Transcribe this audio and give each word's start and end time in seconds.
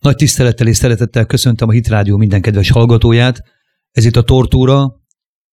Nagy 0.00 0.16
tisztelettel 0.16 0.66
és 0.66 0.76
szeretettel 0.76 1.26
köszöntöm 1.26 1.68
a 1.68 1.72
Hitrádió 1.72 2.16
minden 2.16 2.40
kedves 2.40 2.70
hallgatóját. 2.70 3.42
Ez 3.90 4.04
itt 4.04 4.16
a 4.16 4.22
Tortúra, 4.22 4.82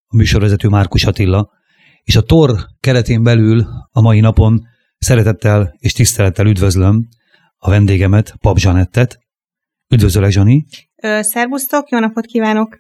a 0.08 0.16
műsorvezető 0.16 0.67
Márkus 0.67 1.04
Attila, 1.05 1.50
és 2.04 2.16
a 2.16 2.21
Tor 2.21 2.65
keretén 2.79 3.23
belül 3.23 3.68
a 3.91 4.02
mai 4.02 4.20
napon 4.20 4.62
szeretettel 4.97 5.75
és 5.78 5.94
tisztelettel 5.94 6.46
üdvözlöm 6.46 7.07
a 7.57 7.70
vendégemet, 7.70 8.33
Pap 8.39 8.57
Zsanettet. 8.57 9.20
Üdvözöllek, 9.94 10.31
Zsani! 10.31 10.66
Szervusztok, 11.20 11.90
jó 11.90 12.00
napot 12.00 12.26
kívánok! 12.26 12.79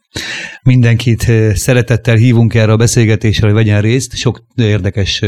Mindenkit 0.63 1.31
szeretettel 1.53 2.15
hívunk 2.15 2.53
erre 2.53 2.71
a 2.71 2.77
beszélgetésre, 2.77 3.45
hogy 3.45 3.55
vegyen 3.55 3.81
részt. 3.81 4.15
Sok 4.15 4.43
érdekes 4.55 5.23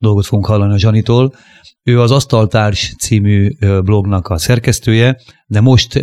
dolgot 0.00 0.26
fogunk 0.26 0.46
hallani 0.46 0.72
a 0.72 0.78
Zsanitól. 0.78 1.34
Ő 1.82 2.00
az 2.00 2.10
Asztaltárs 2.10 2.94
című 2.98 3.50
blognak 3.58 4.28
a 4.28 4.38
szerkesztője, 4.38 5.20
de 5.46 5.60
most 5.60 6.02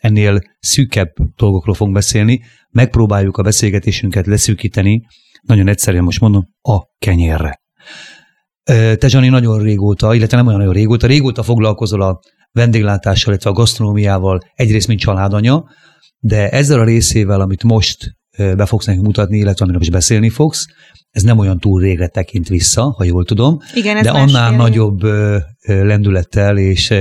ennél 0.00 0.40
szűkebb 0.58 1.12
dolgokról 1.36 1.74
fogunk 1.74 1.96
beszélni. 1.96 2.40
Megpróbáljuk 2.70 3.36
a 3.36 3.42
beszélgetésünket 3.42 4.26
leszűkíteni, 4.26 5.02
nagyon 5.42 5.68
egyszerűen 5.68 6.04
most 6.04 6.20
mondom, 6.20 6.46
a 6.62 6.78
kenyérre. 6.98 7.60
Te, 8.64 9.08
Zsani, 9.08 9.28
nagyon 9.28 9.62
régóta, 9.62 10.14
illetve 10.14 10.36
nem 10.36 10.46
olyan 10.46 10.58
nagyon 10.58 10.74
régóta, 10.74 11.06
régóta 11.06 11.42
foglalkozol 11.42 12.02
a 12.02 12.20
vendéglátással, 12.52 13.32
illetve 13.32 13.50
a 13.50 13.52
gasztronómiával, 13.52 14.40
egyrészt, 14.54 14.88
mint 14.88 15.00
családanya, 15.00 15.64
de 16.18 16.48
ezzel 16.48 16.80
a 16.80 16.84
részével, 16.84 17.40
amit 17.40 17.62
most 17.62 17.98
be 18.36 18.66
fogsz 18.66 18.86
nekünk 18.86 19.06
mutatni, 19.06 19.38
illetve 19.38 19.64
amiről 19.64 19.82
is 19.82 19.90
beszélni 19.90 20.28
fogsz, 20.28 20.66
ez 21.10 21.22
nem 21.22 21.38
olyan 21.38 21.58
túl 21.58 21.80
régre 21.80 22.08
tekint 22.08 22.48
vissza, 22.48 22.94
ha 22.96 23.04
jól 23.04 23.24
tudom, 23.24 23.58
Igen, 23.74 23.96
ez 23.96 24.04
de 24.04 24.10
annál 24.10 24.56
nagyobb 24.56 25.00
lendülettel 25.66 26.58
és 26.58 26.94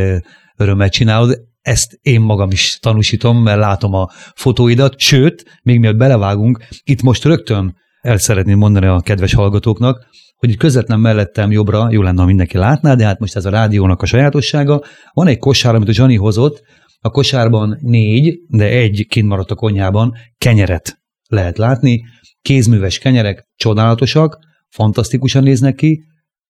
örömmel 0.57 0.89
csinálod. 0.89 1.47
Ezt 1.61 1.99
én 2.01 2.21
magam 2.21 2.51
is 2.51 2.77
tanúsítom, 2.81 3.37
mert 3.37 3.59
látom 3.59 3.93
a 3.93 4.09
fotóidat, 4.35 4.99
sőt, 4.99 5.59
még 5.63 5.79
mielőtt 5.79 5.97
belevágunk, 5.97 6.67
itt 6.83 7.01
most 7.01 7.23
rögtön 7.23 7.75
el 8.01 8.17
szeretném 8.17 8.57
mondani 8.57 8.85
a 8.85 9.01
kedves 9.01 9.33
hallgatóknak, 9.33 10.05
hogy 10.35 10.49
itt 10.49 10.57
közvetlen 10.57 10.99
mellettem 10.99 11.51
jobbra, 11.51 11.87
jó 11.91 12.01
lenne, 12.01 12.19
ha 12.19 12.25
mindenki 12.25 12.57
látná, 12.57 12.95
de 12.95 13.05
hát 13.05 13.19
most 13.19 13.35
ez 13.35 13.45
a 13.45 13.49
rádiónak 13.49 14.01
a 14.01 14.05
sajátossága. 14.05 14.81
Van 15.13 15.27
egy 15.27 15.37
kosár, 15.37 15.75
amit 15.75 15.87
a 15.87 15.93
Zsani 15.93 16.15
hozott, 16.15 16.61
a 16.99 17.09
kosárban 17.09 17.77
négy, 17.81 18.39
de 18.47 18.65
egy 18.65 19.05
kint 19.09 19.27
maradt 19.27 19.51
a 19.51 19.55
konyhában, 19.55 20.13
kenyeret 20.37 20.99
lehet 21.27 21.57
látni. 21.57 22.05
Kézműves 22.49 22.97
kenyerek 22.97 23.43
csodálatosak, 23.55 24.37
fantasztikusan 24.69 25.43
néznek 25.43 25.75
ki, 25.75 26.03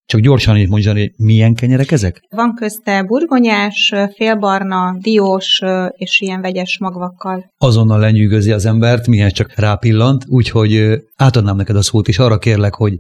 csak 0.06 0.22
gyorsan 0.22 0.58
így 0.58 0.70
mondjam, 0.70 0.96
hogy 0.96 1.12
milyen 1.18 1.54
kenyerek 1.54 1.92
ezek? 1.92 2.20
Van 2.30 2.54
közte 2.54 3.04
burgonyás, 3.04 3.94
félbarna, 4.16 4.96
diós 5.00 5.62
és 5.92 6.22
ilyen 6.22 6.42
vegyes 6.42 6.78
magvakkal. 6.80 7.46
Azonnal 7.58 8.00
lenyűgözi 8.00 8.52
az 8.52 8.66
embert, 8.66 9.08
milyen 9.08 9.30
csak 9.30 9.54
rápillant, 9.56 10.24
úgyhogy 10.28 11.00
átadnám 11.16 11.56
neked 11.56 11.76
a 11.76 11.82
szót, 11.82 12.08
és 12.08 12.20
arra 12.20 12.38
kérlek, 12.38 12.74
hogy 12.74 12.94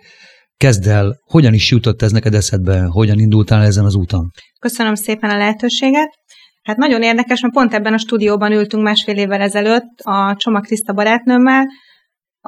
kezd 0.58 0.88
el, 0.88 1.20
hogyan 1.23 1.53
is 1.53 1.72
jutott 1.72 2.02
ez 2.02 2.11
neked 2.11 2.33
eszedbe, 2.33 2.81
hogyan 2.81 3.20
indultál 3.20 3.64
ezen 3.64 3.86
az 3.86 3.95
úton? 3.95 4.30
Köszönöm 4.59 4.95
szépen 4.95 5.30
a 5.30 5.38
lehetőséget. 5.38 6.09
Hát 6.64 6.77
nagyon 6.77 7.02
érdekes, 7.02 7.42
mert 7.42 7.53
pont 7.53 7.73
ebben 7.73 7.94
a 7.94 7.97
stúdióban 7.97 8.52
ültünk 8.52 8.83
másfél 8.83 9.17
évvel 9.17 9.42
ezelőtt 9.42 10.00
a 10.03 10.36
Csoma 10.38 10.59
Kriszta 10.59 10.94
barátnőmmel, 10.94 11.66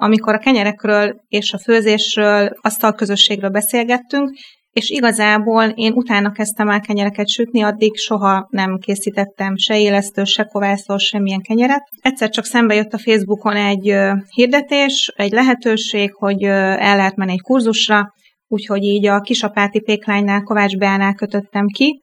amikor 0.01 0.33
a 0.33 0.39
kenyerekről 0.39 1.21
és 1.27 1.53
a 1.53 1.57
főzésről, 1.57 2.51
asztalközösségről 2.61 3.49
beszélgettünk, 3.49 4.29
és 4.71 4.89
igazából 4.89 5.63
én 5.63 5.93
utána 5.93 6.31
kezdtem 6.31 6.69
el 6.69 6.79
kenyereket 6.79 7.29
sütni, 7.29 7.61
addig 7.61 7.95
soha 7.95 8.47
nem 8.49 8.77
készítettem 8.77 9.55
se 9.55 9.79
élesztő, 9.79 10.23
se 10.23 10.43
kovászos, 10.43 11.03
semmilyen 11.03 11.41
kenyeret. 11.41 11.83
Egyszer 12.01 12.29
csak 12.29 12.45
szembe 12.45 12.75
jött 12.75 12.93
a 12.93 12.97
Facebookon 12.97 13.55
egy 13.55 13.95
hirdetés, 14.35 15.13
egy 15.15 15.31
lehetőség, 15.31 16.13
hogy 16.13 16.43
el 16.43 16.95
lehet 16.95 17.15
menni 17.15 17.31
egy 17.31 17.41
kurzusra, 17.41 18.13
úgyhogy 18.47 18.83
így 18.83 19.07
a 19.07 19.19
kisapáti 19.19 19.81
péklánynál, 19.81 20.41
Kovács 20.41 20.77
Beánál 20.77 21.13
kötöttem 21.13 21.65
ki, 21.65 22.01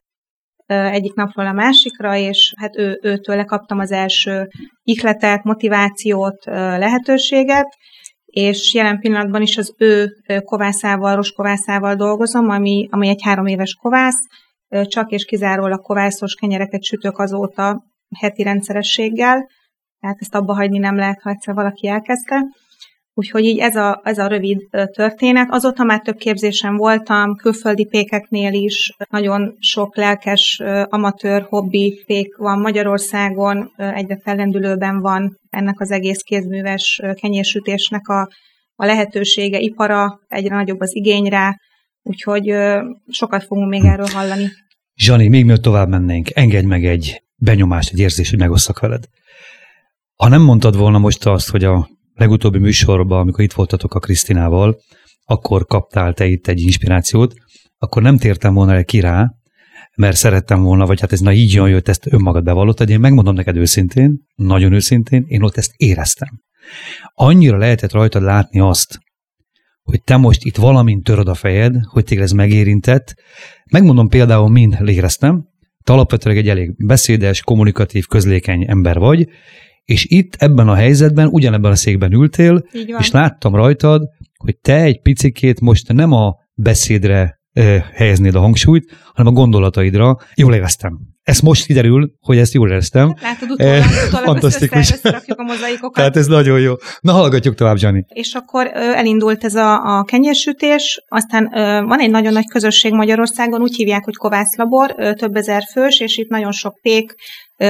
egyik 0.69 1.15
napról 1.15 1.47
a 1.47 1.53
másikra, 1.53 2.17
és 2.17 2.55
hát 2.57 2.77
ő, 2.77 2.99
őtől 3.03 3.45
kaptam 3.45 3.79
az 3.79 3.93
első 3.93 4.49
ihletet, 4.83 5.45
motivációt, 5.45 6.45
lehetőséget, 6.45 7.77
és 8.25 8.75
jelen 8.75 8.99
pillanatban 8.99 9.43
is 9.43 9.57
az 9.57 9.75
ő 9.79 10.09
kovászával, 10.45 11.15
roskovászával 11.15 11.95
dolgozom, 11.95 12.49
ami, 12.49 12.89
ami 12.91 13.09
egy 13.09 13.23
három 13.23 13.47
éves 13.47 13.75
kovász, 13.75 14.21
csak 14.83 15.11
és 15.11 15.25
kizárólag 15.25 15.81
kovászos 15.81 16.35
kenyereket 16.35 16.83
sütök 16.83 17.19
azóta 17.19 17.83
heti 18.19 18.43
rendszerességgel, 18.43 19.49
tehát 20.01 20.17
ezt 20.21 20.35
abba 20.35 20.55
hagyni 20.55 20.79
nem 20.79 20.97
lehet, 20.97 21.21
ha 21.23 21.31
egyszer 21.31 21.55
valaki 21.55 21.89
elkezdte. 21.89 22.45
Úgyhogy 23.19 23.45
így 23.45 23.59
ez 23.59 23.77
a, 23.77 24.01
ez 24.05 24.19
a 24.19 24.27
rövid 24.27 24.59
történet. 24.93 25.49
Azóta 25.51 25.85
már 25.85 26.01
több 26.01 26.17
képzésen 26.17 26.77
voltam, 26.77 27.37
külföldi 27.37 27.85
pékeknél 27.85 28.53
is, 28.53 28.95
nagyon 29.11 29.57
sok 29.59 29.97
lelkes 29.97 30.63
amatőr 30.85 31.47
hobbi 31.49 32.03
pék 32.07 32.37
van 32.37 32.61
Magyarországon, 32.61 33.73
egyre 33.77 34.19
fellendülőben 34.23 35.01
van 35.01 35.39
ennek 35.51 35.81
az 35.81 35.91
egész 35.91 36.21
kézműves 36.21 37.03
kenyérsütésnek 37.21 38.09
a, 38.09 38.29
a 38.75 38.85
lehetősége, 38.85 39.59
ipara, 39.59 40.21
egyre 40.29 40.55
nagyobb 40.55 40.81
az 40.81 40.97
igény 40.97 41.25
rá, 41.25 41.57
úgyhogy 42.03 42.55
sokat 43.09 43.45
fogunk 43.45 43.69
még 43.69 43.85
erről 43.85 44.09
hallani. 44.13 44.49
Zsani, 44.95 45.29
még 45.29 45.45
mielőtt 45.45 45.63
tovább 45.63 45.89
mennénk, 45.89 46.29
engedj 46.35 46.67
meg 46.67 46.85
egy 46.85 47.23
benyomást, 47.37 47.93
egy 47.93 47.99
érzést, 47.99 48.31
hogy 48.31 48.39
megosszak 48.39 48.81
veled. 48.81 49.05
Ha 50.17 50.29
nem 50.29 50.43
mondtad 50.43 50.77
volna 50.77 50.99
most 50.99 51.27
azt, 51.27 51.51
hogy 51.51 51.65
a 51.65 51.97
legutóbbi 52.19 52.59
műsorban, 52.59 53.21
amikor 53.21 53.45
itt 53.45 53.53
voltatok 53.53 53.95
a 53.95 53.99
Krisztinával, 53.99 54.79
akkor 55.25 55.65
kaptál 55.65 56.13
te 56.13 56.27
itt 56.27 56.47
egy 56.47 56.61
inspirációt, 56.61 57.35
akkor 57.79 58.03
nem 58.03 58.17
tértem 58.17 58.55
volna 58.55 58.75
el 58.75 58.85
ki 58.85 59.01
rá, 59.01 59.33
mert 59.95 60.17
szerettem 60.17 60.63
volna, 60.63 60.87
vagy 60.87 61.01
hát 61.01 61.13
ez 61.13 61.21
na 61.21 61.33
így 61.33 61.53
jön, 61.53 61.69
jött, 61.69 61.89
ezt 61.89 62.13
önmagad 62.13 62.45
bevallottad, 62.45 62.89
én 62.89 63.01
megmondom 63.01 63.35
neked 63.35 63.57
őszintén, 63.57 64.19
nagyon 64.35 64.73
őszintén, 64.73 65.25
én 65.27 65.43
ott 65.43 65.57
ezt 65.57 65.73
éreztem. 65.77 66.43
Annyira 67.15 67.57
lehetett 67.57 67.93
rajtad 67.93 68.23
látni 68.23 68.61
azt, 68.61 68.99
hogy 69.83 70.03
te 70.03 70.17
most 70.17 70.45
itt 70.45 70.57
valamint 70.57 71.05
töröd 71.05 71.29
a 71.29 71.35
fejed, 71.35 71.75
hogy 71.85 72.05
téged 72.05 72.25
ez 72.25 72.33
megérintett. 72.33 73.15
Megmondom 73.71 74.09
például, 74.09 74.49
mind 74.49 74.77
éreztem, 74.87 75.45
te 75.85 75.93
alapvetően 75.93 76.37
egy 76.37 76.49
elég 76.49 76.87
beszédes, 76.87 77.43
kommunikatív, 77.43 78.07
közlékeny 78.07 78.65
ember 78.69 78.99
vagy, 78.99 79.29
és 79.89 80.07
itt 80.09 80.35
ebben 80.39 80.69
a 80.69 80.75
helyzetben, 80.75 81.29
ugyanebben 81.29 81.71
a 81.71 81.77
székben 81.77 82.13
ültél, 82.13 82.65
és 82.99 83.11
láttam 83.11 83.55
rajtad, 83.55 84.03
hogy 84.37 84.57
te 84.59 84.77
egy 84.83 85.01
picikét 85.01 85.61
most 85.61 85.93
nem 85.93 86.13
a 86.13 86.35
beszédre 86.55 87.41
helyeznéd 87.95 88.35
a 88.35 88.41
hangsúlyt, 88.41 88.97
hanem 89.15 89.33
a 89.33 89.37
gondolataidra. 89.37 90.17
Jól 90.35 90.55
éreztem. 90.55 90.99
Ez 91.23 91.41
most 91.41 91.67
kiderül, 91.67 92.11
hogy 92.21 92.39
ezt 92.39 92.53
jól 92.53 92.69
éreztem. 92.71 93.15
Látod, 93.23 93.51
utólag, 93.51 93.85
utólag 94.07 94.25
Fantasztikus. 94.31 94.93
a 95.27 95.43
mozaikokat. 95.43 95.95
Tehát 95.95 96.17
ez 96.17 96.27
nagyon 96.27 96.61
jó. 96.61 96.75
Na, 97.01 97.13
hallgatjuk 97.13 97.55
tovább, 97.55 97.77
Jani. 97.79 98.05
És 98.09 98.35
akkor 98.35 98.71
ö, 98.75 98.79
elindult 98.79 99.45
ez 99.45 99.55
a, 99.55 99.99
a 99.99 100.05
kenyérsütés, 100.05 101.05
aztán 101.09 101.53
ö, 101.55 101.83
van 101.87 102.01
egy 102.01 102.11
nagyon 102.11 102.33
nagy 102.33 102.49
közösség 102.49 102.93
Magyarországon, 102.93 103.61
úgy 103.61 103.77
hívják, 103.77 104.05
hogy 104.05 104.17
Kovász 104.17 104.57
Labor, 104.57 104.95
ö, 104.97 105.15
több 105.15 105.37
ezer 105.37 105.63
fős, 105.73 106.01
és 106.01 106.17
itt 106.17 106.29
nagyon 106.29 106.53
sok 106.53 106.79
pék, 106.83 107.15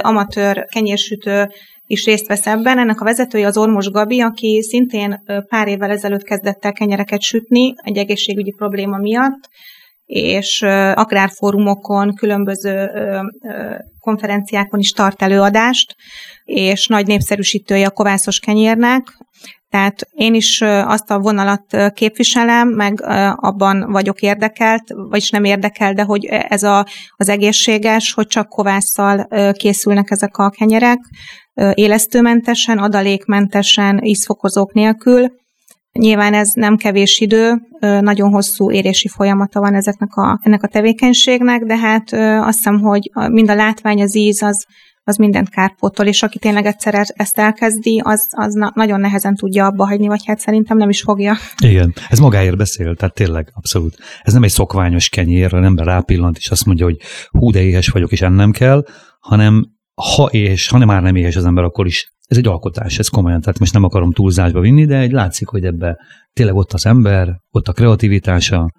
amatőr 0.01 0.65
kenyérsütő 0.65 1.49
is 1.89 2.05
részt 2.05 2.27
vesz 2.27 2.47
ebben. 2.47 2.79
Ennek 2.79 3.01
a 3.01 3.05
vezetője 3.05 3.47
az 3.47 3.57
Ormos 3.57 3.91
Gabi, 3.91 4.21
aki 4.21 4.63
szintén 4.63 5.23
pár 5.49 5.69
évvel 5.69 5.91
ezelőtt 5.91 6.23
kezdett 6.23 6.65
el 6.65 6.73
kenyereket 6.73 7.21
sütni 7.21 7.75
egy 7.77 7.97
egészségügyi 7.97 8.53
probléma 8.57 8.97
miatt, 8.97 9.49
és 10.05 10.63
agrárfórumokon, 10.95 12.15
különböző 12.15 12.91
konferenciákon 14.01 14.81
is 14.81 14.91
tart 14.91 15.23
előadást, 15.23 15.95
és 16.45 16.87
nagy 16.87 17.07
népszerűsítője 17.07 17.87
a 17.87 17.91
kovászos 17.91 18.39
kenyérnek, 18.39 19.19
tehát 19.71 20.09
én 20.11 20.35
is 20.35 20.61
azt 20.85 21.11
a 21.11 21.19
vonalat 21.19 21.77
képviselem, 21.93 22.69
meg 22.69 23.01
abban 23.35 23.91
vagyok 23.91 24.21
érdekelt, 24.21 24.83
vagyis 25.09 25.31
nem 25.31 25.45
érdekel, 25.45 25.93
de 25.93 26.03
hogy 26.03 26.25
ez 26.25 26.63
a, 26.63 26.87
az 27.17 27.29
egészséges, 27.29 28.13
hogy 28.13 28.27
csak 28.27 28.49
kovásszal 28.49 29.29
készülnek 29.53 30.11
ezek 30.11 30.37
a 30.37 30.51
kenyerek, 30.51 30.99
élesztőmentesen, 31.75 32.79
adalékmentesen, 32.79 34.05
ízfokozók 34.05 34.73
nélkül. 34.73 35.37
Nyilván 35.93 36.35
ez 36.35 36.51
nem 36.55 36.77
kevés 36.77 37.21
idő, 37.21 37.55
nagyon 37.81 38.31
hosszú 38.31 38.71
érési 38.71 39.09
folyamata 39.09 39.61
van 39.61 39.75
ezeknek 39.75 40.15
a, 40.15 40.41
ennek 40.43 40.63
a 40.63 40.69
tevékenységnek, 40.69 41.63
de 41.63 41.77
hát 41.77 42.13
azt 42.47 42.57
hiszem, 42.57 42.81
hogy 42.81 43.11
mind 43.31 43.51
a 43.51 43.55
látvány, 43.55 44.03
az 44.03 44.17
íz, 44.17 44.43
az, 44.43 44.67
az 45.03 45.17
mindent 45.17 45.51
kárpótol, 45.51 46.07
és 46.07 46.23
aki 46.23 46.39
tényleg 46.39 46.67
egyszer 46.67 47.07
ezt 47.15 47.39
elkezdi, 47.39 48.01
az, 48.05 48.29
az 48.31 48.55
na- 48.55 48.73
nagyon 48.75 49.01
nehezen 49.01 49.35
tudja 49.35 49.67
abba 49.67 49.87
hagyni, 49.87 50.07
vagy 50.07 50.27
hát 50.27 50.39
szerintem 50.39 50.77
nem 50.77 50.89
is 50.89 51.01
fogja. 51.01 51.37
Igen, 51.63 51.95
ez 52.09 52.19
magáért 52.19 52.57
beszél, 52.57 52.95
tehát 52.97 53.15
tényleg, 53.15 53.51
abszolút. 53.55 53.97
Ez 54.23 54.33
nem 54.33 54.43
egy 54.43 54.51
szokványos 54.51 55.09
kenyér, 55.09 55.55
az 55.55 55.65
ember 55.65 55.87
rápillant, 55.87 56.37
és 56.37 56.51
azt 56.51 56.65
mondja, 56.65 56.85
hogy 56.85 56.97
hú, 57.31 57.51
de 57.51 57.63
éhes 57.63 57.89
vagyok, 57.89 58.13
és 58.13 58.23
ennem 58.23 58.51
kell, 58.51 58.85
hanem 59.21 59.77
ha 59.99 60.25
és, 60.25 60.69
ha 60.69 60.79
nem 60.79 60.87
már 60.87 61.03
nem 61.03 61.17
éhes 61.17 61.37
az 61.37 61.45
ember, 61.45 61.65
akkor 61.65 61.87
is 61.87 62.09
ez 62.27 62.37
egy 62.37 62.47
alkotás, 62.47 62.99
ez 62.99 63.09
komolyan, 63.09 63.41
tehát 63.41 63.59
most 63.59 63.73
nem 63.73 63.85
akarom 63.85 64.13
túlzásba 64.13 64.61
vinni, 64.61 64.85
de 64.85 64.99
egy 64.99 65.13
látszik, 65.13 65.49
hogy 65.49 65.65
ebbe 65.65 65.97
tényleg 66.33 66.55
ott 66.55 66.73
az 66.73 66.87
ember, 66.87 67.29
ott 67.51 67.69
a 67.69 67.73
kreativitása, 67.73 68.71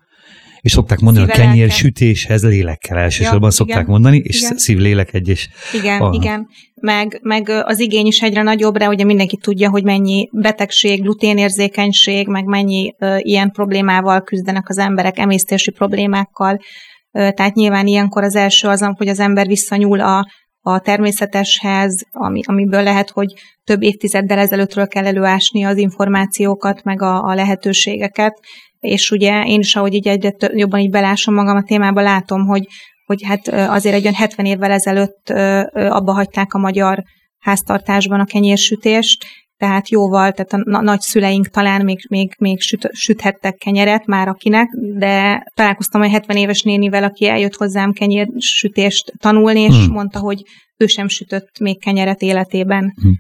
és 0.62 0.72
szokták 0.72 1.00
mondani, 1.00 1.26
hogy 1.26 1.40
a 1.40 1.42
kenyér 1.42 1.72
sütéshez 1.72 2.44
lélekkel 2.44 2.98
elsősorban 2.98 3.50
ja, 3.50 3.56
szokták 3.56 3.78
igen, 3.78 3.90
mondani, 3.90 4.18
és 4.18 4.42
igen. 4.42 4.58
szív-lélek 4.58 5.14
egy 5.14 5.28
is. 5.28 5.50
Igen, 5.74 6.02
a... 6.02 6.14
igen. 6.14 6.48
Meg, 6.82 7.20
meg 7.24 7.50
az 7.50 7.80
igény 7.80 8.06
is 8.06 8.22
egyre 8.22 8.42
nagyobb, 8.42 8.78
de 8.78 8.88
ugye 8.88 9.04
mindenki 9.04 9.38
tudja, 9.38 9.70
hogy 9.70 9.84
mennyi 9.84 10.30
betegség, 10.32 11.02
gluténérzékenység, 11.02 12.28
meg 12.28 12.46
mennyi 12.46 12.94
uh, 13.00 13.18
ilyen 13.20 13.52
problémával 13.52 14.22
küzdenek 14.22 14.70
az 14.70 14.78
emberek, 14.78 15.18
emésztési 15.18 15.72
problémákkal. 15.72 16.54
Uh, 16.54 17.30
tehát 17.30 17.54
nyilván 17.54 17.88
ilyenkor 17.88 18.24
az 18.24 18.36
első 18.36 18.68
az, 18.68 18.90
hogy 18.98 19.08
az 19.08 19.20
ember 19.20 19.48
visszanyúl 19.48 20.00
a, 20.00 20.26
a 20.74 20.80
természeteshez, 20.80 22.04
ami, 22.12 22.42
amiből 22.46 22.84
lehet, 22.84 23.10
hogy 23.10 23.34
több 23.64 23.84
évtizeddel 23.84 24.38
ezelőttről 24.38 24.88
kell 24.88 25.06
előásni 25.06 25.64
az 25.64 25.78
információkat, 25.78 26.84
meg 26.84 27.02
a, 27.02 27.24
a 27.24 27.34
lehetőségeket, 27.34 28.40
és 28.80 29.12
ugye 29.12 29.44
én 29.44 29.60
is, 29.60 29.76
ahogy 29.76 29.94
így 29.94 30.08
egyre 30.08 30.34
jobban 30.54 30.80
így 30.80 30.90
belásom 30.90 31.34
magam 31.34 31.56
a 31.56 31.64
témába, 31.64 32.02
látom, 32.02 32.46
hogy, 32.46 32.68
hogy 33.06 33.24
hát 33.24 33.48
azért 33.48 33.96
egy 33.96 34.02
olyan 34.02 34.14
70 34.14 34.46
évvel 34.46 34.72
ezelőtt 34.72 35.30
abba 35.74 36.14
hagyták 36.14 36.54
a 36.54 36.60
magyar 36.60 37.04
háztartásban 37.40 38.20
a 38.20 38.26
kenyérsütést, 38.26 39.26
tehát 39.60 39.90
jóval, 39.90 40.32
tehát 40.32 40.54
a 40.54 40.82
nagyszüleink 40.82 41.48
talán 41.48 41.84
még, 41.84 42.00
még, 42.10 42.36
még 42.38 42.62
süt, 42.62 42.90
süthettek 42.92 43.56
kenyeret 43.56 44.06
már 44.06 44.28
akinek, 44.28 44.68
de 44.98 45.44
találkoztam 45.54 46.02
egy 46.02 46.12
70 46.12 46.38
éves 46.38 46.62
nénivel, 46.62 47.04
aki 47.04 47.28
eljött 47.28 47.56
hozzám 47.56 47.92
kenyérsütést 47.92 49.14
tanulni, 49.18 49.62
és 49.62 49.76
hmm. 49.76 49.94
mondta, 49.94 50.20
hogy 50.20 50.42
ő 50.78 50.86
sem 50.86 51.08
sütött 51.08 51.60
még 51.60 51.82
kenyeret 51.82 52.22
életében. 52.22 52.94
Hmm. 53.02 53.14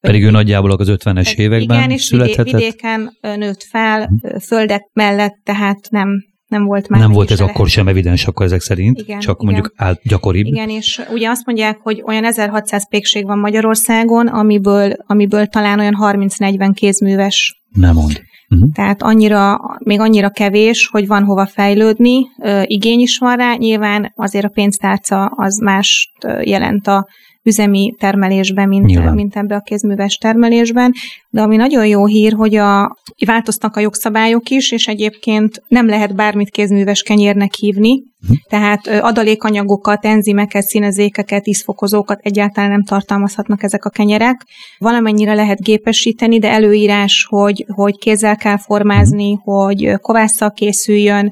Pedig 0.00 0.22
ő 0.22 0.30
nagyjából 0.30 0.70
az 0.70 0.88
50-es 0.90 1.34
években 1.34 1.78
Igen, 1.78 1.90
és 1.90 2.02
születhetett. 2.02 2.52
vidéken 2.52 3.10
nőtt 3.20 3.62
fel, 3.62 4.06
hm. 4.06 4.36
földek 4.36 4.82
mellett, 4.92 5.34
tehát 5.44 5.90
nem, 5.90 6.08
nem 6.52 6.64
volt 6.64 6.88
már. 6.88 7.00
Nem 7.00 7.12
volt 7.12 7.30
ez 7.30 7.38
lehet. 7.38 7.54
akkor 7.54 7.68
sem 7.68 7.88
evidens, 7.88 8.26
akkor 8.26 8.46
ezek 8.46 8.60
szerint, 8.60 8.98
igen, 8.98 9.18
csak 9.18 9.42
igen. 9.42 9.52
mondjuk 9.52 9.74
át 9.76 10.00
gyakoribb. 10.02 10.46
Igen, 10.46 10.68
és 10.68 11.00
ugye 11.12 11.28
azt 11.28 11.46
mondják, 11.46 11.78
hogy 11.82 12.02
olyan 12.06 12.24
1600 12.24 12.88
pékség 12.88 13.24
van 13.24 13.38
Magyarországon, 13.38 14.26
amiből, 14.26 14.92
amiből 15.06 15.46
talán 15.46 15.78
olyan 15.78 15.96
30-40 16.00 16.70
kézműves. 16.74 17.62
Nem 17.70 17.94
mond. 17.94 18.20
Uh-huh. 18.48 18.70
Tehát 18.72 19.02
annyira, 19.02 19.60
még 19.78 20.00
annyira 20.00 20.30
kevés, 20.30 20.88
hogy 20.92 21.06
van 21.06 21.24
hova 21.24 21.46
fejlődni, 21.46 22.26
igény 22.62 23.00
is 23.00 23.18
van 23.18 23.36
rá, 23.36 23.54
nyilván 23.54 24.12
azért 24.16 24.44
a 24.44 24.48
pénztárca 24.48 25.24
az 25.24 25.60
más 25.60 26.12
jelent 26.42 26.86
a 26.86 27.06
üzemi 27.42 27.94
termelésben, 27.98 28.68
mint, 28.68 29.14
mint 29.14 29.36
ebbe 29.36 29.54
a 29.54 29.60
kézműves 29.60 30.16
termelésben. 30.16 30.92
De 31.30 31.40
ami 31.40 31.56
nagyon 31.56 31.86
jó 31.86 32.06
hír, 32.06 32.32
hogy 32.32 32.54
a, 32.54 32.96
változtak 33.26 33.76
a 33.76 33.80
jogszabályok 33.80 34.48
is, 34.48 34.72
és 34.72 34.86
egyébként 34.86 35.62
nem 35.68 35.86
lehet 35.86 36.14
bármit 36.14 36.50
kézműves 36.50 37.02
kenyérnek 37.02 37.54
hívni, 37.54 38.02
hm. 38.26 38.32
tehát 38.48 38.86
adalékanyagokat, 38.86 40.04
enzimeket, 40.04 40.62
színezékeket, 40.62 41.46
ízfokozókat 41.46 42.20
egyáltalán 42.22 42.70
nem 42.70 42.84
tartalmazhatnak 42.84 43.62
ezek 43.62 43.84
a 43.84 43.90
kenyerek. 43.90 44.46
Valamennyire 44.78 45.34
lehet 45.34 45.62
gépesíteni, 45.62 46.38
de 46.38 46.50
előírás, 46.50 47.26
hogy, 47.28 47.64
hogy 47.68 47.98
kézzel 47.98 48.36
kell 48.36 48.58
formázni, 48.58 49.32
hm. 49.32 49.50
hogy 49.50 49.92
kovásszal 50.00 50.52
készüljön, 50.52 51.30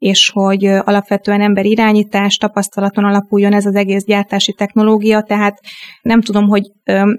és 0.00 0.30
hogy 0.32 0.64
alapvetően 0.64 1.40
ember 1.40 1.64
irányítás, 1.64 2.36
tapasztalaton 2.36 3.04
alapuljon 3.04 3.52
ez 3.52 3.66
az 3.66 3.74
egész 3.74 4.04
gyártási 4.04 4.52
technológia, 4.52 5.22
tehát 5.22 5.60
nem 6.02 6.20
tudom, 6.20 6.48
hogy 6.48 6.62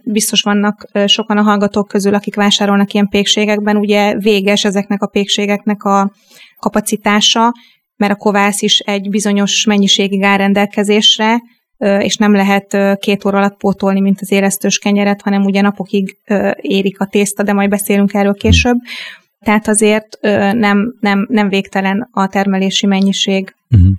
biztos 0.04 0.42
vannak 0.42 0.88
sokan 1.06 1.38
a 1.38 1.42
hallgatók 1.42 1.88
közül, 1.88 2.14
akik 2.14 2.36
vásárolnak 2.36 2.94
ilyen 2.94 3.08
pékségekben, 3.08 3.78
ugye 3.78 4.16
véges 4.18 4.64
ezeknek 4.64 5.02
a 5.02 5.08
pékségeknek 5.08 5.84
a 5.84 6.12
kapacitása, 6.60 7.52
mert 7.96 8.14
a 8.14 8.16
kovász 8.16 8.62
is 8.62 8.80
egy 8.80 9.10
bizonyos 9.10 9.66
mennyiségig 9.66 10.24
áll 10.24 10.38
rendelkezésre, 10.38 11.42
és 12.00 12.16
nem 12.16 12.34
lehet 12.34 12.78
két 13.00 13.26
óra 13.26 13.38
alatt 13.38 13.58
pótolni, 13.58 14.00
mint 14.00 14.22
az 14.22 14.32
éreztős 14.32 14.78
kenyeret, 14.78 15.22
hanem 15.22 15.44
ugye 15.44 15.62
napokig 15.62 16.18
érik 16.56 17.00
a 17.00 17.06
tészta, 17.06 17.44
de 17.44 17.54
majd 17.54 17.70
beszélünk 17.70 18.14
erről 18.14 18.34
később. 18.34 18.76
Tehát 19.46 19.68
azért 19.68 20.18
nem, 20.54 20.96
nem, 21.00 21.28
nem 21.30 21.50
végtelen 21.50 22.10
a 22.12 22.28
termelési 22.28 22.86
mennyiség. 22.86 23.56
Uh-huh. 23.70 23.92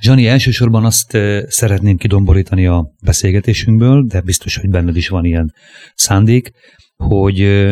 Zsani, 0.00 0.26
elsősorban 0.26 0.84
azt 0.84 1.18
szeretném 1.46 1.96
kidomborítani 1.96 2.66
a 2.66 2.92
beszélgetésünkből, 3.04 4.04
de 4.06 4.20
biztos, 4.20 4.56
hogy 4.56 4.70
benned 4.70 4.96
is 4.96 5.08
van 5.08 5.24
ilyen 5.24 5.54
szándék, 5.94 6.50
hogy 6.96 7.68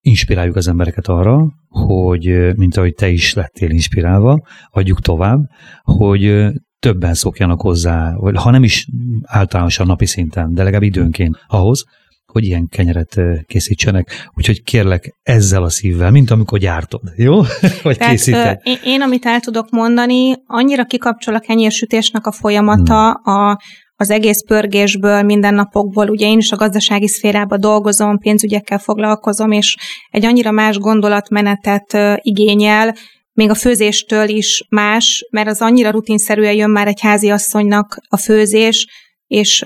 inspiráljuk 0.00 0.56
az 0.56 0.68
embereket 0.68 1.06
arra, 1.06 1.52
hogy, 1.68 2.56
mint 2.56 2.76
ahogy 2.76 2.94
te 2.94 3.08
is 3.08 3.34
lettél 3.34 3.70
inspirálva, 3.70 4.46
adjuk 4.70 5.00
tovább, 5.00 5.40
hogy 5.82 6.46
többen 6.78 7.14
szokjanak 7.14 7.60
hozzá, 7.60 8.14
ha 8.34 8.50
nem 8.50 8.64
is 8.64 8.86
általánosan 9.22 9.86
napi 9.86 10.06
szinten, 10.06 10.54
de 10.54 10.62
legalább 10.62 10.82
időnként 10.82 11.44
ahhoz, 11.46 11.84
hogy 12.32 12.44
ilyen 12.44 12.68
kenyeret 12.68 13.20
készítsenek. 13.46 14.30
Úgyhogy 14.34 14.62
kérlek 14.62 15.16
ezzel 15.22 15.62
a 15.62 15.68
szívvel, 15.68 16.10
mint 16.10 16.30
amikor 16.30 16.58
gyártod, 16.58 17.00
jó? 17.16 17.40
Vagy 17.82 17.96
Tehát, 17.98 18.14
készíted. 18.14 18.60
Én, 18.62 18.78
én, 18.84 19.02
amit 19.02 19.26
el 19.26 19.40
tudok 19.40 19.70
mondani, 19.70 20.34
annyira 20.46 20.84
kikapcsol 20.84 21.34
a 21.34 21.40
kenyérsütésnek 21.40 22.26
a 22.26 22.32
folyamata, 22.32 23.10
a, 23.10 23.60
az 23.96 24.10
egész 24.10 24.44
pörgésből, 24.46 25.22
mindennapokból. 25.22 26.08
Ugye 26.08 26.26
én 26.26 26.38
is 26.38 26.52
a 26.52 26.56
gazdasági 26.56 27.08
szférában 27.08 27.60
dolgozom, 27.60 28.18
pénzügyekkel 28.18 28.78
foglalkozom, 28.78 29.50
és 29.50 29.76
egy 30.10 30.24
annyira 30.24 30.50
más 30.50 30.78
gondolatmenetet 30.78 31.98
igényel, 32.16 32.94
még 33.34 33.50
a 33.50 33.54
főzéstől 33.54 34.28
is 34.28 34.66
más, 34.68 35.26
mert 35.30 35.48
az 35.48 35.60
annyira 35.60 35.90
rutinszerűen 35.90 36.54
jön 36.54 36.70
már 36.70 36.86
egy 36.86 37.00
házi 37.00 37.30
asszonynak 37.30 37.96
a 38.08 38.16
főzés, 38.16 38.86
és 39.26 39.64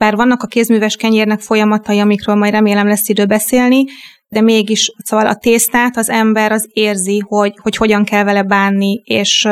bár 0.00 0.16
vannak 0.16 0.42
a 0.42 0.46
kézműves 0.46 0.96
kenyérnek 0.96 1.40
folyamatai, 1.40 1.98
amikről 1.98 2.34
majd 2.34 2.52
remélem 2.52 2.86
lesz 2.86 3.08
idő 3.08 3.26
beszélni, 3.26 3.84
de 4.28 4.40
mégis 4.40 4.92
szóval 5.04 5.26
a 5.26 5.34
tésztát 5.34 5.96
az 5.96 6.08
ember 6.08 6.52
az 6.52 6.68
érzi, 6.72 7.22
hogy, 7.26 7.52
hogy 7.62 7.76
hogyan 7.76 8.04
kell 8.04 8.24
vele 8.24 8.42
bánni, 8.42 9.00
és 9.04 9.42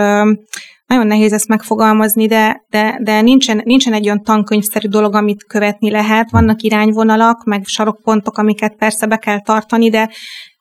nagyon 0.86 1.06
nehéz 1.06 1.32
ezt 1.32 1.48
megfogalmazni, 1.48 2.26
de, 2.26 2.64
de, 2.68 2.98
de 3.02 3.20
nincsen, 3.20 3.60
nincsen 3.64 3.92
egy 3.92 4.04
olyan 4.04 4.22
tankönyvszerű 4.22 4.88
dolog, 4.88 5.14
amit 5.14 5.44
követni 5.44 5.90
lehet. 5.90 6.30
Vannak 6.30 6.62
irányvonalak, 6.62 7.44
meg 7.44 7.64
sarokpontok, 7.64 8.38
amiket 8.38 8.76
persze 8.76 9.06
be 9.06 9.16
kell 9.16 9.40
tartani, 9.40 9.90
de 9.90 10.10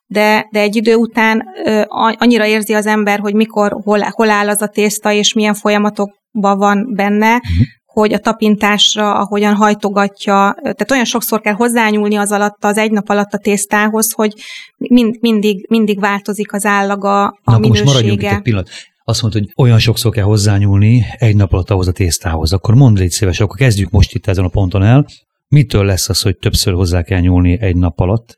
de, 0.09 0.47
de 0.51 0.59
egy 0.59 0.75
idő 0.75 0.95
után 0.95 1.43
ö, 1.65 1.81
annyira 2.17 2.45
érzi 2.45 2.73
az 2.73 2.85
ember, 2.85 3.19
hogy 3.19 3.33
mikor, 3.33 3.77
hol, 3.83 3.99
hol 4.11 4.29
áll 4.29 4.49
az 4.49 4.61
a 4.61 4.67
tészta, 4.67 5.11
és 5.11 5.33
milyen 5.33 5.53
folyamatokban 5.53 6.57
van 6.57 6.93
benne, 6.95 7.35
uh-huh 7.35 7.76
hogy 7.99 8.13
a 8.13 8.19
tapintásra, 8.19 9.19
ahogyan 9.19 9.55
hajtogatja, 9.55 10.55
tehát 10.61 10.91
olyan 10.91 11.05
sokszor 11.05 11.41
kell 11.41 11.53
hozzányúlni 11.53 12.15
az 12.15 12.31
alatt, 12.31 12.63
az 12.63 12.77
egy 12.77 12.91
nap 12.91 13.09
alatt 13.09 13.33
a 13.33 13.37
tésztához, 13.37 14.11
hogy 14.11 14.33
mind, 14.77 15.17
mindig, 15.19 15.65
mindig 15.69 15.99
változik 15.99 16.53
az 16.53 16.65
állaga, 16.65 17.25
a 17.25 17.51
Na, 17.51 17.57
minősége. 17.57 17.83
Most 17.83 17.95
maradjunk 17.95 18.21
itt 18.21 18.29
egy 18.29 18.41
pillanat. 18.41 18.69
Azt 19.03 19.21
mondta, 19.21 19.39
hogy 19.39 19.51
olyan 19.55 19.79
sokszor 19.79 20.11
kell 20.11 20.23
hozzányúlni 20.23 21.05
egy 21.17 21.35
nap 21.35 21.53
alatt 21.53 21.69
ahhoz 21.69 21.87
a 21.87 21.91
tésztához. 21.91 22.53
Akkor 22.53 22.75
mondd 22.75 22.97
légy 22.97 23.11
szíves, 23.11 23.39
akkor 23.39 23.57
kezdjük 23.57 23.89
most 23.89 24.13
itt 24.13 24.27
ezen 24.27 24.45
a 24.45 24.49
ponton 24.49 24.83
el. 24.83 25.05
Mitől 25.47 25.85
lesz 25.85 26.09
az, 26.09 26.21
hogy 26.21 26.37
többször 26.37 26.73
hozzá 26.73 27.01
kell 27.01 27.19
nyúlni 27.19 27.61
egy 27.61 27.75
nap 27.75 27.99
alatt? 27.99 28.37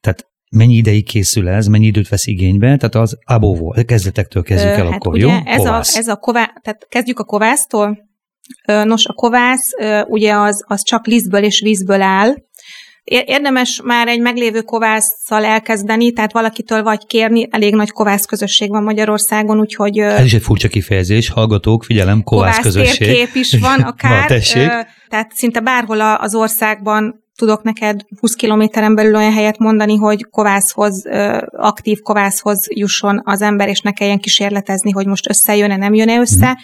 Tehát 0.00 0.26
mennyi 0.50 0.74
ideig 0.74 1.06
készül 1.06 1.48
ez, 1.48 1.66
mennyi 1.66 1.86
időt 1.86 2.08
vesz 2.08 2.26
igénybe, 2.26 2.76
tehát 2.76 2.94
az 2.94 3.18
abóvó, 3.24 3.74
kezdetektől 3.86 4.42
kezdjük 4.42 4.72
el 4.72 4.84
hát 4.84 4.94
akkor, 4.94 5.12
ugye 5.12 5.26
jó? 5.26 5.30
Ez 5.44 5.64
a, 5.64 5.78
ez 5.78 6.08
a 6.08 6.16
ková, 6.16 6.52
tehát 6.62 6.86
kezdjük 6.88 7.18
a 7.18 7.24
kovásztól, 7.24 8.10
Nos, 8.64 9.06
a 9.06 9.12
kovász 9.12 9.70
ugye 10.06 10.34
az, 10.34 10.64
az 10.66 10.82
csak 10.84 11.06
lisztből 11.06 11.42
és 11.42 11.60
vízből 11.60 12.02
áll, 12.02 12.34
Érdemes 13.04 13.80
már 13.84 14.08
egy 14.08 14.20
meglévő 14.20 14.60
kovásszal 14.60 15.44
elkezdeni, 15.44 16.12
tehát 16.12 16.32
valakitől 16.32 16.82
vagy 16.82 17.06
kérni, 17.06 17.48
elég 17.50 17.74
nagy 17.74 17.90
kovász 17.90 18.24
közösség 18.24 18.70
van 18.70 18.82
Magyarországon, 18.82 19.58
úgyhogy... 19.58 19.98
Ez 19.98 20.24
is 20.24 20.34
egy 20.34 20.42
furcsa 20.42 20.68
kifejezés, 20.68 21.28
hallgatók, 21.28 21.84
figyelem, 21.84 22.22
kovász, 22.22 22.56
kovász 22.56 22.62
közösség. 22.62 23.08
térkép 23.08 23.34
is 23.34 23.58
van 23.60 23.80
akár, 23.92 24.18
van, 24.18 24.26
tessék. 24.26 24.70
tehát 25.08 25.32
szinte 25.34 25.60
bárhol 25.60 26.00
az 26.00 26.34
országban 26.34 27.24
tudok 27.36 27.62
neked 27.62 28.00
20 28.20 28.34
kilométeren 28.34 28.94
belül 28.94 29.16
olyan 29.16 29.32
helyet 29.32 29.58
mondani, 29.58 29.96
hogy 29.96 30.26
kovászhoz, 30.30 31.02
aktív 31.50 31.98
kovászhoz 32.00 32.66
jusson 32.68 33.20
az 33.24 33.42
ember, 33.42 33.68
és 33.68 33.80
ne 33.80 33.92
kelljen 33.92 34.18
kísérletezni, 34.18 34.90
hogy 34.90 35.06
most 35.06 35.28
összejön-e, 35.28 35.76
nem 35.76 35.94
jön-e 35.94 36.18
össze. 36.18 36.48
Mm 36.48 36.62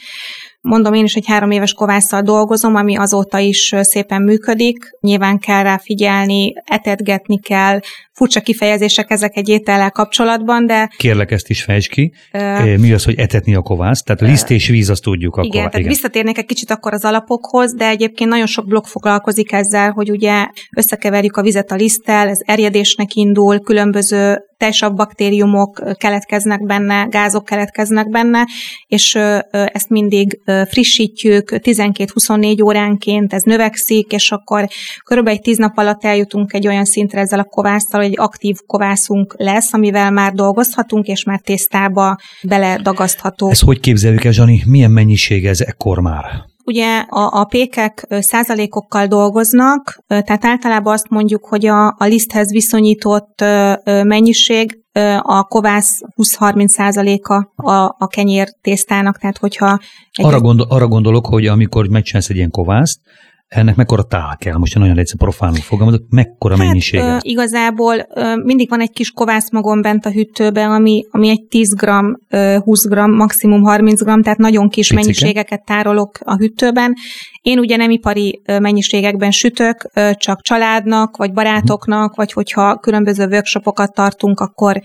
Mondom, 0.60 0.94
én 0.94 1.04
is 1.04 1.14
egy 1.14 1.26
három 1.26 1.50
éves 1.50 1.72
kovásszal 1.72 2.22
dolgozom, 2.22 2.74
ami 2.74 2.96
azóta 2.96 3.38
is 3.38 3.74
szépen 3.80 4.22
működik. 4.22 4.76
Nyilván 5.00 5.38
kell 5.38 5.62
rá 5.62 5.78
figyelni, 5.78 6.52
etetgetni 6.64 7.40
kell, 7.40 7.80
furcsa 8.12 8.40
kifejezések 8.40 9.10
ezek 9.10 9.36
egy 9.36 9.48
étellel 9.48 9.90
kapcsolatban, 9.90 10.66
de... 10.66 10.90
Kérlek, 10.96 11.30
ezt 11.30 11.48
is 11.48 11.62
fejtsd 11.62 11.90
ki. 11.90 12.12
Uh, 12.32 12.76
Mi 12.76 12.92
az, 12.92 13.04
hogy 13.04 13.18
etetni 13.18 13.54
a 13.54 13.60
kovászt? 13.60 14.04
Tehát 14.04 14.20
liszt 14.20 14.50
és 14.50 14.68
víz, 14.68 14.90
azt 14.90 15.02
tudjuk. 15.02 15.36
Akkor, 15.36 15.44
igen, 15.44 15.58
tehát 15.58 15.78
igen. 15.78 15.88
visszatérnék 15.88 16.38
egy 16.38 16.46
kicsit 16.46 16.70
akkor 16.70 16.92
az 16.92 17.04
alapokhoz, 17.04 17.74
de 17.74 17.88
egyébként 17.88 18.30
nagyon 18.30 18.46
sok 18.46 18.66
blog 18.66 18.84
foglalkozik 18.84 19.52
ezzel, 19.52 19.90
hogy 19.90 20.10
ugye 20.10 20.46
összekeverjük 20.76 21.36
a 21.36 21.42
vizet 21.42 21.70
a 21.70 21.74
liszttel, 21.74 22.28
ez 22.28 22.38
erjedésnek 22.44 23.14
indul, 23.14 23.60
különböző 23.60 24.38
tejsav 24.58 24.94
baktériumok 24.94 25.82
keletkeznek 25.98 26.66
benne, 26.66 27.06
gázok 27.10 27.44
keletkeznek 27.44 28.10
benne, 28.10 28.46
és 28.86 29.14
ezt 29.50 29.88
mindig 29.88 30.40
frissítjük 30.68 31.50
12-24 31.52 32.64
óránként, 32.64 33.32
ez 33.32 33.42
növekszik, 33.42 34.12
és 34.12 34.30
akkor 34.30 34.66
körülbelül 35.04 35.38
egy 35.38 35.44
10 35.44 35.56
nap 35.58 35.78
alatt 35.78 36.04
eljutunk 36.04 36.52
egy 36.52 36.66
olyan 36.66 36.84
szintre 36.84 37.20
ezzel 37.20 37.38
a 37.38 37.44
kovásztal, 37.44 38.00
hogy 38.00 38.10
egy 38.10 38.18
aktív 38.18 38.56
kovászunk 38.66 39.34
lesz, 39.36 39.72
amivel 39.72 40.10
már 40.10 40.32
dolgozhatunk, 40.32 41.06
és 41.06 41.24
már 41.24 41.40
tésztába 41.40 42.16
beledagasztható. 42.42 43.50
Ez 43.50 43.60
hogy 43.60 43.80
képzeljük 43.80 44.24
el, 44.24 44.32
Zsani? 44.32 44.62
Milyen 44.66 44.90
mennyiség 44.90 45.46
ez 45.46 45.60
ekkor 45.60 45.98
már? 45.98 46.24
Ugye 46.68 46.98
a, 46.98 47.40
a 47.40 47.44
pékek 47.44 48.06
százalékokkal 48.08 49.06
dolgoznak, 49.06 49.98
tehát 50.06 50.44
általában 50.44 50.92
azt 50.92 51.08
mondjuk, 51.08 51.46
hogy 51.46 51.66
a, 51.66 51.86
a 51.86 52.04
liszthez 52.04 52.50
viszonyított 52.50 53.44
mennyiség 53.84 54.78
a 55.22 55.42
kovász 55.42 56.00
20-30 56.16 56.66
százaléka 56.66 57.52
a, 57.56 57.72
a 57.98 58.06
kenyér 58.06 58.48
tésztának, 58.60 59.18
tehát 59.18 59.38
hogyha... 59.38 59.78
Arra, 60.22 60.40
gondol, 60.40 60.66
arra 60.68 60.88
gondolok, 60.88 61.26
hogy 61.26 61.46
amikor 61.46 61.86
megcsinálsz 61.86 62.28
egy 62.28 62.36
ilyen 62.36 62.50
kovászt, 62.50 63.00
ennek 63.48 63.76
mekkora 63.76 64.02
tál 64.02 64.36
kell? 64.36 64.56
Most 64.56 64.78
nagyon 64.78 64.98
egyszer 64.98 65.16
profánul 65.16 65.56
fogalmazok, 65.56 66.02
mekkora 66.08 66.56
hát, 66.56 66.66
mennyisége? 66.66 67.04
Ö, 67.04 67.16
igazából 67.20 68.06
ö, 68.14 68.36
mindig 68.36 68.68
van 68.68 68.80
egy 68.80 68.90
kis 68.90 69.10
kovászmagom 69.10 69.82
bent 69.82 70.06
a 70.06 70.10
hűtőben, 70.10 70.70
ami, 70.70 71.06
ami 71.10 71.28
egy 71.28 71.42
10 71.48 71.74
g, 71.74 71.88
ö, 72.28 72.58
20 72.58 72.88
g, 72.88 72.94
maximum 72.94 73.62
30 73.62 74.02
g, 74.02 74.04
tehát 74.04 74.38
nagyon 74.38 74.68
kis 74.68 74.88
Picike. 74.88 75.00
mennyiségeket 75.00 75.64
tárolok 75.64 76.18
a 76.24 76.36
hűtőben. 76.36 76.94
Én 77.42 77.58
ugye 77.58 77.76
nem 77.76 77.90
ipari 77.90 78.42
mennyiségekben 78.46 79.30
sütök, 79.30 79.90
csak 80.12 80.42
családnak, 80.42 81.16
vagy 81.16 81.32
barátoknak, 81.32 82.14
vagy 82.14 82.32
hogyha 82.32 82.76
különböző 82.76 83.26
workshopokat 83.26 83.94
tartunk, 83.94 84.40
akkor 84.40 84.80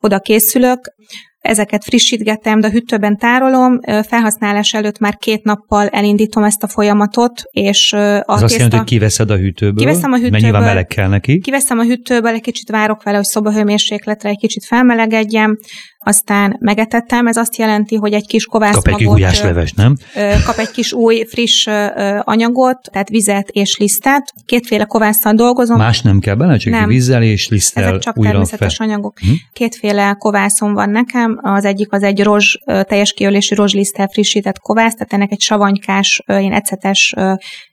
oda 0.00 0.18
készülök 0.18 0.94
ezeket 1.46 1.84
frissítgetem, 1.84 2.60
de 2.60 2.66
a 2.66 2.70
hűtőben 2.70 3.16
tárolom, 3.16 3.80
felhasználás 4.08 4.74
előtt 4.74 4.98
már 4.98 5.16
két 5.16 5.44
nappal 5.44 5.88
elindítom 5.88 6.44
ezt 6.44 6.62
a 6.62 6.68
folyamatot, 6.68 7.42
és 7.50 7.92
a 7.92 7.96
Ez 7.96 8.20
tészta... 8.20 8.44
azt 8.44 8.52
jelenti, 8.52 8.76
hogy 8.76 8.86
kiveszed 8.86 9.30
a 9.30 9.36
hűtőből, 9.36 9.86
kiveszem 9.86 10.12
a 10.12 10.16
hűtőből, 10.16 10.50
mert 10.50 10.64
meleg 10.64 10.86
kell 10.86 11.08
neki. 11.08 11.38
Kiveszem 11.38 11.78
a 11.78 11.82
hűtőből, 11.82 12.32
egy 12.32 12.40
kicsit 12.40 12.70
várok 12.70 13.02
vele, 13.02 13.16
hogy 13.16 13.26
szobahőmérsékletre 13.26 14.28
egy 14.28 14.38
kicsit 14.38 14.64
felmelegedjem, 14.64 15.58
aztán 16.06 16.56
megetettem, 16.60 17.26
ez 17.26 17.36
azt 17.36 17.56
jelenti, 17.56 17.96
hogy 17.96 18.12
egy 18.12 18.26
kis 18.26 18.44
kovászmagot... 18.44 18.90
Kap 18.90 19.00
egy 19.00 19.06
gulyásleves, 19.06 19.72
nem? 19.72 19.96
Kap 20.44 20.58
egy 20.58 20.70
kis 20.70 20.92
új, 20.92 21.24
friss 21.28 21.68
anyagot, 22.20 22.78
tehát 22.92 23.08
vizet 23.08 23.48
és 23.48 23.76
lisztet. 23.76 24.32
Kétféle 24.44 24.84
kovásszal 24.84 25.32
dolgozom. 25.32 25.76
Más 25.76 26.00
nem 26.02 26.18
kell 26.18 26.34
bele, 26.34 26.56
csak 26.56 26.72
nem. 26.72 26.88
vízzel 26.88 27.22
és 27.22 27.48
liszttel 27.48 27.84
Ezek 27.84 27.98
csak 27.98 28.18
újra 28.18 28.30
természetes 28.30 28.76
fel. 28.76 28.86
anyagok. 28.86 29.18
Hm? 29.18 29.26
Kétféle 29.52 30.14
kovászom 30.18 30.74
van 30.74 30.90
nekem, 30.90 31.38
az 31.42 31.64
egyik 31.64 31.92
az 31.92 32.02
egy 32.02 32.22
rozs, 32.22 32.58
teljes 32.64 33.12
kiölésű 33.12 33.54
rozsliszttel 33.54 34.08
frissített 34.08 34.58
kovász, 34.58 34.92
tehát 34.92 35.12
ennek 35.12 35.32
egy 35.32 35.40
savanykás, 35.40 36.22
ilyen 36.26 36.52
ecetes 36.52 37.14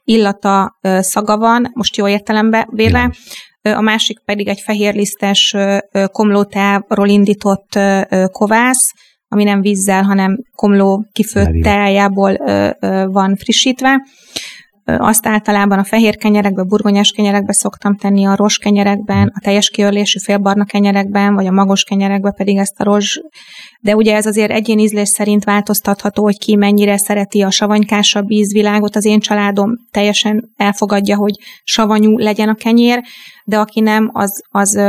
illata, 0.03 0.79
szaga 0.99 1.37
van, 1.37 1.71
most 1.73 1.97
jó 1.97 2.07
értelembe 2.07 2.67
véve 2.71 3.11
a 3.70 3.82
másik 3.82 4.20
pedig 4.25 4.48
egy 4.48 4.60
fehérlisztes 4.60 5.55
komlóteáról 6.12 7.08
indított 7.08 7.79
kovász, 8.32 8.93
ami 9.27 9.43
nem 9.43 9.62
vízzel, 9.62 10.03
hanem 10.03 10.38
komló 10.55 11.05
kifőtt 11.12 11.62
teájából 11.62 12.38
van 13.08 13.36
frissítve. 13.36 14.05
Azt 14.86 15.27
általában 15.27 15.79
a 15.79 15.84
fehér 15.84 16.17
kenyerekbe, 16.17 16.63
burgonyás 16.63 17.12
kenyerekbe 17.12 17.53
szoktam 17.53 17.96
tenni, 17.96 18.25
a 18.25 18.36
rozs 18.36 18.58
kenyerekben, 18.58 19.32
a 19.36 19.39
teljes 19.43 19.70
kiörlésű 19.70 20.20
félbarna 20.20 20.65
kenyerekben, 20.65 21.34
vagy 21.34 21.46
a 21.46 21.51
magos 21.51 21.84
kenyerekbe 21.84 22.32
pedig 22.32 22.58
ezt 22.58 22.79
a 22.79 22.84
rozs 22.84 23.20
de 23.83 23.95
ugye 23.95 24.15
ez 24.15 24.25
azért 24.25 24.51
egyén 24.51 24.79
ízlés 24.79 25.09
szerint 25.09 25.43
változtatható, 25.43 26.23
hogy 26.23 26.37
ki 26.37 26.55
mennyire 26.55 26.97
szereti 26.97 27.41
a 27.41 27.51
savanykásabb 27.51 28.31
ízvilágot. 28.31 28.95
Az 28.95 29.05
én 29.05 29.19
családom 29.19 29.71
teljesen 29.91 30.53
elfogadja, 30.57 31.15
hogy 31.15 31.35
savanyú 31.63 32.17
legyen 32.17 32.49
a 32.49 32.55
kenyér, 32.55 33.01
de 33.45 33.57
aki 33.57 33.79
nem, 33.79 34.09
az, 34.13 34.43
az 34.49 34.79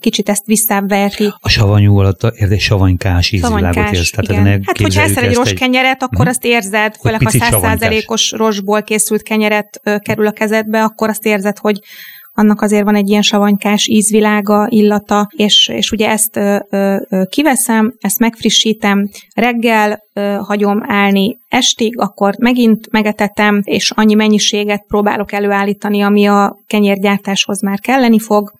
kicsit 0.00 0.28
ezt 0.28 0.46
visszáverti. 0.46 1.32
A 1.40 1.48
savanyú 1.48 1.98
alatt 1.98 2.22
érdekes 2.22 2.64
savanykás 2.64 3.30
ízvilágot 3.32 3.92
érsz. 3.92 4.10
Tehát 4.10 4.30
igen. 4.30 4.62
Hát, 4.64 4.80
hogyha 4.80 5.02
eszel 5.02 5.24
egy 5.24 5.34
rozs 5.34 5.52
kenyeret, 5.52 6.02
akkor 6.02 6.18
hmm. 6.18 6.28
azt 6.28 6.44
érzed, 6.44 6.96
főleg 7.00 7.22
ha 7.22 7.30
százszázalékos 7.30 8.30
rozsból 8.30 8.82
készült 8.82 9.22
kenyeret 9.22 9.80
kerül 10.02 10.26
a 10.26 10.32
kezedbe, 10.32 10.82
akkor 10.82 11.08
azt 11.08 11.26
érzed, 11.26 11.58
hogy 11.58 11.80
annak 12.38 12.62
azért 12.62 12.84
van 12.84 12.94
egy 12.94 13.08
ilyen 13.08 13.22
savanykás 13.22 13.86
ízvilága, 13.86 14.66
illata, 14.70 15.30
és, 15.36 15.70
és 15.72 15.90
ugye 15.90 16.08
ezt 16.08 16.36
ö, 16.36 16.56
ö, 16.70 17.22
kiveszem, 17.30 17.94
ezt 18.00 18.18
megfrissítem, 18.18 19.08
reggel 19.34 20.02
ö, 20.12 20.20
hagyom 20.20 20.82
állni 20.86 21.38
estig, 21.48 21.98
akkor 21.98 22.34
megint 22.38 22.90
megetetem, 22.90 23.60
és 23.64 23.90
annyi 23.90 24.14
mennyiséget 24.14 24.84
próbálok 24.88 25.32
előállítani, 25.32 26.00
ami 26.02 26.26
a 26.26 26.58
kenyérgyártáshoz 26.66 27.62
már 27.62 27.80
kelleni 27.80 28.18
fog, 28.18 28.52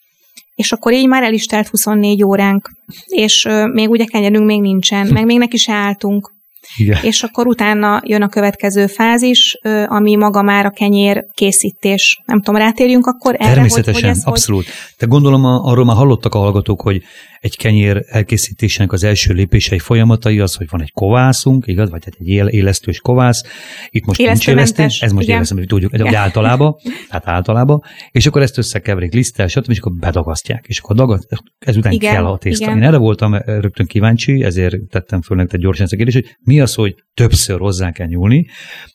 és 0.55 0.73
akkor 0.73 0.93
így 0.93 1.09
már 1.09 1.23
el 1.23 1.33
is 1.33 1.45
telt 1.45 1.69
24 1.69 2.25
óránk, 2.25 2.71
és 3.07 3.45
ö, 3.45 3.67
még 3.67 3.91
ugye 3.91 4.05
kenyerünk 4.05 4.47
még 4.47 4.61
nincsen, 4.61 5.07
meg 5.13 5.25
még 5.25 5.39
neki 5.39 5.57
se 5.57 5.73
álltunk. 5.73 6.37
Igen. 6.77 6.99
És 7.03 7.23
akkor 7.23 7.47
utána 7.47 8.01
jön 8.05 8.23
a 8.23 8.29
következő 8.29 8.87
fázis, 8.87 9.59
ami 9.87 10.17
maga 10.17 10.43
már 10.43 10.67
a 10.67 10.71
kenyér 10.71 11.27
készítés. 11.35 12.23
Nem 12.25 12.41
tudom, 12.41 12.61
rátérjünk 12.61 13.07
akkor 13.07 13.35
erre, 13.39 13.53
Természetesen, 13.53 13.93
hogy, 13.93 14.03
hogy 14.03 14.11
ez 14.11 14.23
abszolút. 14.25 14.65
Hogy... 14.65 14.75
Te 14.97 15.07
gondolom 15.07 15.45
arról 15.45 15.85
már 15.85 15.97
hallottak 15.97 16.35
a 16.35 16.39
hallgatók, 16.39 16.81
hogy 16.81 17.03
egy 17.41 17.57
kenyér 17.57 18.05
elkészítésének 18.07 18.93
az 18.93 19.05
első 19.05 19.35
lépései 19.35 19.79
folyamatai 19.79 20.41
az, 20.41 20.55
hogy 20.55 20.67
van 20.71 20.83
egy 20.83 20.93
kovászunk, 20.93 21.67
igaz, 21.67 21.91
vagy 21.91 22.03
egy 22.07 22.29
élesztős 22.55 23.01
kovász. 23.01 23.43
Itt 23.91 24.05
most 24.05 24.19
nincs 24.19 24.49
élesztő, 24.49 24.87
ez 25.01 25.13
most 25.13 25.29
élesztő, 25.29 25.57
hogy 25.57 25.67
tudjuk, 25.67 25.91
hogy 25.91 26.15
általában, 26.15 26.77
tehát 27.09 27.29
általában, 27.29 27.83
és 28.11 28.27
akkor 28.27 28.43
ezt 28.43 28.59
összekeverik 28.59 29.13
liszttel, 29.13 29.47
stb., 29.47 29.71
és 29.71 29.79
akkor 29.79 29.93
bedagasztják, 29.93 30.65
és 30.69 30.79
akkor 30.79 30.97
dagat, 30.97 31.27
ezután 31.59 31.93
igen, 31.93 32.13
kell 32.13 32.27
a 32.27 32.39
tészta. 32.39 32.65
Igen. 32.65 32.77
Én 32.77 32.83
erre 32.83 32.97
voltam 32.97 33.35
rögtön 33.35 33.87
kíváncsi, 33.87 34.43
ezért 34.43 34.77
tettem 34.91 35.23
föl 35.23 35.37
nektek 35.37 35.61
gyorsan 35.61 35.85
ezt 35.85 35.93
a 35.93 35.97
kérdést, 35.97 36.25
hogy 36.25 36.37
mi 36.41 36.61
az, 36.61 36.75
hogy 36.75 36.95
többször 37.15 37.59
hozzá 37.59 37.91
kell 37.93 38.07
nyúlni. 38.07 38.47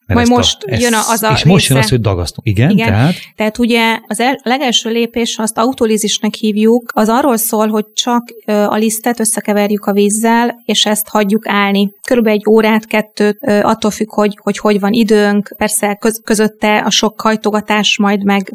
Majd 0.08 0.28
most 0.28 0.64
a, 0.64 0.76
jön 0.76 0.94
az 0.94 1.24
a 1.24 1.32
És 1.32 1.34
része. 1.34 1.50
most 1.50 1.68
jön 1.70 1.78
az, 1.78 1.90
hogy 1.90 2.02
dagasztunk. 2.02 2.48
Igen, 2.48 2.70
Igen. 2.70 2.88
tehát? 2.88 3.16
Tehát 3.36 3.58
ugye 3.58 4.00
az 4.08 4.20
el, 4.20 4.40
legelső 4.44 4.90
lépés, 4.90 5.38
azt 5.38 5.58
autolízisnek 5.58 6.34
hívjuk, 6.34 6.92
az 6.94 7.10
arról 7.10 7.38
szól, 7.38 7.68
hogy 7.68 7.86
csak 7.94 8.24
a 8.46 8.76
lisztet 8.76 9.20
összekeverjük 9.20 9.86
a 9.86 9.94
vízzel, 9.94 10.62
és 10.66 10.86
ezt 10.86 11.08
hagyjuk 11.08 11.48
állni. 11.48 11.92
Körülbelül 12.08 12.40
egy 12.40 12.50
órát, 12.50 12.86
kettőt, 12.86 13.38
attól 13.42 13.92
függ, 13.92 14.10
hogy 14.10 14.38
hogy, 14.42 14.58
hogy 14.58 14.80
van 14.80 14.94
időnk. 14.94 15.54
Persze 15.58 15.96
köz, 15.96 16.22
közötte 16.24 16.78
a 16.78 16.90
sok 16.90 17.22
hajtogatás, 17.22 17.98
majd 17.98 18.24
meg 18.24 18.54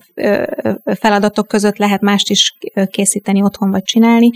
feladatok 0.85 1.49
között 1.49 1.76
lehet 1.76 2.00
mást 2.00 2.30
is 2.30 2.56
készíteni 2.90 3.42
otthon 3.42 3.70
vagy 3.70 3.82
csinálni. 3.82 4.30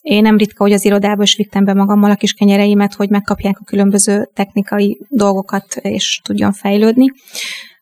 Én 0.00 0.22
nem 0.22 0.36
ritka, 0.36 0.62
hogy 0.62 0.72
az 0.72 0.84
irodába 0.84 1.22
is 1.22 1.36
vittem 1.36 1.64
be 1.64 1.74
magammal 1.74 2.10
a 2.10 2.14
kis 2.14 2.32
kenyereimet, 2.32 2.94
hogy 2.94 3.08
megkapják 3.08 3.58
a 3.60 3.64
különböző 3.64 4.30
technikai 4.34 5.00
dolgokat, 5.08 5.76
és 5.76 6.20
tudjon 6.24 6.52
fejlődni. 6.52 7.06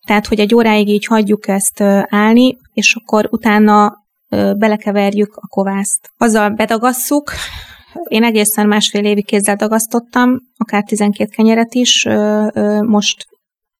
Tehát, 0.06 0.26
hogy 0.26 0.40
egy 0.40 0.54
óráig 0.54 0.88
így 0.88 1.06
hagyjuk 1.06 1.48
ezt 1.48 1.80
állni, 2.08 2.56
és 2.72 2.94
akkor 2.94 3.28
utána 3.30 3.99
belekeverjük 4.30 5.36
a 5.36 5.46
kovászt. 5.46 6.10
Azzal 6.16 6.50
bedagasszuk, 6.50 7.32
én 8.08 8.24
egészen 8.24 8.66
másfél 8.66 9.04
évig 9.04 9.26
kézzel 9.26 9.56
dagasztottam, 9.56 10.38
akár 10.56 10.82
12 10.82 11.30
kenyeret 11.30 11.74
is, 11.74 12.06
most 12.86 13.26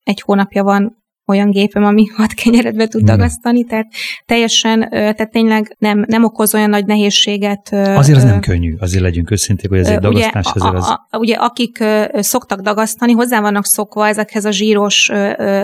egy 0.02 0.20
hónapja 0.20 0.62
van 0.62 0.98
olyan 1.30 1.50
gépem, 1.50 1.84
ami 1.84 2.06
hat 2.16 2.32
kenyeret 2.32 2.76
be 2.76 2.86
tud 2.86 3.02
dagasztani, 3.02 3.64
tehát 3.64 3.86
teljesen, 4.26 4.88
tehát 4.90 5.30
tényleg 5.30 5.76
nem, 5.78 6.04
nem 6.08 6.24
okoz 6.24 6.54
olyan 6.54 6.70
nagy 6.70 6.86
nehézséget. 6.86 7.68
Azért 7.72 8.18
az 8.18 8.24
nem 8.24 8.40
könnyű, 8.40 8.76
azért 8.78 9.02
legyünk 9.02 9.30
őszinték, 9.30 9.70
hogy 9.70 9.78
egy 9.78 9.98
dagasztás. 9.98 10.46
Ugye, 10.46 10.64
azért 10.64 10.74
az... 10.74 10.88
a, 10.88 11.06
a, 11.10 11.18
ugye 11.18 11.34
akik 11.34 11.84
szoktak 12.12 12.60
dagasztani, 12.60 13.12
hozzá 13.12 13.40
vannak 13.40 13.66
szokva 13.66 14.08
ezekhez 14.08 14.44
a 14.44 14.50
zsíros, 14.50 15.08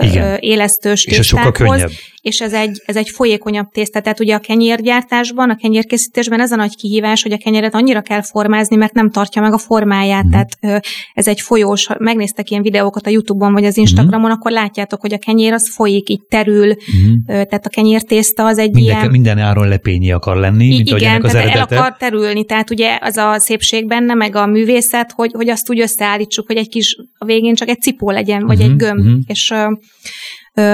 Igen. 0.01 0.37
élesztős 0.39 1.05
És 1.05 1.17
ez 1.17 1.25
sokkal 1.25 1.51
könnyebb. 1.51 1.89
És 2.27 2.41
ez 2.41 2.53
egy, 2.53 2.81
ez 2.85 2.95
egy 2.95 3.09
folyékonyabb 3.09 3.69
tészta. 3.71 4.01
Tehát 4.01 4.19
ugye 4.19 4.35
a 4.35 4.39
kenyérgyártásban, 4.39 5.49
a 5.49 5.55
kenyérkészítésben 5.55 6.39
ez 6.39 6.51
a 6.51 6.55
nagy 6.55 6.75
kihívás, 6.75 7.23
hogy 7.23 7.31
a 7.31 7.37
kenyeret 7.37 7.75
annyira 7.75 8.01
kell 8.01 8.21
formázni, 8.21 8.75
mert 8.75 8.93
nem 8.93 9.09
tartja 9.09 9.41
meg 9.41 9.53
a 9.53 9.57
formáját. 9.57 10.25
Mm. 10.25 10.29
Tehát 10.29 10.83
ez 11.13 11.27
egy 11.27 11.41
folyós, 11.41 11.85
ha 11.85 11.95
megnéztek 11.99 12.49
ilyen 12.49 12.61
videókat 12.61 13.07
a 13.07 13.09
YouTube-on 13.09 13.53
vagy 13.53 13.65
az 13.65 13.71
mhm. 13.71 13.81
Instagramon, 13.81 14.29
mm. 14.29 14.33
akkor 14.33 14.51
látjátok, 14.51 15.01
hogy 15.01 15.13
a 15.13 15.17
kenyér 15.17 15.53
az 15.53 15.69
folyik, 15.73 16.09
így 16.09 16.21
terül, 16.29 16.65
mm. 16.67 17.15
tehát 17.25 17.65
a 17.65 17.69
kenyértészta 17.69 18.45
az 18.45 18.57
egy 18.57 18.73
minden, 18.73 18.97
ilyen... 18.97 19.11
Minden 19.11 19.37
áron 19.37 19.67
lepényi 19.67 20.11
akar 20.11 20.37
lenni, 20.37 20.67
mint 20.67 20.89
igen, 20.89 21.09
ennek 21.09 21.23
az 21.23 21.31
tehát 21.31 21.47
eredete. 21.47 21.75
el 21.75 21.81
akar 21.81 21.97
terülni, 21.97 22.45
tehát 22.45 22.69
ugye 22.69 22.97
az 23.01 23.17
a 23.17 23.39
szépség 23.39 23.87
benne, 23.87 24.13
meg 24.13 24.35
a 24.35 24.45
művészet, 24.45 25.11
hogy, 25.11 25.31
hogy 25.33 25.49
azt 25.49 25.69
úgy 25.69 25.79
összeállítsuk, 25.79 26.47
hogy 26.47 26.57
egy 26.57 26.69
kis, 26.69 26.95
a 27.17 27.25
végén 27.25 27.55
csak 27.55 27.69
egy 27.69 27.81
cipó 27.81 28.11
legyen, 28.11 28.45
vagy 28.45 28.57
mm. 28.57 28.69
egy 28.69 28.75
gömb, 28.75 29.07
mm. 29.07 29.17
és 29.27 29.53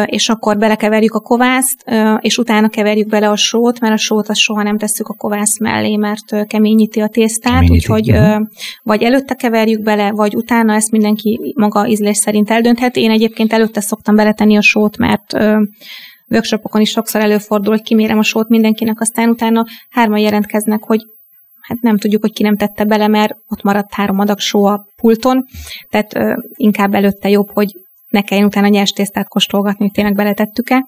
és 0.06 0.30
akkor 0.30 0.58
belekeverjük 0.58 1.14
a 1.14 1.20
kovászt, 1.20 1.86
és 2.20 2.38
utána 2.38 2.70
keverjük 2.70 3.08
bele 3.08 3.30
a 3.30 3.36
sót, 3.36 3.80
mert 3.80 3.94
a 3.94 3.98
sót 3.98 4.30
azt 4.30 4.40
soha 4.40 4.64
nem 4.64 4.78
tesszük 4.78 5.08
a 5.08 5.14
kovász 5.14 5.60
mellé, 5.60 5.96
mert 5.96 6.48
keményíti 6.48 7.00
a 7.00 7.08
tésztát, 7.08 7.54
keményíti. 7.54 7.74
úgyhogy 7.74 8.12
uh-huh. 8.12 8.48
vagy 8.84 9.04
előtte 9.04 9.34
keverjük 9.34 9.82
bele, 9.82 10.12
vagy 10.12 10.36
utána 10.36 10.74
ezt 10.74 10.92
mindenki 10.92 11.54
maga 11.56 11.88
ízlés 11.88 12.18
szerint 12.18 12.50
eldönthet. 12.50 12.96
Én 12.96 13.12
egyébként 13.12 13.54
előtte 13.54 13.82
szoktam 13.82 14.16
beletenni 14.16 14.58
a 14.58 14.62
sót, 14.62 14.98
mert 14.98 15.38
workshopokon 16.30 16.82
is 16.82 16.90
sokszor 16.90 17.22
előfordul, 17.22 17.74
hogy 17.74 17.84
kimérem 17.84 18.18
a 18.18 18.24
sót 18.24 18.50
mindenkinek, 18.50 19.00
aztán 19.00 19.30
utána 19.30 19.66
hárman 19.90 20.20
jelentkeznek, 20.20 20.84
hogy 20.84 21.02
hát 21.62 21.82
nem 21.82 21.98
tudjuk, 21.98 22.22
hogy 22.22 22.34
ki 22.34 22.44
nem 22.44 22.58
tette 22.58 22.84
bele, 22.84 23.08
mert 23.08 23.36
ott 23.48 23.62
maradt 23.62 23.94
három 23.94 24.20
adag 24.20 24.40
só 24.40 24.66
a 24.66 24.86
pulton, 24.96 25.46
tehát 25.90 26.16
ö, 26.16 26.36
inkább 26.56 26.94
előtte 26.94 27.30
jobb, 27.30 27.50
hogy 27.54 27.76
ne 28.14 28.22
kelljen 28.22 28.46
utána 28.46 28.68
nyers 28.68 28.92
tésztát 28.92 29.28
kóstolgatni, 29.28 29.86
hogy 29.86 29.94
tényleg 29.94 30.16
beletettük-e. 30.16 30.88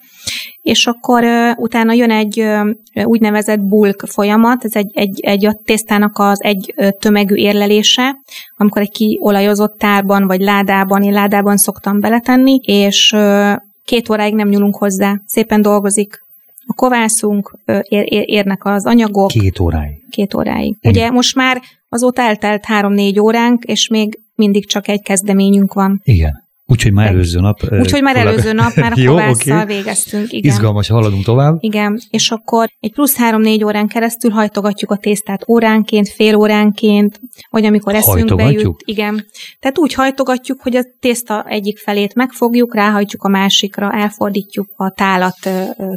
És 0.62 0.86
akkor 0.86 1.22
uh, 1.22 1.50
utána 1.56 1.92
jön 1.92 2.10
egy 2.10 2.40
uh, 2.40 3.06
úgynevezett 3.06 3.60
bulk 3.60 4.04
folyamat, 4.06 4.64
ez 4.64 4.74
egy, 4.74 4.90
egy, 4.94 5.20
egy 5.20 5.46
a 5.46 5.60
tésztának 5.64 6.18
az 6.18 6.42
egy 6.42 6.74
uh, 6.76 6.88
tömegű 6.88 7.34
érlelése, 7.34 8.16
amikor 8.56 8.82
egy 8.82 8.90
kiolajozott 8.90 9.78
tárban 9.78 10.26
vagy 10.26 10.40
ládában, 10.40 11.02
én 11.02 11.12
ládában 11.12 11.56
szoktam 11.56 12.00
beletenni, 12.00 12.54
és 12.62 13.12
uh, 13.16 13.56
két 13.84 14.10
óráig 14.10 14.34
nem 14.34 14.48
nyúlunk 14.48 14.76
hozzá. 14.76 15.20
Szépen 15.24 15.62
dolgozik 15.62 16.24
a 16.66 16.74
kovászunk, 16.74 17.58
ér, 17.82 18.12
ér, 18.12 18.24
érnek 18.26 18.64
az 18.64 18.86
anyagok. 18.86 19.28
Két 19.28 19.60
óráig. 19.60 19.94
Két 20.10 20.34
óráig. 20.34 20.76
Ennyi. 20.80 20.94
Ugye 20.94 21.10
most 21.10 21.34
már 21.34 21.62
azóta 21.88 22.22
eltelt 22.22 22.64
három-négy 22.64 23.20
óránk, 23.20 23.64
és 23.64 23.88
még 23.88 24.18
mindig 24.34 24.66
csak 24.66 24.88
egy 24.88 25.02
kezdeményünk 25.02 25.72
van. 25.72 26.00
Igen. 26.04 26.45
Úgyhogy 26.68 26.92
már 26.92 27.06
előző 27.06 27.40
nap. 27.40 27.58
Úgyhogy 27.80 28.02
már 28.02 28.16
előző 28.16 28.52
nap, 28.52 28.74
már 28.74 28.92
a 28.92 29.06
kovásszal 29.06 29.60
okay. 29.62 29.76
végeztünk. 29.76 30.32
Igen. 30.32 30.52
Izgalmas, 30.52 30.88
haladunk 30.88 31.24
tovább. 31.24 31.56
Igen, 31.60 32.00
és 32.10 32.30
akkor 32.30 32.68
egy 32.80 32.92
plusz 32.92 33.16
három-négy 33.16 33.64
órán 33.64 33.86
keresztül 33.86 34.30
hajtogatjuk 34.30 34.90
a 34.90 34.96
tésztát 34.96 35.48
óránként, 35.48 36.08
fél 36.08 36.34
óránként, 36.34 37.20
vagy 37.50 37.64
amikor 37.64 37.94
eszünkbe 37.94 38.50
jut. 38.50 38.82
Igen. 38.84 39.26
Tehát 39.60 39.78
úgy 39.78 39.94
hajtogatjuk, 39.94 40.60
hogy 40.62 40.76
a 40.76 40.82
tészta 41.00 41.44
egyik 41.48 41.78
felét 41.78 42.14
megfogjuk, 42.14 42.74
ráhajtjuk 42.74 43.22
a 43.22 43.28
másikra, 43.28 43.92
elfordítjuk 43.92 44.68
a 44.76 44.90
tálat 44.90 45.38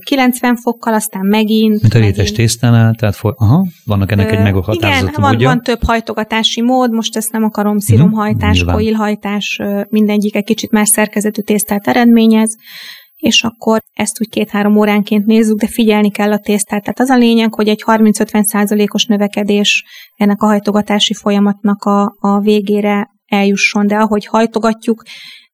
90 0.04 0.56
fokkal, 0.56 0.94
aztán 0.94 1.26
megint. 1.26 1.82
Mint 1.82 1.94
a 1.94 2.00
rétes 2.00 2.32
tésztánál, 2.32 2.96
tehát 2.96 3.16
for... 3.16 3.34
Aha, 3.38 3.66
vannak 3.86 4.12
ennek 4.12 4.32
egy 4.32 4.42
meghatározott 4.42 5.10
Igen, 5.10 5.22
van, 5.22 5.38
van 5.38 5.62
több 5.62 5.84
hajtogatási 5.84 6.62
mód, 6.62 6.92
most 6.92 7.16
ezt 7.16 7.32
nem 7.32 7.44
akarom, 7.44 7.80
sziromhajtás, 7.80 8.62
hmm, 8.62 8.74
koilhajtás, 8.74 9.60
mindegyik 9.90 10.36
egy 10.36 10.44
kicsit 10.60 10.72
más 10.72 10.90
szerkezetű 10.90 11.42
tésztát 11.42 11.88
eredményez, 11.88 12.56
és 13.16 13.44
akkor 13.44 13.80
ezt 13.94 14.22
úgy 14.22 14.30
két-három 14.30 14.78
óránként 14.78 15.26
nézzük, 15.26 15.60
de 15.60 15.68
figyelni 15.68 16.12
kell 16.12 16.32
a 16.32 16.40
tésztát. 16.40 16.82
Tehát 16.82 17.00
az 17.00 17.10
a 17.10 17.18
lényeg, 17.18 17.54
hogy 17.54 17.68
egy 17.68 17.84
30-50 17.86 18.44
százalékos 18.44 19.06
növekedés 19.06 19.84
ennek 20.16 20.42
a 20.42 20.46
hajtogatási 20.46 21.14
folyamatnak 21.14 21.84
a, 21.84 22.16
a 22.20 22.40
végére 22.40 23.10
eljusson, 23.26 23.88
de 23.88 23.96
ahogy 23.96 24.26
hajtogatjuk, 24.26 25.04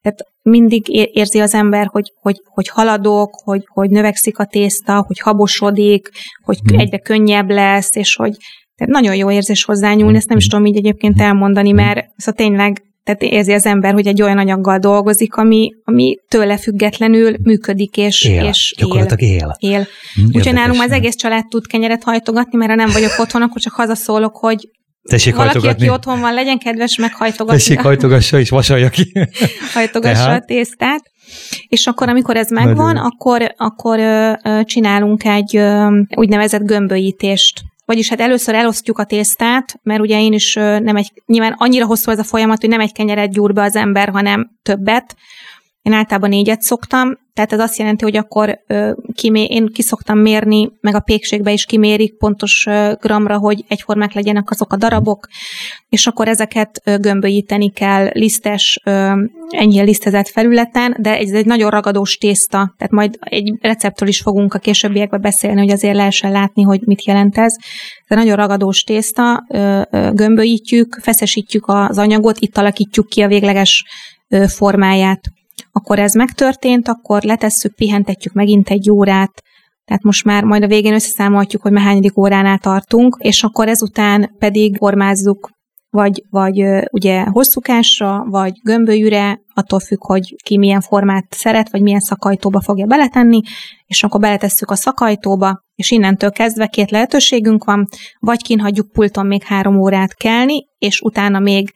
tehát 0.02 0.20
mindig 0.42 0.84
érzi 1.16 1.40
az 1.40 1.54
ember, 1.54 1.88
hogy, 1.92 2.12
hogy, 2.22 2.42
hogy 2.44 2.68
haladok, 2.68 3.30
hogy, 3.44 3.64
hogy 3.66 3.90
növekszik 3.90 4.38
a 4.38 4.46
tészta, 4.46 5.04
hogy 5.08 5.20
habosodik, 5.20 6.10
hogy 6.44 6.60
hmm. 6.68 6.80
egyre 6.80 6.98
könnyebb 6.98 7.50
lesz, 7.50 7.96
és 7.96 8.16
hogy 8.16 8.38
tehát 8.76 8.94
nagyon 8.94 9.16
jó 9.16 9.32
érzés 9.32 9.64
hozzányúlni, 9.64 10.18
ezt 10.18 10.30
nem 10.30 10.38
is 10.38 10.48
tudom 10.48 10.66
így 10.66 10.78
egyébként 10.78 11.22
elmondani, 11.22 11.72
mert 11.72 12.08
szóval 12.18 12.46
tényleg 12.46 12.82
tehát 13.06 13.22
érzi 13.22 13.54
az 13.54 13.66
ember, 13.66 13.94
hogy 13.94 14.08
egy 14.08 14.22
olyan 14.22 14.38
anyaggal 14.38 14.78
dolgozik, 14.78 15.36
ami, 15.36 15.70
ami 15.84 16.18
tőle 16.28 16.58
függetlenül 16.58 17.36
működik 17.44 17.98
és 17.98 18.26
él. 18.26 18.46
És 18.46 18.76
Gyakorlatilag 18.78 19.22
él. 19.22 19.56
él. 19.60 19.72
él. 19.72 19.88
Hm, 20.16 20.38
Úgyhogy 20.38 20.54
nálunk 20.54 20.82
az 20.82 20.92
egész 20.92 21.16
család 21.16 21.48
tud 21.48 21.68
kenyeret 21.68 22.04
hajtogatni, 22.04 22.58
mert 22.58 22.70
ha 22.70 22.76
nem 22.76 22.90
vagyok 22.92 23.12
otthon, 23.18 23.42
akkor 23.42 23.62
csak 23.62 23.74
hazaszólok, 23.74 24.38
hogy 24.38 24.70
Tessék 25.10 25.36
Valaki, 25.36 25.54
hajtogatni. 25.54 25.88
aki 25.88 25.96
otthon 25.96 26.20
van, 26.20 26.34
legyen 26.34 26.58
kedves 26.58 26.98
meghajtogatni. 26.98 27.60
Tessék, 27.60 27.80
hajtogassa 27.80 28.40
és 28.40 28.50
vasalja 28.50 28.90
ki. 28.90 29.12
Hajtogassa 29.74 30.24
Tehát. 30.24 30.42
a 30.42 30.46
tésztát. 30.46 31.02
És 31.68 31.88
akkor, 31.88 32.10
amikor 32.10 32.36
ez 32.36 32.50
megvan, 32.50 32.98
akkor, 32.98 33.54
akkor 33.58 34.00
ö, 34.00 34.32
ö, 34.44 34.64
csinálunk 34.64 35.24
egy 35.24 35.56
ö, 35.56 36.00
úgynevezett 36.16 36.62
gömbölyítést. 36.62 37.62
Vagyis 37.86 38.10
hát 38.10 38.22
először 38.22 38.56
elosztjuk 38.56 39.00
a 39.00 39.04
tésztát, 39.04 39.80
mert 39.84 40.02
ugye 40.02 40.22
én 40.22 40.34
is 40.34 40.54
nem 40.54 40.96
egy, 40.96 41.12
nyilván 41.26 41.56
annyira 41.58 41.86
hosszú 41.86 42.12
ez 42.12 42.20
a 42.20 42.24
folyamat, 42.24 42.62
hogy 42.62 42.70
nem 42.70 42.80
egy 42.80 42.92
kenyeret 42.92 43.32
gyúr 43.32 43.54
be 43.54 43.62
az 43.62 43.76
ember, 43.76 44.10
hanem 44.10 44.52
többet. 44.64 45.16
Én 45.86 45.94
általában 45.94 46.30
négyet 46.30 46.62
szoktam, 46.62 47.18
tehát 47.34 47.54
ez 47.54 47.60
azt 47.60 47.78
jelenti, 47.78 48.04
hogy 48.04 48.18
akkor 48.18 48.60
ö, 48.68 48.92
kimé, 49.14 49.44
én 49.44 49.68
kiszoktam 49.74 50.20
mérni, 50.20 50.72
meg 50.82 50.96
a 50.96 51.00
pékségbe 51.00 51.52
is 51.52 51.66
kimérik 51.66 52.18
pontos 52.18 52.66
ö, 52.70 52.94
gramra, 53.02 53.38
hogy 53.38 53.66
egyformák 53.68 54.14
legyenek 54.14 54.50
azok 54.50 54.74
a 54.74 54.78
darabok, 54.78 55.28
és 55.90 56.08
akkor 56.08 56.28
ezeket 56.28 56.82
ö, 56.84 56.98
gömbölyíteni 56.98 57.72
kell 57.72 58.10
lisztes, 58.14 58.80
ö, 58.86 59.12
ennyi 59.50 59.82
lisztezett 59.82 60.28
felületen, 60.28 60.96
de 61.00 61.18
ez 61.18 61.32
egy 61.32 61.46
nagyon 61.46 61.70
ragadós 61.70 62.18
tészta, 62.18 62.74
tehát 62.78 62.94
majd 62.94 63.18
egy 63.20 63.54
receptről 63.62 64.10
is 64.10 64.22
fogunk 64.22 64.54
a 64.54 64.60
későbbiekben 64.60 65.22
beszélni, 65.22 65.60
hogy 65.60 65.72
azért 65.72 65.96
lehessen 65.96 66.32
látni, 66.32 66.64
hogy 66.64 66.82
mit 66.86 67.06
jelent 67.06 67.38
ez. 67.38 67.56
De 68.08 68.16
nagyon 68.16 68.36
ragadós 68.36 68.84
tészta, 68.84 69.46
ö, 69.50 69.82
ö, 69.92 70.10
gömbölyítjük, 70.14 70.98
feszesítjük 71.02 71.64
az 71.68 71.98
anyagot, 71.98 72.40
itt 72.40 72.58
alakítjuk 72.58 73.08
ki 73.08 73.22
a 73.22 73.28
végleges 73.28 73.84
ö, 74.30 74.48
formáját 74.48 75.22
akkor 75.80 76.00
ez 76.00 76.14
megtörtént, 76.14 76.88
akkor 76.88 77.24
letesszük, 77.24 77.76
pihentetjük 77.76 78.34
megint 78.34 78.70
egy 78.70 78.92
órát, 78.92 79.42
tehát 79.86 80.04
most 80.04 80.26
már 80.26 80.44
majd 80.44 80.64
a 80.64 80.68
végén 80.68 80.94
összeszámolhatjuk, 80.94 81.62
hogy 81.62 81.72
hányadik 81.76 82.18
óránál 82.18 82.58
tartunk, 82.58 83.18
és 83.20 83.44
akkor 83.44 83.68
ezután 83.68 84.36
pedig 84.40 84.78
formázzuk 84.78 85.50
vagy, 85.90 86.24
vagy 86.30 86.64
ugye 86.92 87.24
hosszúkásra, 87.24 88.26
vagy 88.30 88.54
gömbölyűre, 88.64 89.40
attól 89.54 89.80
függ, 89.80 90.06
hogy 90.06 90.36
ki 90.44 90.58
milyen 90.58 90.82
formát 90.82 91.26
szeret, 91.30 91.72
vagy 91.72 91.82
milyen 91.82 92.00
szakajtóba 92.00 92.62
fogja 92.62 92.86
beletenni, 92.86 93.42
és 93.86 94.04
akkor 94.04 94.20
beletesszük 94.20 94.72
a 94.72 94.76
szakajtóba, 94.76 95.64
és 95.76 95.92
innentől 95.92 96.32
kezdve 96.32 96.68
két 96.68 96.92
lehetőségünk 96.92 97.64
van, 97.64 97.88
vagy 98.20 98.42
kinhagyjuk 98.42 98.92
pulton 98.92 99.26
még 99.26 99.44
három 99.44 99.78
órát 99.78 100.14
kelni, 100.14 100.68
és 100.78 101.02
utána 101.02 101.40
még 101.40 101.72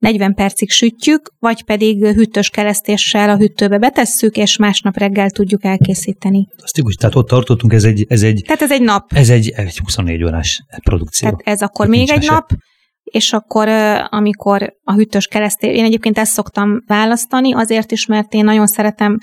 40 0.00 0.34
percig 0.34 0.70
sütjük, 0.70 1.32
vagy 1.38 1.64
pedig 1.64 2.04
hűtős 2.04 2.50
keresztéssel 2.50 3.30
a 3.30 3.36
hűtőbe 3.36 3.78
betesszük, 3.78 4.36
és 4.36 4.56
másnap 4.56 4.96
reggel 4.96 5.30
tudjuk 5.30 5.64
elkészíteni. 5.64 6.46
Azt 6.62 6.78
igaz, 6.78 6.94
tehát 6.94 7.14
ott 7.14 7.28
tartottunk, 7.28 7.72
ez 7.72 7.84
egy... 7.84 8.04
Ez 8.08 8.22
egy 8.22 8.42
tehát 8.46 8.62
ez 8.62 8.72
egy 8.72 8.82
nap. 8.82 9.12
Ez 9.12 9.28
egy, 9.30 9.48
egy 9.48 9.78
24 9.78 10.24
órás 10.24 10.64
produkció. 10.84 11.28
Tehát 11.28 11.40
ez 11.44 11.62
akkor 11.62 11.86
tehát 11.86 12.00
még 12.00 12.10
egy 12.10 12.26
nap, 12.26 12.50
és 13.02 13.32
akkor, 13.32 13.68
amikor 14.08 14.72
a 14.84 14.94
hűtős 14.94 15.26
keresztés, 15.26 15.76
én 15.76 15.84
egyébként 15.84 16.18
ezt 16.18 16.32
szoktam 16.32 16.82
választani, 16.86 17.54
azért 17.54 17.92
is, 17.92 18.06
mert 18.06 18.32
én 18.32 18.44
nagyon 18.44 18.66
szeretem 18.66 19.16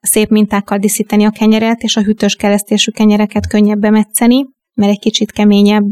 szép 0.00 0.28
mintákkal 0.28 0.78
díszíteni 0.78 1.24
a 1.24 1.30
kenyeret, 1.30 1.82
és 1.82 1.96
a 1.96 2.02
hűtős 2.02 2.34
keresztésű 2.34 2.90
kenyereket 2.90 3.48
könnyebb 3.48 3.78
bemetszeni, 3.78 4.44
mert 4.76 4.92
egy 4.92 4.98
kicsit 4.98 5.32
keményebb 5.32 5.90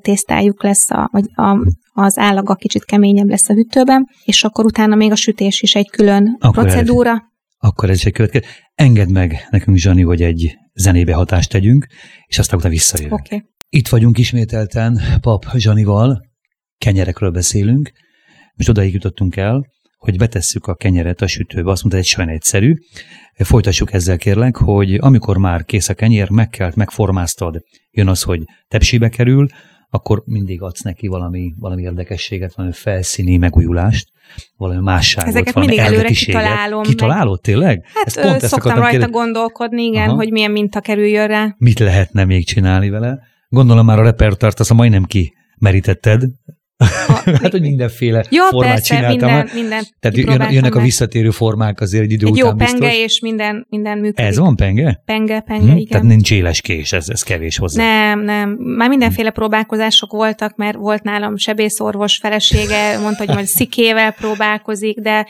tésztájuk 0.00 0.62
lesz, 0.62 0.90
a, 0.90 1.08
vagy 1.12 1.24
a, 1.34 1.58
az 1.92 2.18
állaga 2.18 2.54
kicsit 2.54 2.84
keményebb 2.84 3.28
lesz 3.28 3.48
a 3.48 3.54
hűtőben, 3.54 4.08
és 4.24 4.44
akkor 4.44 4.64
utána 4.64 4.94
még 4.94 5.10
a 5.10 5.16
sütés 5.16 5.62
is 5.62 5.74
egy 5.74 5.90
külön 5.90 6.36
akkor 6.40 6.64
procedúra. 6.64 7.10
Ez, 7.10 7.18
akkor 7.58 7.90
ez 7.90 7.96
is 7.96 8.04
egy 8.04 8.12
következő. 8.12 8.44
Engedd 8.74 9.10
meg 9.10 9.46
nekünk, 9.50 9.76
Zsani, 9.76 10.02
hogy 10.02 10.22
egy 10.22 10.56
zenébe 10.74 11.14
hatást 11.14 11.50
tegyünk, 11.50 11.86
és 12.26 12.38
aztán 12.38 12.58
utána 12.58 12.74
visszajövünk. 12.74 13.20
Okay. 13.20 13.42
Itt 13.68 13.88
vagyunk 13.88 14.18
ismételten 14.18 15.00
Pap 15.20 15.44
Zsanival, 15.56 16.22
kenyerekről 16.78 17.30
beszélünk. 17.30 17.92
Most 18.54 18.68
odaig 18.68 18.92
jutottunk 18.92 19.36
el, 19.36 19.66
hogy 20.04 20.16
betesszük 20.16 20.66
a 20.66 20.74
kenyeret 20.74 21.22
a 21.22 21.26
sütőbe. 21.26 21.70
Azt 21.70 21.82
mondta, 21.82 22.00
egy 22.00 22.06
sajn 22.06 22.28
egyszerű. 22.28 22.74
Folytassuk 23.34 23.92
ezzel 23.92 24.16
kérlek, 24.16 24.56
hogy 24.56 24.94
amikor 24.94 25.36
már 25.36 25.64
kész 25.64 25.88
a 25.88 25.94
kenyér, 25.94 26.30
megkelt, 26.30 26.76
megformáztad, 26.76 27.60
jön 27.90 28.08
az, 28.08 28.22
hogy 28.22 28.42
tepsibe 28.68 29.08
kerül, 29.08 29.46
akkor 29.90 30.22
mindig 30.24 30.62
adsz 30.62 30.82
neki 30.82 31.06
valami, 31.06 31.54
valami 31.58 31.82
érdekességet, 31.82 32.54
valami 32.54 32.74
felszíni 32.74 33.36
megújulást, 33.36 34.08
valami 34.56 34.82
másságot, 34.82 35.28
Ezeket 35.28 35.54
valami 35.54 35.74
mindig 35.74 35.92
előre 35.92 36.08
kitalálom. 36.08 36.82
Kitalálod 36.82 37.40
tényleg? 37.40 37.84
Hát 37.94 38.06
ezt 38.06 38.20
pont 38.20 38.40
szoktam 38.40 38.74
rajta 38.74 38.88
kérdezni. 38.90 39.14
gondolkodni, 39.14 39.82
igen, 39.82 40.08
Aha. 40.08 40.16
hogy 40.16 40.30
milyen 40.30 40.50
minta 40.50 40.80
kerüljön 40.80 41.26
rá. 41.26 41.54
Mit 41.58 41.78
lehetne 41.78 42.24
még 42.24 42.46
csinálni 42.46 42.90
vele? 42.90 43.18
Gondolom 43.48 43.86
már 43.86 43.98
a 43.98 44.02
repertoárt 44.02 44.60
azt 44.60 44.72
majdnem 44.72 45.04
ki 45.04 45.34
merítetted, 45.58 46.22
a, 47.08 47.30
hát, 47.42 47.50
hogy 47.50 47.60
mindenféle 47.60 48.24
jó, 48.30 48.44
formát 48.44 48.72
persze, 48.72 48.94
csináltam. 48.94 49.28
Minden, 49.28 49.50
minden 49.54 49.84
Tehát 50.00 50.16
jön, 50.16 50.52
jönnek 50.52 50.74
a 50.74 50.80
visszatérő 50.80 51.30
formák 51.30 51.80
azért 51.80 52.04
egy 52.04 52.12
idő 52.12 52.26
egy 52.26 52.32
után 52.32 52.46
jó 52.46 52.52
biztos. 52.54 52.78
penge 52.78 53.02
és 53.02 53.20
minden, 53.20 53.66
minden 53.70 53.98
működik. 53.98 54.30
Ez 54.30 54.38
van 54.38 54.56
penge? 54.56 55.02
Penge, 55.04 55.40
penge, 55.40 55.72
hm? 55.72 55.76
igen. 55.76 55.88
Tehát 55.88 56.06
nincs 56.06 56.30
éles 56.32 56.60
kés, 56.60 56.92
ez, 56.92 57.08
ez 57.08 57.22
kevés 57.22 57.56
hozzá. 57.56 57.82
Nem, 57.82 58.20
nem. 58.20 58.50
Már 58.50 58.88
mindenféle 58.88 59.28
hm. 59.28 59.34
próbálkozások 59.34 60.12
voltak, 60.12 60.56
mert 60.56 60.76
volt 60.76 61.02
nálam 61.02 61.36
sebészorvos 61.36 62.16
felesége, 62.16 62.98
mondta, 62.98 63.24
hogy 63.24 63.34
majd 63.34 63.46
szikével 63.46 64.12
próbálkozik, 64.12 65.00
de 65.00 65.26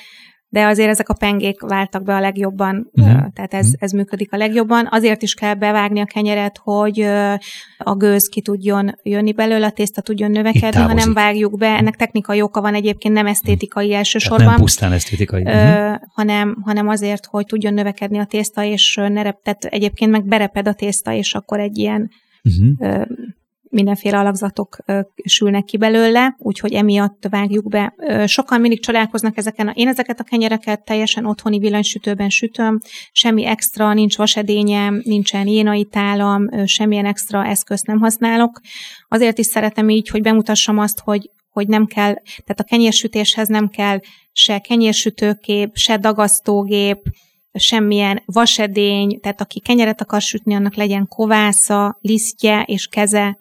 de 0.54 0.66
azért 0.66 0.88
ezek 0.88 1.08
a 1.08 1.14
pengék 1.14 1.60
váltak 1.60 2.02
be 2.02 2.14
a 2.14 2.20
legjobban, 2.20 2.90
uh-huh. 2.92 3.32
tehát 3.32 3.54
ez, 3.54 3.72
ez 3.78 3.92
működik 3.92 4.32
a 4.32 4.36
legjobban. 4.36 4.88
Azért 4.90 5.22
is 5.22 5.34
kell 5.34 5.54
bevágni 5.54 6.00
a 6.00 6.04
kenyeret, 6.04 6.60
hogy 6.62 7.00
a 7.78 7.94
gőz 7.96 8.28
ki 8.28 8.40
tudjon 8.40 8.98
jönni 9.02 9.32
belőle, 9.32 9.66
a 9.66 9.70
tészta 9.70 10.00
tudjon 10.00 10.30
növekedni, 10.30 10.80
ha 10.80 10.92
nem 10.92 11.12
vágjuk 11.12 11.58
be. 11.58 11.66
Ennek 11.66 11.96
technikai 11.96 12.40
oka 12.40 12.60
van 12.60 12.74
egyébként, 12.74 13.14
nem 13.14 13.26
esztétikai 13.26 13.84
uh-huh. 13.84 13.98
elsősorban. 13.98 14.38
Tehát 14.38 14.52
nem 14.52 14.64
pusztán 14.64 14.92
esztétikai. 14.92 15.42
Uh-huh. 15.42 15.96
hanem, 16.14 16.56
hanem 16.64 16.88
azért, 16.88 17.26
hogy 17.26 17.46
tudjon 17.46 17.74
növekedni 17.74 18.18
a 18.18 18.24
tészta, 18.24 18.64
és 18.64 19.00
ne 19.08 19.22
rep, 19.22 19.42
tehát 19.42 19.64
egyébként 19.64 20.10
meg 20.10 20.24
bereped 20.24 20.68
a 20.68 20.74
tészta, 20.74 21.12
és 21.12 21.34
akkor 21.34 21.60
egy 21.60 21.78
ilyen 21.78 22.10
uh-huh 22.42 23.06
mindenféle 23.74 24.18
alakzatok 24.18 24.76
sülnek 25.24 25.64
ki 25.64 25.76
belőle, 25.76 26.36
úgyhogy 26.38 26.72
emiatt 26.72 27.26
vágjuk 27.30 27.68
be. 27.68 27.94
Sokan 28.26 28.60
mindig 28.60 28.82
csodálkoznak 28.82 29.36
ezeken. 29.36 29.72
Én 29.74 29.88
ezeket 29.88 30.20
a 30.20 30.24
kenyereket 30.24 30.84
teljesen 30.84 31.26
otthoni 31.26 31.58
villanysütőben 31.58 32.28
sütöm, 32.28 32.78
semmi 33.12 33.46
extra, 33.46 33.92
nincs 33.92 34.16
vasedényem, 34.16 35.00
nincsen 35.04 35.46
jénai 35.46 35.84
tálam, 35.84 36.66
semmilyen 36.66 37.06
extra 37.06 37.46
eszközt 37.46 37.86
nem 37.86 37.98
használok. 37.98 38.60
Azért 39.08 39.38
is 39.38 39.46
szeretem 39.46 39.88
így, 39.88 40.08
hogy 40.08 40.22
bemutassam 40.22 40.78
azt, 40.78 41.00
hogy 41.00 41.30
hogy 41.50 41.68
nem 41.68 41.86
kell, 41.86 42.14
tehát 42.14 42.60
a 42.60 42.64
kenyérsütéshez 42.64 43.48
nem 43.48 43.68
kell 43.68 43.98
se 44.32 44.58
kenyérsütőkép, 44.58 45.70
se 45.74 45.96
dagasztógép, 45.96 46.98
semmilyen 47.52 48.22
vasedény, 48.24 49.20
tehát 49.20 49.40
aki 49.40 49.60
kenyeret 49.60 50.00
akar 50.00 50.20
sütni, 50.20 50.54
annak 50.54 50.74
legyen 50.74 51.08
kovásza, 51.08 51.98
lisztje 52.00 52.62
és 52.62 52.86
keze, 52.86 53.38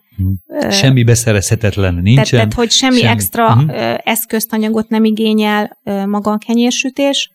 Semmi 0.69 1.04
beszerezhetetlen 1.04 1.93
nincsen. 1.93 2.15
Tehát, 2.15 2.30
tehát 2.30 2.54
hogy 2.54 2.71
semmi, 2.71 2.97
semmi. 2.97 3.12
extra 3.12 3.47
uh-huh. 3.47 3.97
eszközt, 4.04 4.54
anyagot 4.54 4.89
nem 4.89 5.04
igényel 5.04 5.78
maga 6.06 6.32
a 6.32 6.38
kenyérsütés, 6.38 7.32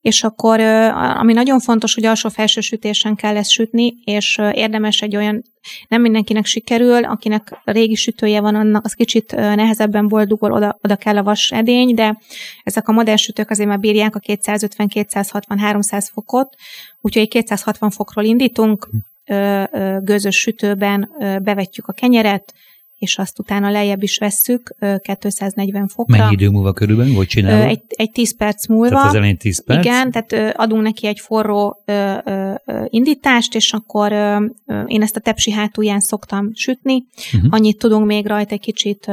és 0.00 0.22
akkor, 0.22 0.60
ami 0.94 1.32
nagyon 1.32 1.60
fontos, 1.60 1.94
hogy 1.94 2.04
alsó-felső 2.04 2.60
sütésen 2.60 3.14
kell 3.14 3.36
ezt 3.36 3.50
sütni, 3.50 3.94
és 4.04 4.38
érdemes 4.52 5.02
egy 5.02 5.16
olyan, 5.16 5.42
nem 5.88 6.00
mindenkinek 6.00 6.44
sikerül, 6.44 7.04
akinek 7.04 7.60
régi 7.64 7.94
sütője 7.94 8.40
van, 8.40 8.54
annak 8.54 8.84
az 8.84 8.92
kicsit 8.92 9.32
nehezebben 9.32 10.08
boldugol, 10.08 10.52
oda, 10.52 10.78
oda 10.82 10.96
kell 10.96 11.16
a 11.16 11.22
vas 11.22 11.50
edény, 11.50 11.94
de 11.94 12.18
ezek 12.62 12.88
a 12.88 12.92
modern 12.92 13.16
sütők 13.16 13.50
azért 13.50 13.68
már 13.68 13.78
bírják 13.78 14.16
a 14.16 14.18
250, 14.18 14.88
260, 14.88 15.58
300 15.58 16.10
fokot, 16.12 16.54
úgyhogy 17.00 17.28
260 17.28 17.90
fokról 17.90 18.24
indítunk, 18.24 18.88
gőzös 20.00 20.36
sütőben 20.36 21.10
bevetjük 21.42 21.86
a 21.86 21.92
kenyeret, 21.92 22.54
és 23.00 23.18
azt 23.18 23.38
utána 23.38 23.70
lejjebb 23.70 24.02
is 24.02 24.18
vesszük 24.18 24.74
240 25.02 25.88
fokra. 25.88 26.16
Mennyi 26.16 26.32
idő 26.32 26.48
múlva 26.48 26.72
körülbelül, 26.72 27.14
hogy 27.14 27.26
csinálod? 27.26 27.68
Egy, 27.68 27.82
egy 27.88 28.10
10 28.10 28.36
perc 28.36 28.66
múlva. 28.66 28.88
Tehát 28.88 29.08
az 29.08 29.14
elején 29.14 29.36
10 29.36 29.64
perc? 29.64 29.84
Igen, 29.84 30.10
tehát 30.10 30.56
adunk 30.56 30.82
neki 30.82 31.06
egy 31.06 31.20
forró 31.20 31.82
indítást, 32.86 33.54
és 33.54 33.72
akkor 33.72 34.12
én 34.86 35.02
ezt 35.02 35.16
a 35.16 35.20
tepsi 35.20 35.50
hátulján 35.50 36.00
szoktam 36.00 36.50
sütni. 36.54 37.04
Uh-huh. 37.34 37.54
Annyit 37.54 37.78
tudunk 37.78 38.06
még 38.06 38.26
rajta 38.26 38.52
egy 38.52 38.60
kicsit 38.60 39.10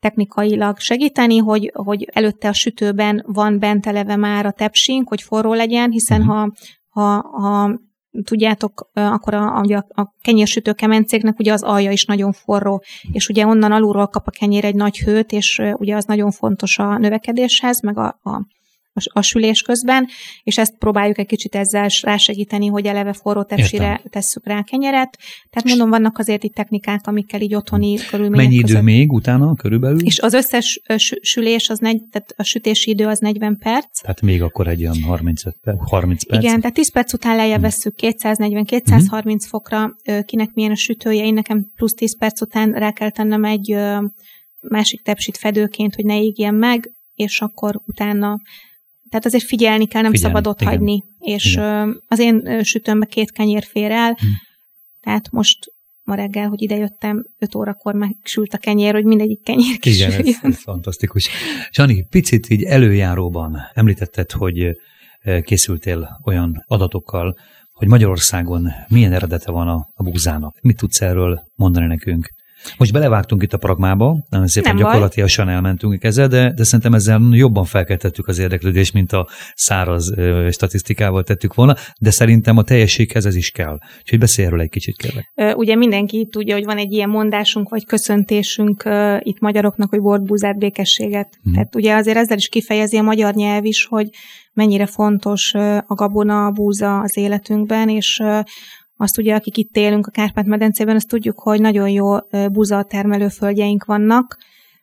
technikailag 0.00 0.78
segíteni, 0.78 1.36
hogy, 1.36 1.70
hogy 1.74 2.08
előtte 2.12 2.48
a 2.48 2.52
sütőben 2.52 3.24
van 3.26 3.58
bent 3.58 3.86
eleve 3.86 4.16
már 4.16 4.46
a 4.46 4.52
tepsink, 4.52 5.08
hogy 5.08 5.22
forró 5.22 5.52
legyen, 5.54 5.90
hiszen 5.90 6.20
uh-huh. 6.20 6.36
ha 6.36 6.52
ha, 6.88 7.20
ha 7.20 7.80
tudjátok, 8.24 8.90
akkor 8.92 9.34
a, 9.34 9.60
a, 9.60 9.86
a 9.88 10.12
kenyérsütő 10.22 10.72
kemencéknek 10.72 11.38
ugye 11.38 11.52
az 11.52 11.62
alja 11.62 11.90
is 11.90 12.04
nagyon 12.04 12.32
forró, 12.32 12.82
és 13.12 13.28
ugye 13.28 13.46
onnan 13.46 13.72
alulról 13.72 14.06
kap 14.06 14.26
a 14.26 14.30
kenyér 14.30 14.64
egy 14.64 14.74
nagy 14.74 14.98
hőt, 14.98 15.32
és 15.32 15.62
ugye 15.74 15.96
az 15.96 16.04
nagyon 16.04 16.30
fontos 16.30 16.78
a 16.78 16.98
növekedéshez, 16.98 17.80
meg 17.80 17.98
a, 17.98 18.06
a 18.22 18.46
a 19.12 19.22
sülés 19.22 19.62
közben, 19.62 20.06
és 20.42 20.58
ezt 20.58 20.78
próbáljuk 20.78 21.18
egy 21.18 21.26
kicsit 21.26 21.54
ezzel 21.54 21.88
rásegíteni, 22.02 22.66
hogy 22.66 22.86
eleve 22.86 23.12
forró 23.12 23.42
tepsire 23.42 24.02
tesszük 24.10 24.46
rá 24.46 24.62
kenyeret. 24.62 25.18
Tehát 25.50 25.68
mondom, 25.68 25.90
vannak 25.90 26.18
azért 26.18 26.44
itt 26.44 26.54
technikák, 26.54 27.06
amikkel 27.06 27.40
így 27.40 27.54
otthoni 27.54 27.96
körülmények 28.10 28.46
Mennyi 28.46 28.54
idő 28.54 28.66
között. 28.66 28.82
még 28.82 29.12
utána 29.12 29.54
körülbelül? 29.54 30.00
És 30.00 30.18
az 30.18 30.32
összes 30.32 30.80
sülés, 31.20 31.68
az 31.68 31.78
negy, 31.78 32.02
tehát 32.10 32.34
a 32.36 32.42
sütési 32.42 32.90
idő 32.90 33.06
az 33.06 33.18
40 33.18 33.58
perc. 33.58 34.00
Tehát 34.00 34.20
még 34.20 34.42
akkor 34.42 34.66
egy 34.66 34.80
olyan 34.80 35.02
35 35.02 35.56
perc, 35.62 35.90
30 35.90 36.26
perc. 36.26 36.42
Igen, 36.42 36.60
tehát 36.60 36.74
10 36.74 36.92
perc 36.92 37.12
után 37.12 37.36
lejjebb 37.36 37.60
vesszük 37.60 37.94
240-230 37.96 39.24
hmm. 39.24 39.38
fokra, 39.38 39.96
kinek 40.24 40.50
milyen 40.54 40.70
a 40.70 40.76
sütője. 40.76 41.24
Én 41.24 41.34
nekem 41.34 41.70
plusz 41.76 41.94
10 41.94 42.18
perc 42.18 42.40
után 42.40 42.72
rá 42.72 42.92
kell 42.92 43.10
tennem 43.10 43.44
egy 43.44 43.76
másik 44.60 45.02
tepsit 45.02 45.36
fedőként, 45.36 45.94
hogy 45.94 46.04
ne 46.04 46.22
égjen 46.22 46.54
meg, 46.54 46.92
és 47.14 47.40
akkor 47.40 47.80
utána 47.86 48.40
tehát 49.08 49.26
azért 49.26 49.44
figyelni 49.44 49.86
kell, 49.86 50.02
nem 50.02 50.10
figyelni, 50.10 50.34
szabad 50.34 50.52
ott 50.52 50.60
igen. 50.60 50.72
hagyni. 50.72 51.04
És 51.18 51.52
igen. 51.52 52.02
az 52.08 52.18
én 52.18 52.62
sütőmbe 52.62 53.06
két 53.06 53.32
kenyér 53.32 53.64
fér 53.64 53.90
el, 53.90 54.12
hm. 54.12 54.26
tehát 55.00 55.30
most 55.30 55.58
ma 56.02 56.14
reggel, 56.14 56.48
hogy 56.48 56.62
idejöttem, 56.62 57.24
5 57.38 57.54
órakor 57.54 57.94
megsült 57.94 58.52
a 58.52 58.58
kenyér, 58.58 58.92
hogy 58.94 59.04
mindegyik 59.04 59.42
kenyér 59.42 59.78
kisüljön. 59.78 60.20
Igen, 60.20 60.34
ez, 60.42 60.50
ez 60.50 60.62
fantasztikus. 60.62 61.28
Sani, 61.70 62.06
picit 62.10 62.50
így 62.50 62.62
előjáróban 62.62 63.58
említetted, 63.74 64.30
hogy 64.30 64.76
készültél 65.42 66.20
olyan 66.24 66.64
adatokkal, 66.66 67.36
hogy 67.72 67.88
Magyarországon 67.88 68.68
milyen 68.88 69.12
eredete 69.12 69.50
van 69.50 69.68
a, 69.68 69.88
a 69.94 70.02
búzának. 70.02 70.60
Mit 70.60 70.76
tudsz 70.76 71.00
erről 71.00 71.42
mondani 71.54 71.86
nekünk? 71.86 72.28
Most 72.78 72.92
belevágtunk 72.92 73.42
itt 73.42 73.52
a 73.52 73.58
pragmába, 73.58 74.26
nagyon 74.28 74.46
szépen 74.46 74.74
Nem 74.74 74.84
gyakorlatilag 74.84 75.28
elmentünk 75.36 76.04
ezzel, 76.04 76.28
de, 76.28 76.52
de 76.52 76.64
szerintem 76.64 76.94
ezzel 76.94 77.20
jobban 77.30 77.64
felkeltettük 77.64 78.28
az 78.28 78.38
érdeklődést, 78.38 78.92
mint 78.92 79.12
a 79.12 79.28
száraz 79.54 80.12
ö, 80.16 80.48
statisztikával 80.50 81.22
tettük 81.22 81.54
volna, 81.54 81.76
de 82.00 82.10
szerintem 82.10 82.56
a 82.56 82.62
teljességhez 82.62 83.26
ez 83.26 83.34
is 83.34 83.50
kell. 83.50 83.78
Úgyhogy 84.00 84.18
beszélj 84.18 84.48
erről 84.48 84.60
egy 84.60 84.68
kicsit, 84.68 84.96
kérlek. 84.96 85.56
Ugye 85.56 85.74
mindenki 85.74 86.28
tudja, 86.30 86.54
hogy 86.54 86.64
van 86.64 86.78
egy 86.78 86.92
ilyen 86.92 87.08
mondásunk, 87.08 87.68
vagy 87.68 87.86
köszöntésünk 87.86 88.82
uh, 88.86 89.16
itt 89.18 89.40
magyaroknak, 89.40 89.90
hogy 89.90 90.00
bordbúzát, 90.00 90.58
békességet. 90.58 91.38
Hmm. 91.42 91.52
Tehát 91.52 91.74
ugye 91.74 91.94
azért 91.94 92.16
ezzel 92.16 92.36
is 92.36 92.48
kifejezi 92.48 92.96
a 92.96 93.02
magyar 93.02 93.34
nyelv 93.34 93.64
is, 93.64 93.84
hogy 93.84 94.08
mennyire 94.52 94.86
fontos 94.86 95.54
a 95.86 95.94
gabona, 95.94 96.46
a 96.46 96.50
búza 96.50 96.98
az 97.00 97.16
életünkben, 97.16 97.88
és 97.88 98.22
azt 99.00 99.18
ugye, 99.18 99.34
akik 99.34 99.56
itt 99.56 99.76
élünk 99.76 100.06
a 100.06 100.10
Kárpát-medencében, 100.10 100.94
azt 100.94 101.08
tudjuk, 101.08 101.38
hogy 101.38 101.60
nagyon 101.60 101.88
jó 101.88 102.16
buza 102.52 102.82
termelőföldjeink 102.82 103.84
vannak. 103.84 104.38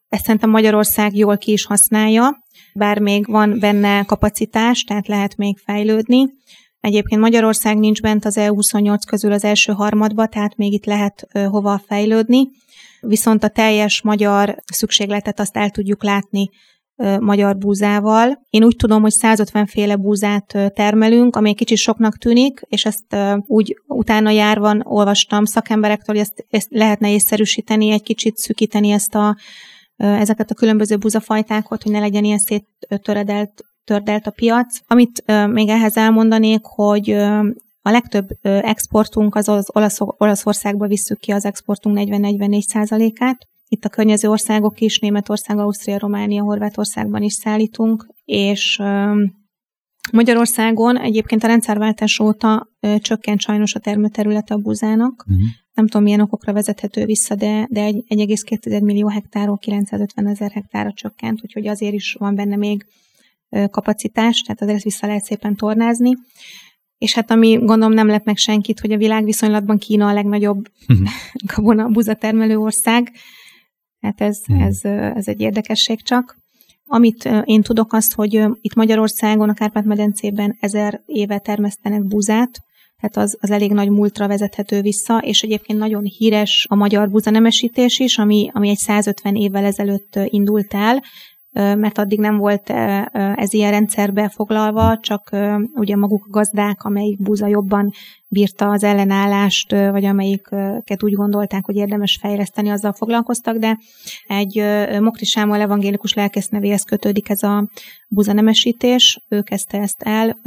Ezt 0.09 0.23
szerintem 0.23 0.49
Magyarország 0.49 1.15
jól 1.15 1.37
ki 1.37 1.51
is 1.51 1.65
használja, 1.65 2.43
bár 2.73 2.99
még 2.99 3.27
van 3.27 3.59
benne 3.59 4.03
kapacitás, 4.03 4.83
tehát 4.83 5.07
lehet 5.07 5.35
még 5.35 5.57
fejlődni. 5.57 6.25
Egyébként 6.79 7.21
Magyarország 7.21 7.77
nincs 7.77 8.01
bent 8.01 8.25
az 8.25 8.35
EU28 8.39 8.99
közül 9.07 9.31
az 9.31 9.43
első 9.43 9.73
harmadba, 9.73 10.27
tehát 10.27 10.55
még 10.55 10.73
itt 10.73 10.85
lehet 10.85 11.27
hova 11.31 11.81
fejlődni. 11.87 12.49
Viszont 13.01 13.43
a 13.43 13.47
teljes 13.47 14.01
magyar 14.01 14.55
szükségletet 14.65 15.39
azt 15.39 15.57
el 15.57 15.69
tudjuk 15.69 16.03
látni 16.03 16.49
magyar 17.19 17.57
búzával. 17.57 18.45
Én 18.49 18.63
úgy 18.63 18.75
tudom, 18.75 19.01
hogy 19.01 19.11
150 19.11 19.65
féle 19.65 19.95
búzát 19.95 20.71
termelünk, 20.73 21.35
ami 21.35 21.49
egy 21.49 21.55
kicsit 21.55 21.77
soknak 21.77 22.17
tűnik, 22.17 22.61
és 22.69 22.85
ezt 22.85 23.15
úgy 23.45 23.81
utána 23.87 24.29
járvan 24.29 24.81
olvastam 24.83 25.45
szakemberektől, 25.45 26.15
hogy 26.15 26.25
ezt, 26.25 26.45
ezt 26.49 26.67
lehetne 26.69 27.11
észszerűsíteni, 27.11 27.89
egy 27.91 28.03
kicsit 28.03 28.37
szükíteni 28.37 28.89
ezt 28.89 29.15
a, 29.15 29.35
ezeket 29.95 30.51
a 30.51 30.55
különböző 30.55 30.97
búzafajtákat, 30.97 31.83
hogy 31.83 31.91
ne 31.91 31.99
legyen 31.99 32.23
ilyen 32.23 32.39
széttöredelt 32.39 33.65
tördelt 33.83 34.27
a 34.27 34.31
piac. 34.31 34.79
Amit 34.87 35.23
még 35.47 35.69
ehhez 35.69 35.97
elmondanék, 35.97 36.61
hogy 36.63 37.09
a 37.81 37.91
legtöbb 37.91 38.27
exportunk 38.41 39.35
az, 39.35 39.47
az 39.47 39.69
Olasz, 39.73 39.97
Olaszországba 39.99 40.87
visszük 40.87 41.19
ki 41.19 41.31
az 41.31 41.45
exportunk 41.45 41.97
40-44 41.99 42.61
százalékát, 42.61 43.47
itt 43.75 43.85
a 43.85 43.89
környező 43.89 44.29
országok 44.29 44.79
is, 44.79 44.99
Németország, 44.99 45.57
Ausztria, 45.57 45.99
Románia, 45.99 46.43
Horvátországban 46.43 47.21
is 47.21 47.33
szállítunk, 47.33 48.07
és 48.25 48.81
Magyarországon 50.11 50.99
egyébként 50.99 51.43
a 51.43 51.47
rendszerváltás 51.47 52.19
óta 52.19 52.69
csökkent 52.99 53.41
sajnos 53.41 53.75
a 53.75 53.79
termőterülete 53.79 54.53
a 54.53 54.57
búzának. 54.57 55.25
Uh-huh. 55.27 55.45
Nem 55.73 55.87
tudom, 55.87 56.03
milyen 56.03 56.19
okokra 56.19 56.53
vezethető 56.53 57.05
vissza, 57.05 57.35
de, 57.35 57.67
de 57.69 57.89
1,2 57.89 58.83
millió 58.83 59.07
hektárról 59.07 59.57
950 59.57 60.27
ezer 60.27 60.51
hektára 60.51 60.93
csökkent, 60.93 61.39
úgyhogy 61.43 61.67
azért 61.67 61.93
is 61.93 62.15
van 62.19 62.35
benne 62.35 62.55
még 62.55 62.85
kapacitás, 63.69 64.41
tehát 64.41 64.61
azért 64.61 64.75
ezt 64.75 64.85
vissza 64.85 65.07
lehet 65.07 65.23
szépen 65.23 65.55
tornázni. 65.55 66.13
És 66.97 67.13
hát 67.13 67.31
ami 67.31 67.55
gondolom 67.55 67.93
nem 67.93 68.07
lett 68.07 68.25
meg 68.25 68.37
senkit, 68.37 68.79
hogy 68.79 68.91
a 68.91 68.97
világ 68.97 69.23
viszonylatban 69.23 69.77
Kína 69.77 70.07
a 70.07 70.13
legnagyobb 70.13 70.67
uh-huh. 70.87 71.07
gabona 71.55 71.87
buzatermelő 71.87 72.57
ország. 72.57 73.11
Hát 74.05 74.21
ez, 74.21 74.39
uh-huh. 74.47 74.65
ez, 74.65 74.79
ez 75.15 75.27
egy 75.27 75.41
érdekesség 75.41 76.01
csak. 76.01 76.37
Amit 76.85 77.29
én 77.43 77.61
tudok 77.61 77.93
azt, 77.93 78.13
hogy 78.13 78.33
itt 78.61 78.73
Magyarországon, 78.73 79.49
a 79.49 79.53
Kárpát-medencében 79.53 80.57
ezer 80.59 81.01
éve 81.05 81.39
termesztenek 81.39 82.03
buzát, 82.03 82.63
tehát 83.01 83.29
az, 83.29 83.37
az 83.41 83.51
elég 83.51 83.71
nagy 83.71 83.89
múltra 83.89 84.27
vezethető 84.27 84.81
vissza, 84.81 85.17
és 85.17 85.41
egyébként 85.43 85.79
nagyon 85.79 86.03
híres 86.03 86.65
a 86.69 86.75
magyar 86.75 87.09
buzanemesítés 87.09 87.99
is, 87.99 88.17
ami, 88.17 88.49
ami 88.53 88.69
egy 88.69 88.77
150 88.77 89.35
évvel 89.35 89.65
ezelőtt 89.65 90.19
indult 90.25 90.73
el, 90.73 91.03
mert 91.55 91.97
addig 91.97 92.19
nem 92.19 92.37
volt 92.37 92.69
ez 93.35 93.53
ilyen 93.53 93.71
rendszerbe 93.71 94.29
foglalva, 94.29 94.97
csak 95.01 95.29
ugye 95.73 95.95
maguk 95.95 96.25
a 96.25 96.29
gazdák, 96.29 96.83
amelyik 96.83 97.21
búza 97.21 97.47
jobban 97.47 97.91
bírta 98.27 98.69
az 98.69 98.83
ellenállást, 98.83 99.71
vagy 99.71 100.05
amelyiket 100.05 101.03
úgy 101.03 101.13
gondolták, 101.13 101.65
hogy 101.65 101.75
érdemes 101.75 102.17
fejleszteni, 102.21 102.69
azzal 102.69 102.93
foglalkoztak, 102.93 103.57
de 103.57 103.77
egy 104.27 104.63
Mokri 104.99 105.25
Sámol 105.25 105.59
evangélikus 105.59 106.13
lelkész 106.13 106.47
nevéhez 106.47 106.83
kötődik 106.83 107.29
ez 107.29 107.43
a 107.43 107.69
buzanemesítés, 108.07 109.19
ő 109.29 109.41
kezdte 109.41 109.77
ezt 109.77 110.01
el, 110.03 110.37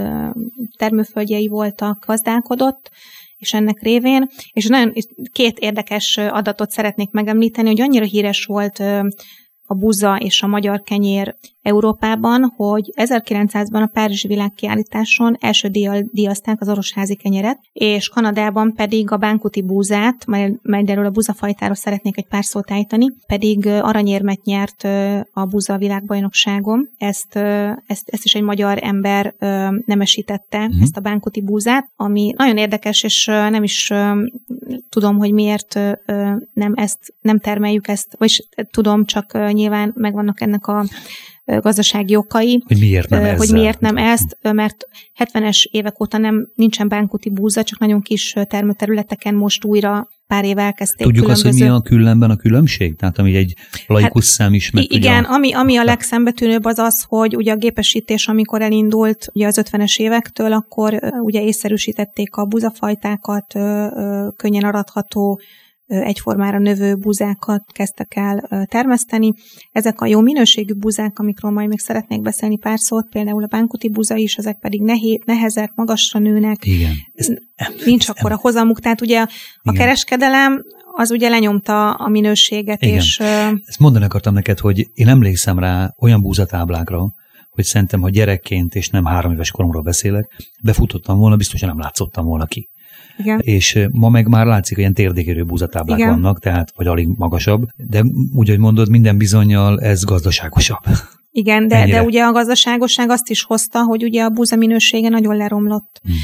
termőföldjei 0.76 1.48
voltak, 1.48 2.04
gazdálkodott, 2.06 2.90
és 3.36 3.52
ennek 3.52 3.82
révén, 3.82 4.26
és 4.52 4.66
nagyon 4.66 4.92
két 5.32 5.58
érdekes 5.58 6.16
adatot 6.16 6.70
szeretnék 6.70 7.10
megemlíteni, 7.10 7.68
hogy 7.68 7.80
annyira 7.80 8.04
híres 8.04 8.44
volt 8.44 8.82
a 9.70 9.74
buza 9.74 10.16
és 10.16 10.42
a 10.42 10.46
magyar 10.46 10.82
kenyér 10.82 11.36
Európában, 11.68 12.52
hogy 12.56 12.92
1900-ban 12.96 13.82
a 13.82 13.90
Párizsi 13.92 14.28
világkiállításon 14.28 15.36
első 15.40 15.68
díjjal 15.68 16.08
díjazták 16.12 16.60
az 16.60 16.68
orosházi 16.68 17.14
kenyeret, 17.14 17.58
és 17.72 18.08
Kanadában 18.08 18.74
pedig 18.74 19.10
a 19.10 19.16
bánkuti 19.16 19.62
búzát, 19.62 20.26
majd 20.26 20.90
erről 20.90 21.06
a 21.06 21.10
búzafajtáról 21.10 21.74
szeretnék 21.74 22.16
egy 22.16 22.26
pár 22.26 22.44
szót 22.44 22.70
állítani, 22.70 23.06
pedig 23.26 23.66
aranyérmet 23.66 24.42
nyert 24.44 24.84
a 25.32 25.44
búza 25.44 25.76
világbajnokságon. 25.76 26.88
Ezt, 26.98 27.36
ezt, 27.86 28.08
ezt 28.08 28.24
is 28.24 28.34
egy 28.34 28.42
magyar 28.42 28.78
ember 28.82 29.34
nemesítette, 29.86 30.58
uh-huh. 30.58 30.82
ezt 30.82 30.96
a 30.96 31.00
bánkuti 31.00 31.40
búzát, 31.40 31.90
ami 31.96 32.34
nagyon 32.36 32.56
érdekes, 32.56 33.02
és 33.02 33.24
nem 33.26 33.62
is 33.62 33.92
tudom, 34.88 35.16
hogy 35.16 35.32
miért 35.32 35.74
nem 36.52 36.72
ezt, 36.74 37.14
nem 37.20 37.38
termeljük 37.38 37.88
ezt, 37.88 38.16
vagy 38.18 38.48
tudom, 38.70 39.04
csak 39.04 39.52
nyilván 39.52 39.92
megvannak 39.96 40.40
ennek 40.40 40.66
a 40.66 40.84
gazdasági 41.56 42.16
okai. 42.16 42.62
Hogy 42.66 42.78
miért 42.78 43.08
nem, 43.08 43.36
hogy 43.36 43.52
miért 43.52 43.80
nem 43.80 43.96
ezt, 43.96 44.38
mert 44.42 44.76
70-es 45.18 45.64
évek 45.70 46.00
óta 46.00 46.18
nem 46.18 46.48
nincsen 46.54 46.88
bánkuti 46.88 47.30
búza, 47.30 47.62
csak 47.62 47.78
nagyon 47.78 48.00
kis 48.00 48.34
termőterületeken 48.48 49.34
most 49.34 49.64
újra 49.64 50.08
pár 50.26 50.44
év 50.44 50.58
elkezdték 50.58 51.06
Tudjuk 51.06 51.24
különböző... 51.24 51.48
azt, 51.48 51.58
hogy 51.58 51.68
mi 51.68 51.74
a 51.74 51.80
különben 51.80 52.30
a 52.30 52.36
különbség? 52.36 52.96
Tehát 52.96 53.18
ami 53.18 53.36
egy 53.36 53.54
laikus 53.86 54.24
hát, 54.24 54.32
szám 54.32 54.54
is 54.54 54.70
meg 54.70 54.92
Igen, 54.92 55.24
a... 55.24 55.32
ami, 55.32 55.52
ami 55.52 55.76
a 55.76 55.84
legszembetűnőbb 55.84 56.64
az 56.64 56.78
az, 56.78 57.04
hogy 57.08 57.36
ugye 57.36 57.52
a 57.52 57.56
gépesítés, 57.56 58.26
amikor 58.26 58.62
elindult 58.62 59.26
ugye 59.32 59.46
az 59.46 59.60
50-es 59.62 59.98
évektől, 59.98 60.52
akkor 60.52 60.98
ugye 61.22 61.42
észszerűsítették 61.42 62.34
a 62.34 62.44
buzafajtákat, 62.44 63.52
könnyen 64.36 64.64
aratható 64.64 65.40
egyformára 65.88 66.58
növő 66.58 66.96
buzákat 66.96 67.64
kezdtek 67.72 68.16
el 68.16 68.66
termeszteni. 68.70 69.32
Ezek 69.72 70.00
a 70.00 70.06
jó 70.06 70.20
minőségű 70.20 70.74
buzák, 70.74 71.18
amikről 71.18 71.50
majd 71.50 71.68
még 71.68 71.78
szeretnék 71.78 72.22
beszélni 72.22 72.56
pár 72.56 72.78
szót, 72.78 73.08
például 73.08 73.42
a 73.42 73.46
bánkuti 73.46 73.88
buza 73.88 74.16
is, 74.16 74.34
ezek 74.34 74.58
pedig 74.58 74.82
nehé, 74.82 75.18
nehezek, 75.24 75.72
magasra 75.74 76.18
nőnek. 76.18 76.66
Igen. 76.66 76.92
Ez, 77.14 77.28
Nincs 77.84 78.08
akkor 78.08 78.32
a 78.32 78.36
hozamuk, 78.36 78.80
tehát 78.80 79.00
ugye 79.00 79.20
a 79.20 79.28
igen. 79.62 79.78
kereskedelem 79.78 80.62
az 80.94 81.10
ugye 81.10 81.28
lenyomta 81.28 81.90
a 81.90 82.08
minőséget. 82.08 82.82
Igen. 82.82 82.94
És, 82.94 83.20
Ezt 83.64 83.78
mondani 83.78 84.04
akartam 84.04 84.34
neked, 84.34 84.58
hogy 84.58 84.86
én 84.94 85.08
emlékszem 85.08 85.58
rá 85.58 85.94
olyan 85.98 86.22
búzatáblákra, 86.22 87.12
hogy 87.50 87.64
szerintem, 87.64 88.00
ha 88.00 88.10
gyerekként, 88.10 88.74
és 88.74 88.88
nem 88.88 89.04
három 89.04 89.32
éves 89.32 89.50
koromról 89.50 89.82
beszélek, 89.82 90.30
befutottam 90.62 91.18
volna, 91.18 91.36
biztosan 91.36 91.68
nem 91.68 91.78
látszottam 91.78 92.24
volna 92.24 92.46
ki. 92.46 92.68
Igen. 93.18 93.38
És 93.42 93.86
ma 93.90 94.08
meg 94.08 94.28
már 94.28 94.46
látszik, 94.46 94.74
hogy 94.74 94.82
ilyen 94.82 94.94
térdékérő 94.94 95.44
búzatáblák 95.44 95.98
Igen. 95.98 96.10
vannak, 96.10 96.40
tehát 96.40 96.72
vagy 96.76 96.86
alig 96.86 97.08
magasabb, 97.16 97.68
de 97.76 98.04
úgy, 98.34 98.48
hogy 98.48 98.58
mondod, 98.58 98.88
minden 98.88 99.18
bizonyal 99.18 99.80
ez 99.80 100.04
gazdaságosabb. 100.04 100.82
Igen, 101.30 101.68
de, 101.68 101.86
de 101.86 102.02
ugye 102.02 102.22
a 102.22 102.32
gazdaságosság 102.32 103.10
azt 103.10 103.30
is 103.30 103.42
hozta, 103.42 103.82
hogy 103.82 104.02
ugye 104.02 104.22
a 104.22 104.30
búza 104.30 104.56
minősége 104.56 105.08
nagyon 105.08 105.36
leromlott. 105.36 106.00
Hmm 106.02 106.14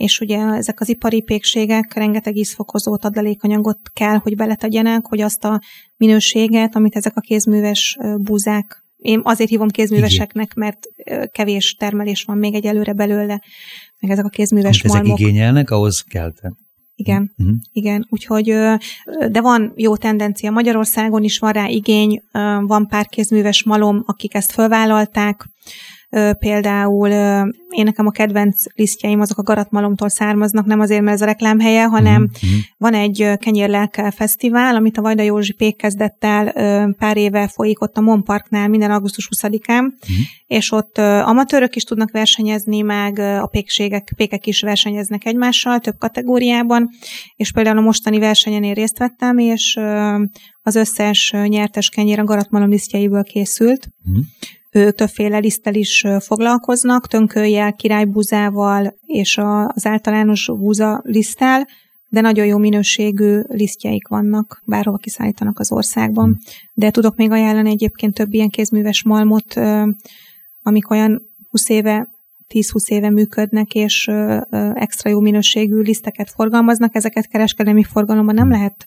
és 0.00 0.20
ugye 0.20 0.38
ezek 0.38 0.80
az 0.80 0.88
ipari 0.88 1.22
pékségek 1.22 1.94
rengeteg 1.94 2.36
ízfokozót, 2.36 3.04
adalékanyagot 3.04 3.78
kell, 3.92 4.16
hogy 4.16 4.36
beletegyenek, 4.36 5.06
hogy 5.06 5.20
azt 5.20 5.44
a 5.44 5.60
minőséget, 5.96 6.74
amit 6.74 6.96
ezek 6.96 7.16
a 7.16 7.20
kézműves 7.20 7.98
búzák 8.16 8.84
én 9.00 9.20
azért 9.22 9.50
hívom 9.50 9.68
kézműveseknek, 9.68 10.54
mert 10.54 10.78
kevés 11.32 11.74
termelés 11.74 12.22
van 12.22 12.38
még 12.38 12.54
egyelőre 12.54 12.92
belőle, 12.92 13.42
meg 13.98 14.10
ezek 14.10 14.24
a 14.24 14.28
kézműves 14.28 14.82
Amit 14.82 14.92
malmok. 14.92 15.18
ezek 15.18 15.28
igényelnek, 15.28 15.70
ahhoz 15.70 16.00
kell. 16.00 16.32
Igen, 16.94 17.32
uh-huh. 17.38 17.56
igen. 17.72 18.06
Úgyhogy, 18.10 18.44
de 19.30 19.40
van 19.40 19.72
jó 19.76 19.96
tendencia. 19.96 20.50
Magyarországon 20.50 21.22
is 21.22 21.38
van 21.38 21.52
rá 21.52 21.68
igény, 21.68 22.22
van 22.60 22.86
pár 22.86 23.06
kézműves 23.06 23.62
malom, 23.62 24.02
akik 24.06 24.34
ezt 24.34 24.52
fölvállalták, 24.52 25.48
Például 26.38 27.08
én 27.70 27.84
nekem 27.84 28.06
a 28.06 28.10
kedvenc 28.10 28.64
lisztjeim 28.74 29.20
azok 29.20 29.38
a 29.38 29.42
garatmalomtól 29.42 30.08
származnak, 30.08 30.64
nem 30.64 30.80
azért, 30.80 31.02
mert 31.02 31.14
ez 31.14 31.22
a 31.22 31.26
reklámhelye, 31.26 31.84
hanem 31.84 32.20
mm-hmm. 32.20 32.58
van 32.78 32.94
egy 32.94 33.30
kenyérlelke 33.36 34.10
fesztivál, 34.10 34.74
amit 34.74 34.98
a 34.98 35.02
Vajda 35.02 35.22
Józsi 35.22 35.52
Pék 35.52 35.76
kezdett 35.76 36.24
el 36.24 36.52
pár 36.98 37.16
éve 37.16 37.48
folyik 37.48 37.80
ott 37.80 37.96
a 37.96 38.00
Mon 38.00 38.24
Parknál 38.24 38.68
minden 38.68 38.90
augusztus 38.90 39.28
20-án, 39.36 39.80
mm-hmm. 39.80 40.22
és 40.46 40.72
ott 40.72 40.98
amatőrök 40.98 41.76
is 41.76 41.84
tudnak 41.84 42.10
versenyezni, 42.10 42.80
meg 42.80 43.18
a 43.18 43.46
pékségek, 43.46 44.12
pékek 44.16 44.46
is 44.46 44.60
versenyeznek 44.60 45.24
egymással 45.24 45.78
több 45.78 45.98
kategóriában, 45.98 46.88
és 47.36 47.52
például 47.52 47.78
a 47.78 47.80
mostani 47.80 48.18
versenyen 48.18 48.62
én 48.62 48.74
részt 48.74 48.98
vettem, 48.98 49.38
és 49.38 49.78
az 50.62 50.74
összes 50.74 51.34
nyertes 51.44 51.88
kenyér 51.88 52.18
a 52.18 52.24
garatmalom 52.24 52.68
lisztjeiből 52.68 53.22
készült. 53.22 53.88
Mm 54.10 54.18
ők 54.70 54.94
többféle 54.94 55.38
liszttel 55.38 55.74
is 55.74 56.04
foglalkoznak, 56.18 57.06
tönkölyel, 57.06 57.74
királybúzával 57.74 58.94
és 59.06 59.38
az 59.66 59.86
általános 59.86 60.46
búza 60.46 61.00
liszttel, 61.04 61.66
de 62.08 62.20
nagyon 62.20 62.46
jó 62.46 62.58
minőségű 62.58 63.40
lisztjeik 63.46 64.08
vannak, 64.08 64.62
bárhova 64.64 64.96
kiszállítanak 64.96 65.58
az 65.58 65.72
országban. 65.72 66.38
De 66.72 66.90
tudok 66.90 67.16
még 67.16 67.30
ajánlani 67.30 67.70
egyébként 67.70 68.14
több 68.14 68.34
ilyen 68.34 68.48
kézműves 68.48 69.02
malmot, 69.02 69.54
amik 70.62 70.90
olyan 70.90 71.22
20 71.50 71.68
éve 71.68 72.08
10-20 72.54 72.88
éve 72.88 73.10
működnek, 73.10 73.74
és 73.74 74.10
extra 74.74 75.10
jó 75.10 75.20
minőségű 75.20 75.80
liszteket 75.80 76.30
forgalmaznak, 76.30 76.94
ezeket 76.94 77.26
kereskedelmi 77.26 77.84
forgalomban 77.84 78.34
nem 78.34 78.50
lehet 78.50 78.86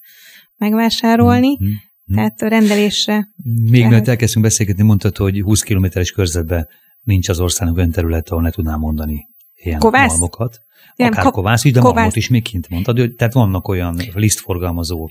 megvásárolni, 0.57 1.47
mm-hmm. 1.47 1.73
Hm. 2.05 2.13
Tehát 2.13 2.41
a 2.41 2.47
rendelésre. 2.47 3.27
Még 3.69 3.87
mert 3.87 4.07
elkezdtünk 4.07 4.45
beszélgetni, 4.45 4.83
mondtad, 4.83 5.17
hogy 5.17 5.41
20 5.41 5.61
kilométeres 5.61 6.11
körzetben 6.11 6.67
nincs 7.01 7.29
az 7.29 7.39
országnak 7.39 7.77
olyan 7.77 7.91
terület, 7.91 8.29
ahol 8.29 8.43
ne 8.43 8.49
tudnám 8.49 8.79
mondani 8.79 9.27
ilyen 9.55 9.79
kovász? 9.79 10.09
malmokat. 10.09 10.61
Akár 10.93 11.11
Akár 11.11 11.23
ko- 11.23 11.33
kovász 11.33 11.63
de 11.63 11.79
kovász. 11.79 11.93
malmot 11.93 12.15
is 12.15 12.29
még 12.29 12.43
kint 12.43 12.69
mondtad. 12.69 12.99
Hogy, 12.99 13.15
tehát 13.15 13.33
vannak 13.33 13.67
olyan 13.67 13.99
lisztforgalmazó 14.13 15.09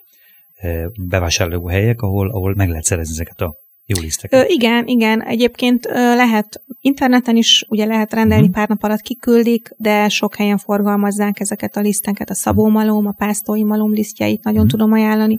eh, 0.55 0.85
bevásárlóhelyek, 1.01 2.01
ahol, 2.01 2.31
ahol 2.31 2.55
meg 2.55 2.69
lehet 2.69 2.85
szerezni 2.85 3.13
ezeket 3.13 3.41
a 3.41 3.55
jó 3.97 4.01
liszteket. 4.01 4.41
Ö, 4.41 4.53
igen, 4.53 4.87
igen. 4.87 5.23
Egyébként 5.23 5.87
ö, 5.87 5.93
lehet 5.93 6.63
interneten 6.83 7.37
is, 7.37 7.65
ugye 7.69 7.85
lehet 7.85 8.13
rendelni, 8.13 8.43
uh-huh. 8.43 8.57
pár 8.57 8.69
nap 8.69 8.83
alatt 8.83 9.01
kiküldik, 9.01 9.75
de 9.77 10.09
sok 10.09 10.35
helyen 10.35 10.59
forgalmazzák 10.59 11.41
ezeket 11.41 11.77
a 11.77 11.81
liszteket, 11.81 12.31
a 12.31 12.35
szabómalom, 12.35 13.07
a 13.07 13.13
pásztói 13.13 13.63
malom 13.63 13.93
lisztjeit, 13.93 14.45
nagyon 14.45 14.65
uh-huh. 14.65 14.73
tudom 14.73 14.93
ajánlani. 14.93 15.39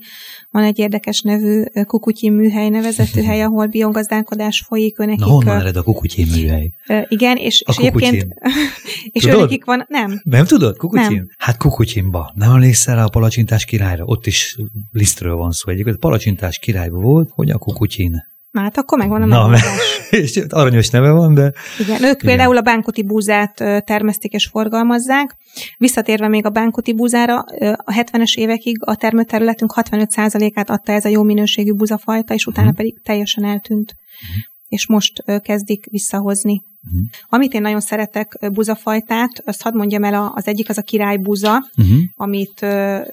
Van 0.52 0.64
egy 0.64 0.80
érdekes 0.80 1.22
nevű 1.22 1.64
Kukutyin 1.88 2.34
műhely 2.34 2.70
nevezetű 2.70 3.22
hely, 3.22 3.42
ahol 3.42 3.66
biogazdálkodás 3.66 4.64
folyik. 4.68 5.00
Ő 5.00 5.06
nekik, 5.06 5.26
Na 5.26 5.32
honnan 5.32 5.60
ered 5.60 5.76
a 5.76 5.84
Kukutyin 5.84 6.28
műhely? 6.28 6.72
Ö, 6.88 7.00
igen, 7.08 7.38
és, 7.38 7.64
és 7.68 7.78
egyébként... 7.78 8.28
és 9.12 9.26
ő 9.26 9.38
nekik 9.38 9.66
van... 9.66 9.86
Nem. 9.88 10.22
Nem 10.24 10.46
tudod? 10.46 10.78
Kukutyin? 10.78 11.16
Nem. 11.16 11.28
Hát 11.38 11.58
Kukutyinba. 11.58 12.32
Nem 12.36 12.52
emlékszel 12.52 12.96
rá 12.96 13.04
a 13.04 13.10
palacsintás 13.10 13.66
királyra? 13.66 14.04
Ott 14.06 14.26
is 14.26 14.58
lisztről 14.92 15.36
van 15.36 15.52
szó 15.52 15.72
egyébként. 15.72 15.98
Palacsintás 15.98 16.60
királyban 16.60 17.02
volt, 17.02 17.30
hogy 17.32 17.50
a 17.50 17.58
Kukutyin 17.58 18.32
Na 18.54 18.62
hát 18.62 18.78
akkor 18.78 18.98
megvan 18.98 19.22
a 19.22 19.26
Na, 19.26 19.48
megoldás. 19.48 20.08
és 20.24 20.44
aranyos 20.50 20.90
neve 20.90 21.12
van, 21.12 21.34
de... 21.34 21.52
Igen, 21.80 21.96
ők 21.96 22.02
Igen. 22.02 22.18
például 22.18 22.58
a 22.58 22.62
bánkuti 22.62 23.04
búzát 23.04 23.54
termesztik 23.86 24.32
és 24.32 24.46
forgalmazzák. 24.46 25.38
Visszatérve 25.78 26.28
még 26.28 26.46
a 26.46 26.50
bánkuti 26.50 26.94
búzára, 26.94 27.38
a 27.78 27.94
70-es 27.94 28.36
évekig 28.36 28.78
a 28.80 28.96
termőterületünk 28.96 29.74
65%-át 29.76 30.70
adta 30.70 30.92
ez 30.92 31.06
a 31.06 31.10
jó 31.10 31.24
minőségű 31.24 31.74
búzafajta, 31.74 32.34
és 32.34 32.46
utána 32.46 32.70
uh-huh. 32.70 32.78
pedig 32.78 33.02
teljesen 33.04 33.46
eltűnt. 33.46 33.96
Uh-huh. 34.22 34.44
És 34.68 34.88
most 34.88 35.24
kezdik 35.42 35.86
visszahozni. 35.90 36.64
Uh-huh. 36.86 37.08
Amit 37.30 37.54
én 37.54 37.62
nagyon 37.62 37.80
szeretek 37.80 38.38
buzafajtát, 38.52 39.30
azt 39.46 39.62
hadd 39.62 39.76
mondjam 39.76 40.04
el, 40.04 40.32
az 40.36 40.48
egyik 40.48 40.70
az 40.70 40.78
a 40.78 40.82
királybuza, 40.82 41.66
uh-huh. 41.78 41.98
amit 42.16 42.66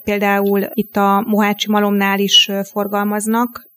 például 0.04 0.62
itt 0.72 0.96
a 0.96 1.24
Mohácsi 1.26 1.70
Malomnál 1.70 2.18
is 2.18 2.50
forgalmaznak. 2.62 3.68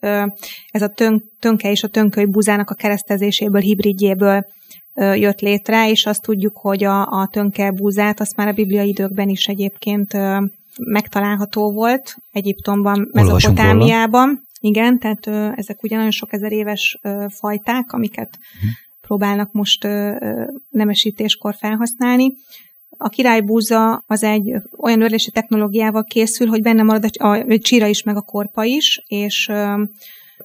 Ez 0.67 0.81
a 0.81 0.87
tön, 0.87 1.23
tönke 1.39 1.71
és 1.71 1.83
a 1.83 1.87
tönköly 1.87 2.25
buzának 2.25 2.69
a 2.69 2.73
keresztezéséből, 2.75 3.61
hibridjéből 3.61 4.45
jött 4.95 5.39
létre, 5.39 5.89
és 5.89 6.05
azt 6.05 6.21
tudjuk, 6.21 6.57
hogy 6.57 6.83
a, 6.83 7.01
a 7.01 7.27
tönke 7.31 7.71
búzát 7.71 8.19
azt 8.19 8.35
már 8.35 8.47
a 8.47 8.53
bibliai 8.53 8.87
időkben 8.87 9.29
is 9.29 9.47
egyébként 9.47 10.17
megtalálható 10.77 11.71
volt, 11.71 12.15
Egyiptomban, 12.31 13.09
Mezopotámiában. 13.11 14.41
Igen, 14.59 14.99
tehát 14.99 15.27
ö, 15.27 15.49
ezek 15.55 15.83
ugye 15.83 15.95
nagyon 15.95 16.11
sok 16.11 16.33
ezer 16.33 16.51
éves 16.51 16.99
ö, 17.01 17.25
fajták, 17.29 17.91
amiket 17.91 18.37
uh-huh 18.55 18.71
próbálnak 19.13 19.51
most 19.51 19.87
nemesítéskor 20.69 21.55
felhasználni. 21.55 22.33
A 22.97 23.09
királybúza 23.09 24.03
az 24.07 24.23
egy 24.23 24.51
olyan 24.77 25.01
örlési 25.01 25.31
technológiával 25.31 26.03
készül, 26.03 26.47
hogy 26.47 26.61
benne 26.61 26.83
marad 26.83 27.05
a, 27.19 27.27
a 27.27 27.57
csíra 27.57 27.87
is, 27.87 28.03
meg 28.03 28.15
a 28.15 28.21
korpa 28.21 28.63
is, 28.63 29.03
és 29.05 29.51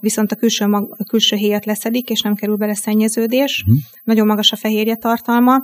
viszont 0.00 0.32
a 0.32 0.36
külső, 0.36 0.66
mag, 0.66 0.94
a 0.98 1.04
külső 1.04 1.36
héjat 1.36 1.64
leszedik, 1.64 2.10
és 2.10 2.20
nem 2.20 2.34
kerül 2.34 2.56
bele 2.56 2.74
szennyeződés. 2.74 3.62
Uh-huh. 3.62 3.78
Nagyon 4.04 4.26
magas 4.26 4.52
a 4.52 4.56
fehérje 4.56 4.94
tartalma. 4.96 5.56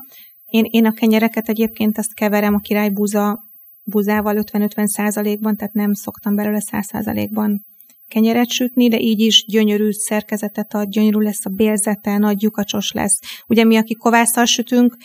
Én, 0.50 0.64
én 0.70 0.86
a 0.86 0.92
kenyereket 0.92 1.48
egyébként 1.48 1.98
ezt 1.98 2.14
keverem 2.14 2.54
a 2.54 2.58
királybúza 2.58 3.40
búzával 3.82 4.36
50-50 4.52 4.86
százalékban, 4.86 5.56
tehát 5.56 5.72
nem 5.72 5.92
szoktam 5.92 6.34
belőle 6.34 6.60
100 6.60 6.86
százalékban 6.86 7.64
kenyeret 8.08 8.48
sütni, 8.48 8.88
de 8.88 8.98
így 8.98 9.20
is 9.20 9.44
gyönyörű 9.48 9.90
szerkezetet 9.90 10.74
ad, 10.74 10.88
gyönyörű 10.88 11.18
lesz 11.18 11.46
a 11.46 11.50
bérzete, 11.50 12.18
nagy 12.18 12.42
lyukacsos 12.42 12.92
lesz. 12.92 13.18
Ugye 13.46 13.64
mi, 13.64 13.76
akik 13.76 13.98
kovásszal 13.98 14.44
sütünk, 14.44 14.96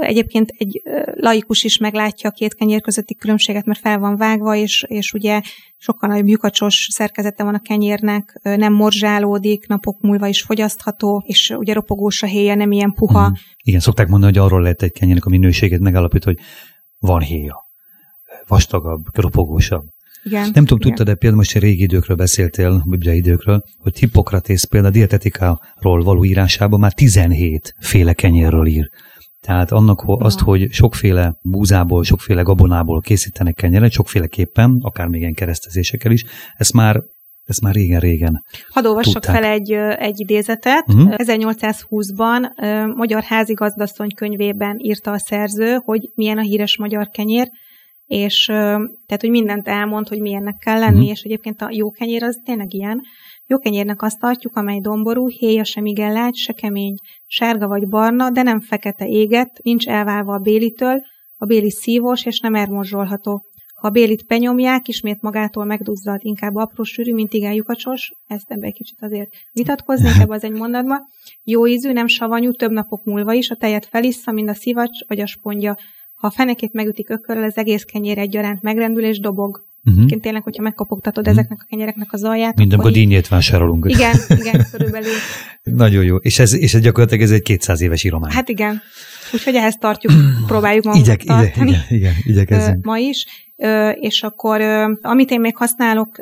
egyébként 0.00 0.50
egy 0.58 0.82
laikus 1.14 1.64
is 1.64 1.78
meglátja 1.78 2.30
a 2.30 2.32
két 2.32 2.54
kenyér 2.54 2.80
közötti 2.80 3.14
különbséget, 3.14 3.64
mert 3.64 3.78
fel 3.78 3.98
van 3.98 4.16
vágva, 4.16 4.54
és, 4.54 4.84
és 4.88 5.12
ugye 5.12 5.40
sokkal 5.76 6.08
nagyobb 6.08 6.26
lyukacsos 6.26 6.88
szerkezete 6.90 7.44
van 7.44 7.54
a 7.54 7.60
kenyérnek, 7.60 8.40
nem 8.42 8.72
morzsálódik, 8.72 9.66
napok 9.66 10.00
múlva 10.00 10.26
is 10.26 10.42
fogyasztható, 10.42 11.22
és 11.26 11.50
ugye 11.50 11.72
ropogós 11.72 12.22
a 12.22 12.26
héja, 12.26 12.54
nem 12.54 12.72
ilyen 12.72 12.92
puha. 12.92 13.28
Mm. 13.28 13.32
Igen, 13.62 13.80
szokták 13.80 14.08
mondani, 14.08 14.32
hogy 14.32 14.46
arról 14.46 14.62
lehet 14.62 14.82
egy 14.82 14.92
kenyérnek 14.92 15.24
a 15.24 15.30
minőségét 15.30 15.80
megalapít, 15.80 16.24
hogy 16.24 16.38
van 16.98 17.20
héja, 17.20 17.70
vastagabb, 18.46 19.04
ropogósabb. 19.12 19.84
Igen, 20.26 20.40
Nem 20.40 20.64
tudom, 20.64 20.78
igen. 20.78 20.78
tudtad, 20.78 21.06
de 21.06 21.14
például 21.14 21.36
most 21.36 21.58
régi 21.58 21.82
időkről 21.82 22.16
beszéltél, 22.16 22.82
bibliai 22.86 23.16
időkről, 23.16 23.62
hogy 23.78 23.98
Hippokratész 23.98 24.64
például 24.64 24.92
a 24.92 24.96
dietetikáról 24.96 26.02
való 26.02 26.24
írásában 26.24 26.80
már 26.80 26.92
17 26.92 27.74
féle 27.78 28.12
kenyérről 28.12 28.66
ír. 28.66 28.90
Tehát 29.40 29.72
annak 29.72 30.02
azt, 30.06 30.40
hogy 30.40 30.72
sokféle 30.72 31.38
búzából, 31.42 32.04
sokféle 32.04 32.42
gabonából 32.42 33.00
készítenek 33.00 33.54
kenyeret, 33.54 33.90
sokféleképpen, 33.90 34.78
akár 34.82 35.06
még 35.06 35.20
ilyen 35.20 35.34
keresztezésekkel 35.34 36.12
is, 36.12 36.24
ezt 36.56 36.72
már 36.72 37.02
ezt 37.44 37.60
már 37.60 37.74
régen-régen 37.74 38.44
Hadd 38.68 38.86
olvassak 38.86 39.24
fel 39.24 39.44
egy, 39.44 39.72
egy 39.98 40.20
idézetet. 40.20 40.84
Uh-huh. 40.88 41.14
1820-ban 41.16 42.40
Magyar 42.96 43.22
Házigazdasszony 43.22 44.14
könyvében 44.14 44.76
írta 44.78 45.10
a 45.10 45.18
szerző, 45.18 45.80
hogy 45.84 46.10
milyen 46.14 46.38
a 46.38 46.42
híres 46.42 46.78
magyar 46.78 47.08
kenyér, 47.08 47.50
és 48.06 48.44
tehát, 48.46 49.20
hogy 49.20 49.30
mindent 49.30 49.68
elmond, 49.68 50.08
hogy 50.08 50.20
milyennek 50.20 50.56
kell 50.56 50.78
lenni, 50.78 51.06
mm. 51.06 51.10
és 51.10 51.22
egyébként 51.22 51.62
a 51.62 51.68
jó 51.72 51.90
kenyér 51.90 52.22
az 52.22 52.40
tényleg 52.44 52.72
ilyen. 52.72 53.00
Jó 53.46 53.58
kenyérnek 53.58 54.02
azt 54.02 54.18
tartjuk, 54.18 54.56
amely 54.56 54.80
domború, 54.80 55.28
héja 55.28 55.64
sem 55.64 55.86
igen 55.86 56.12
lágy, 56.12 56.34
se 56.34 56.52
kemény, 56.52 56.94
sárga 57.26 57.68
vagy 57.68 57.88
barna, 57.88 58.30
de 58.30 58.42
nem 58.42 58.60
fekete 58.60 59.08
éget, 59.08 59.58
nincs 59.62 59.88
elválva 59.88 60.34
a 60.34 60.38
bélitől, 60.38 61.00
a 61.36 61.44
béli 61.44 61.70
szívós 61.70 62.24
és 62.24 62.40
nem 62.40 62.54
ermozsolható. 62.54 63.44
Ha 63.74 63.86
a 63.86 63.90
bélit 63.90 64.26
benyomják, 64.26 64.88
ismét 64.88 65.20
magától 65.20 65.64
megduzzad, 65.64 66.20
inkább 66.22 66.54
apró 66.54 66.82
sűrű, 66.82 67.14
mint 67.14 67.32
igen 67.32 67.54
lyukacsos, 67.54 68.12
ezt 68.26 68.50
ebbe 68.50 68.66
egy 68.66 68.72
kicsit 68.72 69.02
azért 69.02 69.30
vitatkoznék 69.52 70.18
ebbe 70.22 70.34
az 70.34 70.44
egy 70.44 70.52
mondatba. 70.52 70.96
Jó 71.42 71.66
ízű, 71.66 71.92
nem 71.92 72.06
savanyú, 72.06 72.50
több 72.52 72.70
napok 72.70 73.04
múlva 73.04 73.32
is, 73.32 73.50
a 73.50 73.56
tejet 73.56 73.86
felissza, 73.86 74.32
mint 74.32 74.48
a 74.48 74.54
szivacs 74.54 75.06
vagy 75.06 75.20
a 75.20 75.26
spondja. 75.26 75.76
Ha 76.16 76.26
a 76.26 76.30
fenekét 76.30 76.72
megütik 76.72 77.10
ökörrel, 77.10 77.44
az 77.44 77.56
egész 77.56 77.82
kenyér 77.82 78.18
egyaránt 78.18 78.62
megrendül 78.62 79.04
és 79.04 79.20
dobog. 79.20 79.64
Uh-huh. 79.84 79.98
Egyébként 79.98 80.22
tényleg, 80.22 80.42
hogyha 80.42 80.62
megkopogtatod 80.62 81.26
uh-huh. 81.26 81.38
ezeknek 81.38 81.58
a 81.62 81.66
kenyereknek 81.68 82.12
az 82.12 82.24
alját. 82.24 82.56
Minden, 82.56 82.78
amikor 82.78 82.94
dinnyét 82.94 83.28
vásárolunk. 83.28 83.86
Igen, 83.88 84.16
igen, 84.28 84.66
körülbelül. 84.70 85.12
Nagyon 85.62 86.04
jó. 86.04 86.16
És 86.16 86.38
ez, 86.38 86.52
és 86.52 86.74
ez 86.74 86.80
gyakorlatilag 86.80 87.24
ez 87.24 87.30
egy 87.30 87.42
200 87.42 87.80
éves 87.80 88.04
íromány. 88.04 88.30
Hát 88.30 88.48
igen. 88.48 88.80
Úgyhogy 89.32 89.54
ehhez 89.54 89.76
tartjuk, 89.76 90.12
próbáljuk 90.46 90.84
magunkat 90.84 91.08
Igyek, 91.08 91.26
tartani. 91.26 91.70
Igen, 91.70 91.82
igen, 91.88 92.12
igyekezzünk. 92.24 92.84
Ma 92.84 92.98
is. 92.98 93.26
És 93.94 94.22
akkor, 94.22 94.60
amit 95.00 95.30
én 95.30 95.40
még 95.40 95.56
használok, 95.56 96.20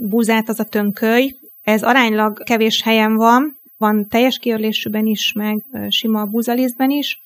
búzát, 0.00 0.48
az 0.48 0.60
a 0.60 0.64
tönköly. 0.64 1.36
Ez 1.62 1.82
aránylag 1.82 2.42
kevés 2.44 2.82
helyen 2.82 3.14
van, 3.14 3.60
van 3.76 4.08
teljes 4.08 4.38
kiörlésűben 4.38 5.06
is, 5.06 5.32
meg 5.32 5.64
sima 5.88 6.24
búzalisztben 6.24 6.90
is 6.90 7.20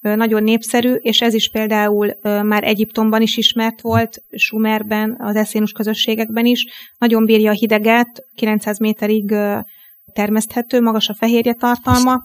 nagyon 0.00 0.42
népszerű, 0.42 0.94
és 0.94 1.20
ez 1.20 1.34
is 1.34 1.50
például 1.50 2.18
már 2.22 2.64
Egyiptomban 2.64 3.22
is 3.22 3.36
ismert 3.36 3.80
volt, 3.80 4.22
Sumerben, 4.30 5.16
az 5.18 5.36
eszénus 5.36 5.72
közösségekben 5.72 6.46
is. 6.46 6.66
Nagyon 6.98 7.24
bírja 7.24 7.50
a 7.50 7.54
hideget, 7.54 8.24
900 8.34 8.78
méterig 8.78 9.34
termeszthető, 10.12 10.80
magas 10.80 11.08
a 11.08 11.14
fehérje 11.14 11.52
tartalma. 11.52 12.22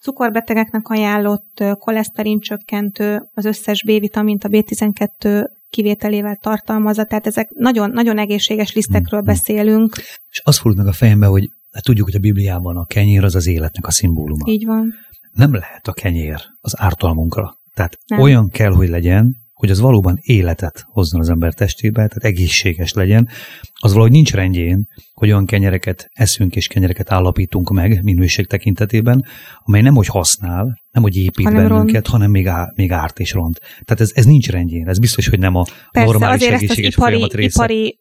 Cukorbetegeknek 0.00 0.88
ajánlott, 0.88 1.64
koleszterin 1.78 2.40
csökkentő, 2.40 3.30
az 3.34 3.44
összes 3.44 3.84
B-vitamint, 3.84 4.44
a 4.44 4.48
B12 4.48 5.46
kivételével 5.70 6.36
tartalmazza, 6.36 7.04
tehát 7.04 7.26
ezek 7.26 7.48
nagyon, 7.50 7.90
nagyon 7.90 8.18
egészséges 8.18 8.74
lisztekről 8.74 9.20
mm-hmm. 9.20 9.28
beszélünk. 9.28 9.96
És 10.30 10.40
azt 10.44 10.58
fordult 10.58 10.84
meg 10.84 10.92
a 10.92 10.96
fejembe, 10.96 11.26
hogy 11.26 11.50
hát 11.78 11.86
tudjuk, 11.86 12.06
hogy 12.06 12.16
a 12.16 12.18
Bibliában 12.18 12.76
a 12.76 12.84
kenyér 12.84 13.24
az 13.24 13.34
az 13.34 13.46
életnek 13.46 13.86
a 13.86 13.90
szimbóluma. 13.90 14.44
Így 14.48 14.64
van 14.64 14.94
nem 15.38 15.54
lehet 15.54 15.88
a 15.88 15.92
kenyér 15.92 16.40
az 16.60 16.80
ártalmunkra. 16.80 17.58
Tehát 17.74 17.98
nem. 18.06 18.20
olyan 18.20 18.50
kell, 18.50 18.72
hogy 18.72 18.88
legyen, 18.88 19.36
hogy 19.58 19.70
az 19.70 19.80
valóban 19.80 20.18
életet 20.20 20.86
hozzon 20.88 21.20
az 21.20 21.28
ember 21.28 21.54
testébe, 21.54 21.96
tehát 21.96 22.24
egészséges 22.24 22.92
legyen. 22.92 23.28
Az 23.74 23.92
valahogy 23.92 24.12
nincs 24.12 24.32
rendjén, 24.32 24.88
hogy 25.12 25.30
olyan 25.30 25.46
kenyereket 25.46 26.08
eszünk 26.12 26.56
és 26.56 26.66
kenyereket 26.66 27.12
állapítunk 27.12 27.70
meg 27.70 28.02
minőség 28.02 28.46
tekintetében, 28.46 29.24
amely 29.64 29.80
nem 29.80 29.94
hogy 29.94 30.06
használ, 30.06 30.80
nem 30.90 31.02
hogy 31.02 31.16
épít 31.16 31.46
hanem 31.46 31.68
bennünket, 31.68 31.92
ront. 31.92 32.06
hanem 32.06 32.30
még, 32.30 32.46
á, 32.46 32.72
még 32.74 32.92
árt 32.92 33.18
és 33.18 33.32
ront. 33.32 33.58
Tehát 33.58 34.00
ez, 34.00 34.10
ez 34.14 34.24
nincs 34.24 34.50
rendjén. 34.50 34.88
Ez 34.88 34.98
biztos, 34.98 35.28
hogy 35.28 35.38
nem 35.38 35.54
a 35.54 35.64
Persze, 35.90 36.10
normális 36.10 36.40
azért 36.40 36.54
egészséges 36.54 36.96
ezt 36.96 36.98
az 36.98 37.12
ipari, 37.12 37.28
része. 37.34 37.62
ipari 37.62 37.98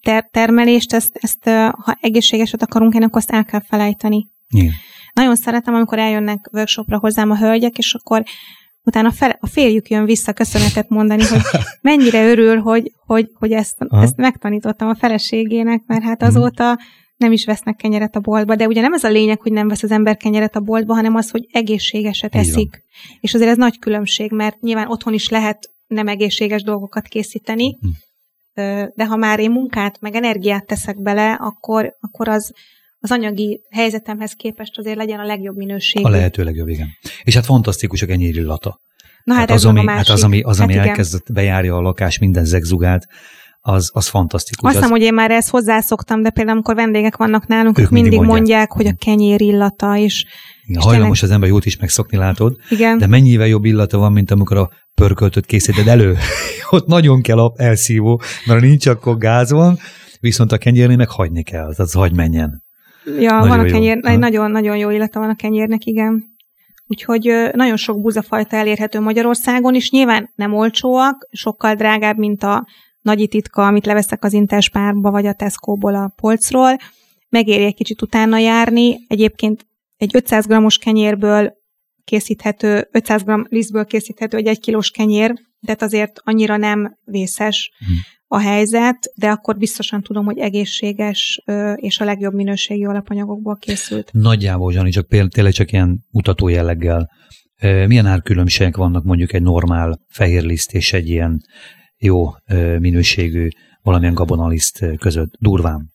ter- 0.00 0.30
termelést, 0.30 0.92
ezt, 0.92 1.18
ezt, 1.20 1.44
ha 1.70 1.98
egészségeset 2.00 2.62
akarunk, 2.62 2.94
akkor 2.94 3.08
azt 3.10 3.30
el 3.30 3.44
kell 3.44 3.62
felejteni. 3.68 4.28
Igen. 4.48 4.72
Nagyon 5.12 5.36
szeretem, 5.36 5.74
amikor 5.74 5.98
eljönnek 5.98 6.48
workshopra 6.52 6.98
hozzám 6.98 7.30
a 7.30 7.38
hölgyek, 7.38 7.78
és 7.78 7.94
akkor 7.94 8.22
utána 8.84 9.10
fel, 9.10 9.36
a 9.40 9.46
férjük 9.46 9.88
jön 9.88 10.04
vissza 10.04 10.32
köszönetet 10.32 10.88
mondani, 10.88 11.22
hogy 11.22 11.40
mennyire 11.80 12.28
örül, 12.28 12.58
hogy, 12.58 12.92
hogy, 13.06 13.30
hogy 13.34 13.52
ezt, 13.52 13.76
ezt 13.90 14.16
megtanítottam 14.16 14.88
a 14.88 14.94
feleségének, 14.94 15.82
mert 15.86 16.02
hát 16.02 16.20
mhm. 16.20 16.28
azóta 16.28 16.78
nem 17.16 17.32
is 17.32 17.44
vesznek 17.44 17.76
kenyeret 17.76 18.16
a 18.16 18.20
boltba, 18.20 18.54
de 18.54 18.66
ugye 18.66 18.80
nem 18.80 18.92
ez 18.92 19.04
a 19.04 19.08
lényeg, 19.08 19.40
hogy 19.40 19.52
nem 19.52 19.68
vesz 19.68 19.82
az 19.82 19.90
ember 19.90 20.16
kenyeret 20.16 20.56
a 20.56 20.60
boltba, 20.60 20.94
hanem 20.94 21.14
az, 21.14 21.30
hogy 21.30 21.48
egészségeset 21.52 22.34
eszik. 22.34 22.82
És 23.20 23.34
azért 23.34 23.50
ez 23.50 23.56
nagy 23.56 23.78
különbség, 23.78 24.32
mert 24.32 24.60
nyilván 24.60 24.90
otthon 24.90 25.14
is 25.14 25.28
lehet 25.28 25.70
nem 25.86 26.08
egészséges 26.08 26.62
dolgokat 26.62 27.06
készíteni, 27.06 27.78
mhm. 27.80 28.84
de 28.94 29.06
ha 29.06 29.16
már 29.16 29.40
én 29.40 29.50
munkát, 29.50 30.00
meg 30.00 30.14
energiát 30.14 30.66
teszek 30.66 31.02
bele, 31.02 31.32
akkor, 31.32 31.96
akkor 32.00 32.28
az, 32.28 32.52
az 33.04 33.10
anyagi 33.10 33.60
helyzetemhez 33.70 34.32
képest 34.32 34.78
azért 34.78 34.96
legyen 34.96 35.18
a 35.18 35.24
legjobb 35.24 35.56
minőség. 35.56 36.04
A 36.04 36.08
lehető 36.08 36.44
legjobb, 36.44 36.68
igen. 36.68 36.88
És 37.22 37.34
hát 37.34 37.44
fantasztikus 37.44 38.02
a 38.02 38.06
kenyérillata. 38.06 38.80
Na 39.24 39.34
hát, 39.34 39.48
hát 39.48 39.56
az, 39.56 39.64
ami, 39.64 39.86
hát 39.86 40.08
az, 40.08 40.22
ami, 40.22 40.40
az, 40.40 40.60
ami 40.60 40.74
hát 40.74 40.86
elkezdett 40.86 41.32
bejárja 41.32 41.76
a 41.76 41.80
lakás 41.80 42.18
minden 42.18 42.44
zegzugát, 42.44 43.06
az, 43.60 43.90
az 43.92 44.06
fantasztikus. 44.06 44.68
Azt 44.68 44.74
hiszem, 44.74 44.90
hogy 44.90 45.02
én 45.02 45.14
már 45.14 45.30
ezt 45.30 45.50
hozzászoktam, 45.50 46.22
de 46.22 46.30
például 46.30 46.56
amikor 46.56 46.74
vendégek 46.74 47.16
vannak 47.16 47.46
nálunk, 47.46 47.78
ők, 47.78 47.84
ők 47.84 47.90
mindig 47.90 48.12
mondják, 48.12 48.36
mondják 48.36 48.72
hogy 48.72 48.86
a 48.86 48.94
kenyér 48.98 49.40
illata, 49.40 49.96
és, 49.96 50.24
igen, 50.64 50.80
és 50.80 50.84
hajlamos 50.84 51.18
tényleg... 51.18 51.22
az 51.22 51.30
ember 51.30 51.48
jót 51.48 51.66
is 51.66 51.76
megszokni, 51.76 52.16
látod? 52.16 52.56
Igen. 52.68 52.98
De 52.98 53.06
mennyivel 53.06 53.46
jobb 53.46 53.64
illata 53.64 53.98
van, 53.98 54.12
mint 54.12 54.30
amikor 54.30 54.56
a 54.56 54.70
pörköltöt 54.94 55.46
készíted 55.46 55.88
elő. 55.88 56.16
Ott 56.70 56.86
nagyon 56.86 57.22
kell 57.22 57.38
a 57.38 57.52
elszívó, 57.56 58.20
mert 58.46 58.60
ha 58.60 58.66
nincs, 58.66 58.86
akkor 58.86 59.18
gáz 59.18 59.50
van, 59.50 59.78
viszont 60.20 60.52
a 60.52 60.58
kenyérnél 60.58 60.96
meg 60.96 61.10
hagyni 61.10 61.42
kell, 61.42 61.72
az 61.76 61.92
hagy 61.92 62.12
menjen. 62.12 62.63
Ja, 63.04 63.30
nagyon 63.30 63.48
van 63.48 63.58
a 63.58 63.64
kenyér, 63.64 63.96
nagyon-nagyon 63.96 64.76
jó 64.76 64.90
illata 64.90 65.20
van 65.20 65.28
a 65.28 65.34
kenyérnek, 65.34 65.84
igen. 65.84 66.32
Úgyhogy 66.86 67.50
nagyon 67.52 67.76
sok 67.76 68.00
búzafajta 68.00 68.56
elérhető 68.56 69.00
Magyarországon, 69.00 69.74
és 69.74 69.90
nyilván 69.90 70.32
nem 70.34 70.54
olcsóak, 70.54 71.28
sokkal 71.30 71.74
drágább, 71.74 72.18
mint 72.18 72.42
a 72.42 72.66
nagy 73.00 73.26
titka, 73.30 73.66
amit 73.66 73.86
leveszek 73.86 74.24
az 74.24 74.32
Interspárba, 74.32 75.10
vagy 75.10 75.26
a 75.26 75.32
Tesco-ból 75.32 75.94
a 75.94 76.12
polcról. 76.16 76.76
Megéri 77.28 77.64
egy 77.64 77.74
kicsit 77.74 78.02
utána 78.02 78.38
járni. 78.38 78.96
Egyébként 79.08 79.66
egy 79.96 80.10
500 80.16 80.46
g-os 80.46 80.78
kenyérből 80.78 81.52
készíthető, 82.04 82.88
500 82.92 83.22
g 83.22 83.30
lisztből 83.48 83.84
készíthető 83.84 84.36
egy 84.36 84.46
1 84.46 84.60
kilós 84.60 84.90
kenyér, 84.90 85.34
de 85.64 85.76
azért 85.78 86.20
annyira 86.24 86.56
nem 86.56 86.98
vészes 87.04 87.72
hmm. 87.78 87.96
a 88.26 88.38
helyzet, 88.38 89.12
de 89.14 89.28
akkor 89.28 89.56
biztosan 89.56 90.02
tudom, 90.02 90.24
hogy 90.24 90.38
egészséges 90.38 91.42
és 91.74 91.98
a 91.98 92.04
legjobb 92.04 92.34
minőségű 92.34 92.84
alapanyagokból 92.84 93.56
készült. 93.56 94.10
Nagyjából, 94.12 94.72
Zsani, 94.72 94.90
csak 94.90 95.08
például 95.08 95.30
tényleg 95.30 95.52
csak 95.52 95.72
ilyen 95.72 96.04
mutató 96.10 96.48
jelleggel. 96.48 97.10
Milyen 97.86 98.06
árkülönbségek 98.06 98.76
vannak 98.76 99.04
mondjuk 99.04 99.32
egy 99.32 99.42
normál 99.42 100.00
fehér 100.08 100.42
liszt 100.42 100.72
és 100.72 100.92
egy 100.92 101.08
ilyen 101.08 101.40
jó 101.98 102.30
minőségű 102.78 103.48
valamilyen 103.82 104.14
gabonaliszt 104.14 104.84
között? 104.98 105.32
Durván. 105.38 105.93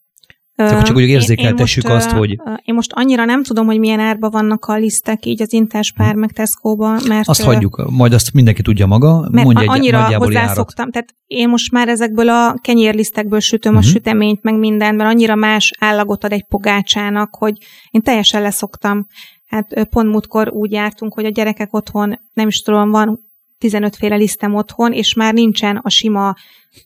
Csak, 0.67 0.83
csak 0.83 0.95
úgy 0.95 1.07
érzékeltessük 1.07 1.83
én, 1.83 1.89
én 1.89 1.95
most, 1.95 2.05
azt, 2.05 2.15
hogy... 2.15 2.39
Én 2.63 2.73
most 2.73 2.91
annyira 2.93 3.25
nem 3.25 3.43
tudom, 3.43 3.65
hogy 3.65 3.79
milyen 3.79 3.99
árban 3.99 4.29
vannak 4.29 4.65
a 4.65 4.75
lisztek 4.75 5.25
így 5.25 5.41
az 5.41 5.53
Interspár 5.53 6.15
meg 6.15 6.31
Tesco-ban, 6.31 7.01
mert... 7.07 7.27
Azt 7.27 7.41
hagyjuk, 7.41 7.89
majd 7.89 8.13
azt 8.13 8.33
mindenki 8.33 8.61
tudja 8.61 8.85
maga, 8.85 9.27
mert 9.31 9.45
mondja 9.45 9.63
egy 9.63 9.69
annyira 9.69 10.17
hozzászoktam, 10.17 10.91
tehát 10.91 11.15
én 11.25 11.49
most 11.49 11.71
már 11.71 11.87
ezekből 11.87 12.29
a 12.29 12.53
kenyérlisztekből 12.61 13.39
sütöm 13.39 13.73
uh-huh. 13.73 13.85
a 13.85 13.89
mhm. 13.89 13.97
süteményt, 13.97 14.43
meg 14.43 14.57
mindent, 14.57 14.97
mert 14.97 15.09
annyira 15.09 15.35
más 15.35 15.73
állagot 15.79 16.23
ad 16.23 16.31
egy 16.31 16.45
pogácsának, 16.45 17.35
hogy 17.35 17.57
én 17.91 18.01
teljesen 18.01 18.41
leszoktam. 18.41 19.07
Hát 19.45 19.87
pont 19.89 20.09
múltkor 20.09 20.49
úgy 20.49 20.71
jártunk, 20.71 21.13
hogy 21.13 21.25
a 21.25 21.29
gyerekek 21.29 21.73
otthon, 21.73 22.19
nem 22.33 22.47
is 22.47 22.61
tudom, 22.61 22.89
van 22.89 23.19
15 23.57 23.95
féle 23.95 24.15
lisztem 24.15 24.55
otthon, 24.55 24.93
és 24.93 25.13
már 25.13 25.33
nincsen 25.33 25.79
a 25.83 25.89
sima 25.89 26.35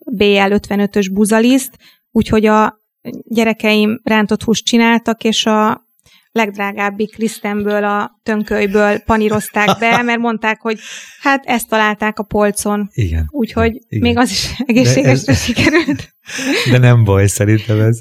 BL 0.05 0.23
55-ös 0.49 1.09
buzaliszt, 1.13 1.77
úgyhogy 2.11 2.45
a 2.45 2.81
gyerekeim 3.23 4.01
rántott 4.03 4.43
húst 4.43 4.65
csináltak, 4.65 5.23
és 5.23 5.45
a 5.45 5.87
legdrágábbik 6.33 7.15
lisztemből, 7.15 7.83
a 7.83 8.19
tönkölyből 8.23 8.99
panírozták 8.99 9.79
be, 9.79 10.01
mert 10.03 10.19
mondták, 10.19 10.61
hogy 10.61 10.79
hát 11.21 11.45
ezt 11.45 11.69
találták 11.69 12.19
a 12.19 12.23
polcon. 12.23 12.89
Igen. 12.93 13.27
Úgyhogy 13.31 13.71
igen. 13.87 14.07
még 14.07 14.17
az 14.17 14.29
is 14.29 14.53
egészségesre 14.65 15.31
ez, 15.31 15.43
sikerült. 15.43 16.15
De 16.71 16.77
nem 16.77 17.03
baj, 17.03 17.27
szerintem 17.27 17.79
ez. 17.79 17.99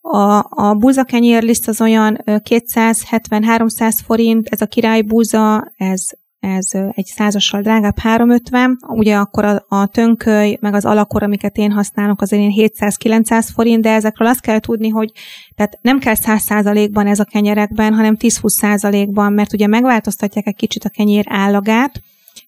A, 0.00 0.44
a 0.48 0.74
búzakenyér 0.74 1.42
liszt 1.42 1.68
az 1.68 1.80
olyan 1.80 2.22
270-300 2.24 3.98
forint, 4.04 4.48
ez 4.48 4.60
a 4.60 4.66
királybúza, 4.66 5.72
ez 5.76 6.02
ez 6.44 6.68
egy 6.90 7.06
százassal 7.06 7.60
drágább, 7.60 7.98
350, 7.98 8.78
ugye 8.88 9.16
akkor 9.16 9.44
a, 9.44 9.64
a 9.68 9.86
tönköly, 9.86 10.56
meg 10.60 10.74
az 10.74 10.84
alakor, 10.84 11.22
amiket 11.22 11.56
én 11.56 11.72
használok, 11.72 12.20
azért 12.20 12.42
én 12.42 12.70
700-900 12.78 13.48
forint, 13.54 13.82
de 13.82 13.90
ezekről 13.90 14.28
azt 14.28 14.40
kell 14.40 14.58
tudni, 14.58 14.88
hogy 14.88 15.12
tehát 15.54 15.78
nem 15.82 15.98
kell 15.98 16.14
100%-ban 16.16 17.06
ez 17.06 17.18
a 17.18 17.24
kenyerekben, 17.24 17.94
hanem 17.94 18.16
10-20%-ban, 18.18 19.32
mert 19.32 19.52
ugye 19.52 19.66
megváltoztatják 19.66 20.46
egy 20.46 20.56
kicsit 20.56 20.84
a 20.84 20.88
kenyér 20.88 21.24
állagát, 21.28 22.00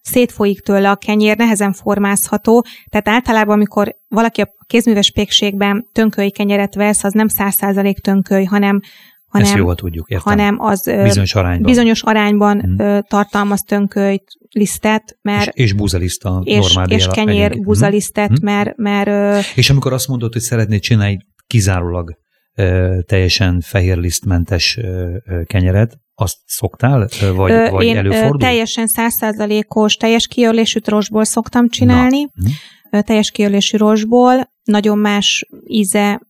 szétfolyik 0.02 0.60
tőle 0.60 0.90
a 0.90 0.96
kenyér, 0.96 1.36
nehezen 1.36 1.72
formázható, 1.72 2.64
tehát 2.88 3.08
általában, 3.08 3.54
amikor 3.54 3.96
valaki 4.08 4.40
a 4.40 4.54
kézműves 4.66 5.10
pékségben 5.10 5.86
tönköly 5.92 6.30
kenyeret 6.30 6.74
vesz, 6.74 7.04
az 7.04 7.12
nem 7.12 7.26
100% 7.38 7.96
tönköly, 7.96 8.44
hanem 8.44 8.80
hanem, 9.28 9.46
Ezt 9.46 9.56
jól 9.56 9.74
tudjuk, 9.74 10.08
értem. 10.08 10.32
hanem 10.32 10.60
az 10.60 10.90
bizonyos 11.02 11.34
arányban, 11.34 11.62
bizonyos 11.62 12.02
arányban 12.02 12.60
hmm. 12.60 13.00
tartalmaz 13.08 13.60
tönkölyt, 13.60 14.24
lisztet, 14.50 15.18
mert... 15.22 15.54
És, 15.54 15.62
és 15.64 15.72
búzaliszt 15.72 16.24
a 16.24 16.40
és, 16.44 16.56
normál 16.56 16.90
És 16.90 17.06
kenyér 17.06 17.50
mhm. 17.50 17.62
búzalisztet, 17.62 18.28
hmm. 18.28 18.38
mert, 18.42 18.76
mert... 18.76 19.44
És 19.56 19.70
amikor 19.70 19.92
azt 19.92 20.08
mondod, 20.08 20.32
hogy 20.32 20.42
szeretnéd 20.42 20.80
csinálni 20.80 21.18
kizárólag 21.46 22.16
teljesen 23.06 23.60
fehérlisztmentes 23.60 24.78
kenyeret, 25.44 25.98
azt 26.18 26.36
szoktál, 26.46 27.08
vagy, 27.34 27.50
Ö, 27.50 27.70
vagy 27.70 27.86
én 27.86 27.96
előfordul? 27.96 28.38
teljesen 28.38 28.86
százszázalékos, 28.86 29.96
teljes 29.96 30.26
kiörlésű 30.26 30.78
rostból 30.84 31.24
szoktam 31.24 31.68
csinálni, 31.68 32.22
Na. 32.22 32.50
Hm. 32.90 32.98
teljes 32.98 33.30
kiörlésű 33.30 33.76
rostból, 33.76 34.52
nagyon 34.64 34.98
más 34.98 35.48
íze, 35.66 36.20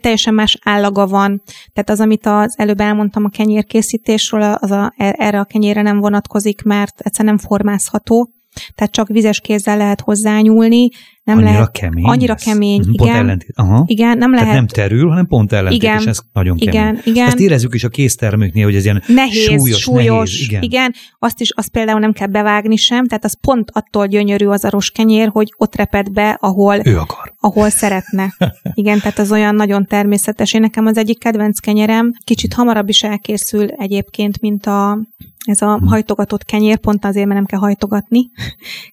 teljesen 0.00 0.34
más 0.34 0.58
állaga 0.62 1.06
van. 1.06 1.42
Tehát 1.72 1.90
az, 1.90 2.00
amit 2.00 2.26
az 2.26 2.54
előbb 2.58 2.80
elmondtam 2.80 3.24
a 3.24 3.28
kenyérkészítésről, 3.28 4.42
az 4.42 4.70
a, 4.70 4.92
erre 4.96 5.40
a 5.40 5.44
kenyérre 5.44 5.82
nem 5.82 6.00
vonatkozik, 6.00 6.62
mert 6.62 7.00
egyszerűen 7.00 7.34
nem 7.34 7.46
formázható. 7.46 8.30
Tehát 8.74 8.92
csak 8.92 9.08
vizes 9.08 9.40
kézzel 9.40 9.76
lehet 9.76 10.00
hozzányúlni, 10.00 10.88
nem 11.30 11.38
annyira 11.38 11.52
lehet, 11.52 11.70
kemény. 11.70 12.04
Annyira 12.04 12.32
lesz. 12.32 12.44
kemény, 12.44 12.82
pont 12.84 13.00
igen. 13.00 13.14
Ellentét. 13.14 13.52
Aha. 13.54 13.84
Igen, 13.86 14.18
nem 14.18 14.30
lehet. 14.30 14.46
Tehát 14.46 14.54
nem 14.54 14.66
terül, 14.66 15.08
hanem 15.08 15.26
pont 15.26 15.52
ellentétes, 15.52 15.94
igen. 15.94 16.08
ez 16.08 16.18
nagyon 16.32 16.58
kemény. 16.58 16.74
Igen, 16.74 17.00
igen. 17.04 17.26
Ezt 17.26 17.38
érezzük 17.38 17.74
is 17.74 17.84
a 17.84 17.88
készterméknél, 17.88 18.64
hogy 18.64 18.74
ez 18.74 18.84
ilyen 18.84 19.02
nehéz, 19.06 19.42
súlyos, 19.42 19.80
súlyos 19.80 20.30
nehéz, 20.32 20.48
igen. 20.48 20.62
igen. 20.62 20.94
Azt 21.18 21.40
is, 21.40 21.50
azt 21.50 21.68
például 21.68 21.98
nem 21.98 22.12
kell 22.12 22.26
bevágni 22.26 22.76
sem, 22.76 23.06
tehát 23.06 23.24
az 23.24 23.40
pont 23.40 23.70
attól 23.72 24.06
gyönyörű 24.06 24.46
az 24.46 24.64
a 24.64 24.70
roskenyér, 24.70 25.28
hogy 25.28 25.54
ott 25.56 25.76
reped 25.76 26.12
be, 26.12 26.36
ahol, 26.40 26.80
ő 26.84 26.98
akar. 26.98 27.34
ahol 27.40 27.70
szeretne. 27.70 28.34
igen, 28.72 28.98
tehát 28.98 29.18
az 29.18 29.32
olyan 29.32 29.54
nagyon 29.54 29.86
természetes. 29.86 30.52
Én 30.52 30.60
nekem 30.60 30.86
az 30.86 30.96
egyik 30.96 31.18
kedvenc 31.18 31.58
kenyerem, 31.58 32.12
kicsit 32.24 32.54
hamarabb 32.54 32.88
is 32.88 33.02
elkészül 33.02 33.68
egyébként, 33.68 34.40
mint 34.40 34.66
a, 34.66 34.98
ez 35.46 35.62
a 35.62 35.76
hmm. 35.76 35.86
hajtogatott 35.86 36.44
kenyér, 36.44 36.78
pont 36.78 37.04
azért, 37.04 37.26
mert 37.26 37.36
nem 37.36 37.46
kell 37.46 37.58
hajtogatni. 37.58 38.30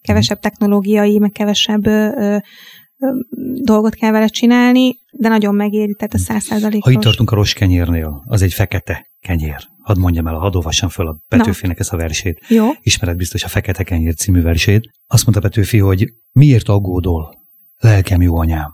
Kevesebb 0.02 0.40
technológiai, 0.40 1.20
meg 1.20 1.32
kevesebb 1.32 1.86
ö, 1.86 2.38
dolgot 3.64 3.94
kell 3.94 4.12
vele 4.12 4.28
csinálni, 4.28 4.96
de 5.12 5.30
nagyon 5.30 5.56
megéri, 5.56 5.94
tehát 5.94 6.14
a 6.14 6.18
száz 6.18 6.44
százalékos. 6.44 6.84
Ha 6.84 6.92
itt 6.92 7.04
tartunk 7.04 7.32
a 7.32 7.36
rossz 7.36 7.52
kenyérnél, 7.52 8.24
az 8.26 8.42
egy 8.42 8.54
fekete 8.54 9.08
kenyér. 9.20 9.68
Hadd 9.82 10.00
mondjam 10.00 10.28
el, 10.28 10.34
hadd 10.34 10.56
olvassam 10.56 10.90
föl 10.90 11.08
a 11.08 11.20
Petőfinek 11.28 11.80
ezt 11.80 11.94
a 11.94 11.98
versét. 11.98 12.46
Jó. 12.48 12.66
Ismered 12.82 13.18
biztos 13.18 13.44
a 13.44 13.48
Fekete 13.48 13.84
Kenyér 13.84 14.16
című 14.16 14.42
versét. 14.42 14.90
Azt 15.08 15.26
mondta 15.26 15.48
Petőfi, 15.48 15.78
hogy 15.78 16.14
miért 16.32 16.70
aggódol, 16.70 17.48
lelkem 17.78 18.22
jó 18.22 18.38
anyám, 18.38 18.74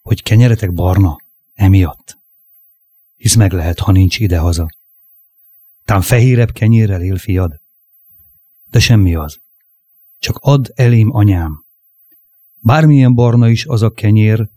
hogy 0.00 0.22
kenyeretek 0.22 0.72
barna, 0.72 1.16
emiatt. 1.54 2.18
Hisz 3.16 3.34
meg 3.34 3.52
lehet, 3.52 3.78
ha 3.78 3.92
nincs 3.92 4.18
idehaza. 4.18 4.66
Tám 5.88 6.00
fehérebb 6.00 6.52
kenyérrel 6.52 7.02
él 7.02 7.16
fiad. 7.16 7.60
De 8.70 8.78
semmi 8.78 9.14
az. 9.14 9.38
Csak 10.18 10.38
add 10.40 10.70
elém 10.74 11.14
anyám, 11.14 11.66
Bármilyen 12.60 13.14
barna 13.14 13.48
is 13.48 13.66
az 13.66 13.82
a 13.82 13.90
kenyér, 13.90 14.48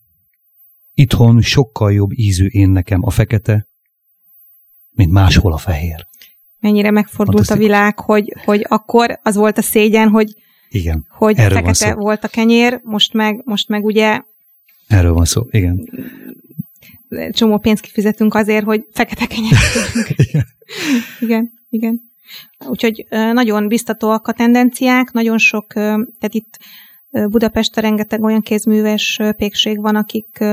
itthon 0.94 1.42
sokkal 1.42 1.94
jobb 1.94 2.12
ízű 2.14 2.46
én 2.46 2.70
nekem 2.70 3.04
a 3.04 3.10
fekete, 3.10 3.68
mint 4.90 5.12
máshol 5.12 5.54
a 5.54 5.58
fehér. 5.58 6.08
Mennyire 6.60 6.92
megfordult 6.92 7.50
a 7.50 7.56
világ, 7.56 8.00
hogy, 8.00 8.34
hogy 8.46 8.66
akkor 8.70 9.20
az 9.24 9.36
volt 9.36 9.58
a 9.58 9.62
szégyen, 9.62 10.10
hogy, 10.10 10.36
igen, 10.70 11.06
hogy 11.10 11.36
fekete 11.36 11.86
volt, 11.86 11.98
volt 11.98 12.24
a 12.24 12.28
kenyér, 12.28 12.80
most 12.84 13.14
meg, 13.14 13.42
most 13.46 13.68
meg 13.68 13.86
ugye... 13.86 14.22
Erről 14.88 15.14
van 15.14 15.26
szó, 15.26 15.46
igen. 15.50 15.90
Csomó 17.32 17.58
pénzt 17.58 17.82
kifizetünk 17.82 18.34
azért, 18.34 18.66
hogy 18.66 18.86
fekete 18.92 19.26
kenyér 19.26 19.52
igen. 20.30 20.46
igen, 21.20 21.52
igen. 21.70 22.02
Úgyhogy 22.68 23.06
nagyon 23.10 23.68
biztatóak 23.68 24.28
a 24.28 24.32
tendenciák, 24.32 25.12
nagyon 25.12 25.38
sok, 25.38 25.74
tehát 25.74 26.34
itt 26.34 26.58
Budapesten 27.12 27.84
rengeteg 27.84 28.22
olyan 28.24 28.42
kézműves 28.42 29.20
pékség 29.38 29.82
van, 29.82 29.96
akik 29.96 30.44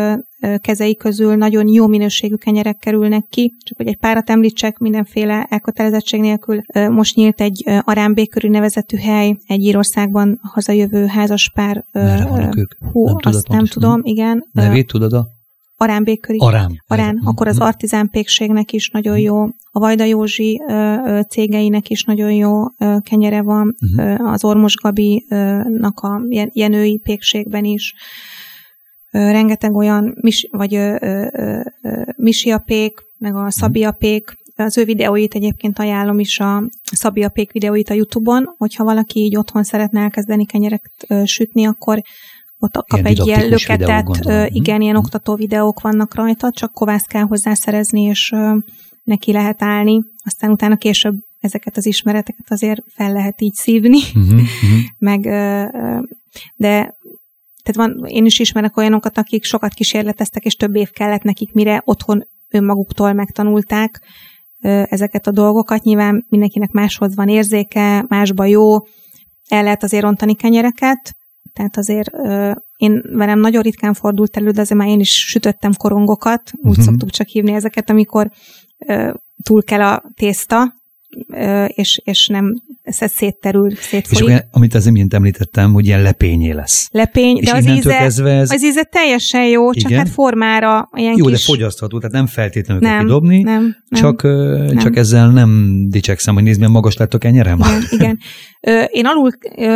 kezei 0.61 0.97
közül 0.97 1.35
nagyon 1.37 1.69
jó 1.69 1.87
minőségű 1.87 2.35
kenyerek 2.35 2.77
kerülnek 2.79 3.25
ki. 3.29 3.55
Csak 3.65 3.77
hogy 3.77 3.87
egy 3.87 3.97
párat 3.97 4.31
említsek, 4.31 4.79
mindenféle 4.79 5.47
elkötelezettség 5.51 6.21
nélkül. 6.21 6.61
Most 6.91 7.15
nyílt 7.15 7.41
egy 7.41 7.65
Arán 7.81 8.15
Békörű 8.15 8.49
nevezetű 8.49 8.97
hely, 8.97 9.37
egy 9.47 9.63
Írországban 9.63 10.41
hazajövő 10.43 11.07
házaspár. 11.07 11.85
Merre 11.93 12.27
vannak 12.27 12.57
ők? 12.57 12.73
Hú, 12.93 13.07
nem 13.07 13.17
azt 13.23 13.49
nem 13.49 13.67
tudom, 13.67 14.01
igen. 14.05 14.49
Nevét 14.53 14.87
tudod 14.87 15.13
a 15.13 15.27
Arán 15.81 16.05
Béköri. 16.05 16.39
Arán. 16.41 16.83
Arán. 16.87 17.21
Akkor 17.25 17.47
az 17.47 17.59
artizán 17.59 18.09
pékségnek 18.11 18.73
is 18.73 18.91
nagyon 18.91 19.19
jó. 19.19 19.43
A 19.71 19.79
Vajda 19.79 20.05
Józsi 20.05 20.63
cégeinek 21.29 21.89
is 21.89 22.05
nagyon 22.05 22.33
jó 22.33 22.65
kenyere 23.03 23.43
van. 23.43 23.77
Uh-huh. 23.81 24.33
Az 24.33 24.45
Ormos 24.45 24.75
Gabi-nak 24.77 26.01
a 26.01 26.23
Jenői 26.53 26.99
pékségben 26.99 27.65
is. 27.65 27.95
Rengeteg 29.11 29.75
olyan, 29.75 30.17
mis, 30.21 30.49
vagy 30.51 30.81
Misiapék, 32.17 33.07
meg 33.19 33.35
a 33.35 33.51
Szabiapék, 33.51 34.37
az 34.57 34.79
ő 34.79 34.85
videóit 34.85 35.35
egyébként 35.35 35.79
ajánlom 35.79 36.19
is 36.19 36.41
a 36.41 36.69
Szabiapék 36.83 37.53
videóit 37.53 37.91
a 37.91 37.95
Youtube-on, 37.95 38.55
hogyha 38.57 38.85
valaki 38.85 39.21
így 39.21 39.37
otthon 39.37 39.63
szeretne 39.63 40.01
elkezdeni 40.01 40.47
kenyereket 40.47 41.07
sütni, 41.25 41.67
akkor 41.67 42.03
ott 42.59 42.85
kap 42.87 43.07
egy 43.07 43.27
ilyen 43.27 43.49
löketet, 43.49 44.07
igen, 44.49 44.81
ilyen 44.81 44.95
mm. 44.95 44.99
oktató 44.99 45.35
videók 45.35 45.81
vannak 45.81 46.15
rajta, 46.15 46.51
csak 46.51 46.73
kovászt 46.73 47.07
kell 47.07 47.23
hozzá 47.23 47.55
szerezni, 47.55 48.03
és 48.03 48.35
neki 49.03 49.33
lehet 49.33 49.63
állni, 49.63 50.03
aztán 50.25 50.51
utána 50.51 50.77
később 50.77 51.15
ezeket 51.41 51.77
az 51.77 51.87
ismereteket 51.87 52.51
azért 52.51 52.83
fel 52.87 53.13
lehet 53.13 53.41
így 53.41 53.55
szívni, 53.55 53.99
uh-huh, 53.99 54.33
uh-huh. 54.33 54.81
meg 54.99 55.21
de 56.57 56.97
tehát 57.63 57.91
van, 57.91 58.05
én 58.07 58.25
is 58.25 58.39
ismerek 58.39 58.77
olyanokat, 58.77 59.19
akik 59.19 59.45
sokat 59.45 59.75
kísérleteztek, 59.75 60.45
és 60.45 60.55
több 60.55 60.77
év 60.77 60.91
kellett 60.91 61.23
nekik, 61.23 61.53
mire 61.53 61.83
otthon 61.85 62.29
önmaguktól 62.49 63.13
megtanulták 63.13 64.03
ezeket 64.85 65.27
a 65.27 65.31
dolgokat. 65.31 65.83
Nyilván 65.83 66.27
mindenkinek 66.29 66.71
máshoz 66.71 67.15
van 67.15 67.29
érzéke, 67.29 68.05
másba 68.09 68.45
jó, 68.45 68.77
el 69.49 69.63
lehet 69.63 69.83
azért 69.83 70.03
rontani 70.03 70.35
kenyereket, 70.35 71.17
tehát 71.53 71.77
azért 71.77 72.11
én 72.77 73.03
velem 73.13 73.39
nagyon 73.39 73.63
ritkán 73.63 73.95
fordult 73.95 74.37
elő, 74.37 74.51
de 74.51 74.61
azért 74.61 74.79
már 74.79 74.89
én 74.89 75.01
is 75.01 75.29
sütöttem 75.29 75.73
korongokat, 75.73 76.51
úgy 76.55 76.69
uh-huh. 76.69 76.85
szoktuk 76.85 77.11
csak 77.11 77.27
hívni 77.27 77.53
ezeket, 77.53 77.91
amikor 77.91 78.31
túl 79.43 79.63
kell 79.65 79.83
a 79.83 80.03
tészta, 80.15 80.77
és, 81.67 82.01
és 82.05 82.27
nem 82.27 82.55
ez 82.83 83.11
szétterül, 83.11 83.71
szétfolyik. 83.71 84.11
És 84.11 84.21
olyan, 84.21 84.41
amit 84.51 84.75
az 84.75 84.87
imént 84.87 85.15
említettem, 85.15 85.73
hogy 85.73 85.87
ilyen 85.87 86.03
lepényé 86.03 86.53
lesz. 86.53 86.89
Lepény, 86.93 87.37
és 87.37 87.45
de 87.47 87.57
az 87.57 87.69
íze, 87.69 87.99
kezdve 87.99 88.31
ez... 88.31 88.51
az 88.51 88.65
íze 88.65 88.83
teljesen 88.83 89.47
jó, 89.47 89.73
csak 89.73 89.91
Igen? 89.91 89.99
hát 89.99 90.09
formára 90.09 90.89
ilyen 90.97 91.15
Jó, 91.17 91.25
kis... 91.25 91.33
de 91.33 91.39
fogyasztható, 91.39 91.99
tehát 91.99 92.15
nem 92.15 92.27
feltétlenül 92.27 92.83
nem, 92.83 92.93
kell 92.93 93.03
kidobni, 93.03 93.43
nem, 93.43 93.77
nem, 93.89 94.03
csak, 94.03 94.23
nem. 94.23 94.77
csak 94.77 94.97
ezzel 94.97 95.31
nem 95.31 95.83
dicsekszem, 95.89 96.35
hogy 96.35 96.43
nézd, 96.43 96.57
milyen 96.57 96.73
magas 96.73 96.97
lett 96.97 97.15
a 97.15 97.19
kenyerem. 97.19 97.59
Igen, 97.59 97.83
igen. 97.91 98.19
Én 98.91 99.07
alul 99.07 99.31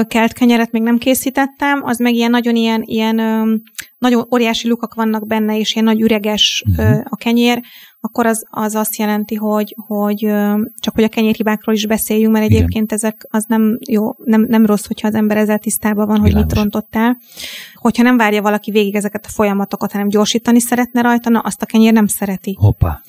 kelt 0.06 0.32
kenyeret 0.32 0.72
még 0.72 0.82
nem 0.82 0.98
készítettem, 0.98 1.82
az 1.84 1.98
meg 1.98 2.14
ilyen 2.14 2.30
nagyon 2.30 2.56
ilyen, 2.56 2.82
ilyen 2.84 3.16
nagyon 3.98 4.26
óriási 4.32 4.68
lukak 4.68 4.94
vannak 4.94 5.26
benne, 5.26 5.58
és 5.58 5.74
ilyen 5.74 5.84
nagy 5.84 6.00
üreges 6.00 6.64
uh-huh. 6.68 7.00
a 7.04 7.16
kenyér, 7.16 7.60
akkor 8.04 8.26
az, 8.26 8.44
az 8.50 8.74
azt 8.74 8.96
jelenti, 8.96 9.34
hogy, 9.34 9.76
hogy 9.86 10.18
csak 10.78 10.94
hogy 10.94 11.04
a 11.04 11.08
kenyérhibákról 11.08 11.74
is 11.74 11.86
beszéljünk, 11.86 12.32
mert 12.32 12.44
egyébként 12.44 12.92
Igen. 12.92 12.96
ezek 12.96 13.26
az 13.30 13.44
nem 13.48 13.78
jó, 13.88 14.14
nem, 14.24 14.46
nem 14.48 14.66
rossz, 14.66 14.86
hogyha 14.86 15.08
az 15.08 15.14
ember 15.14 15.36
ezzel 15.36 15.58
tisztában 15.58 16.06
van, 16.06 16.22
Világos. 16.22 16.32
hogy 16.32 16.44
mit 16.44 16.54
rontottál. 16.54 17.18
Hogyha 17.74 18.02
nem 18.02 18.16
várja 18.16 18.42
valaki 18.42 18.70
végig 18.70 18.94
ezeket 18.94 19.26
a 19.26 19.28
folyamatokat, 19.28 19.92
hanem 19.92 20.08
gyorsítani 20.08 20.60
szeretne 20.60 21.00
rajta, 21.00 21.30
na 21.30 21.38
azt 21.38 21.62
a 21.62 21.66
kenyér 21.66 21.92
nem 21.92 22.06
szereti. 22.06 22.56
Hoppá. 22.60 23.00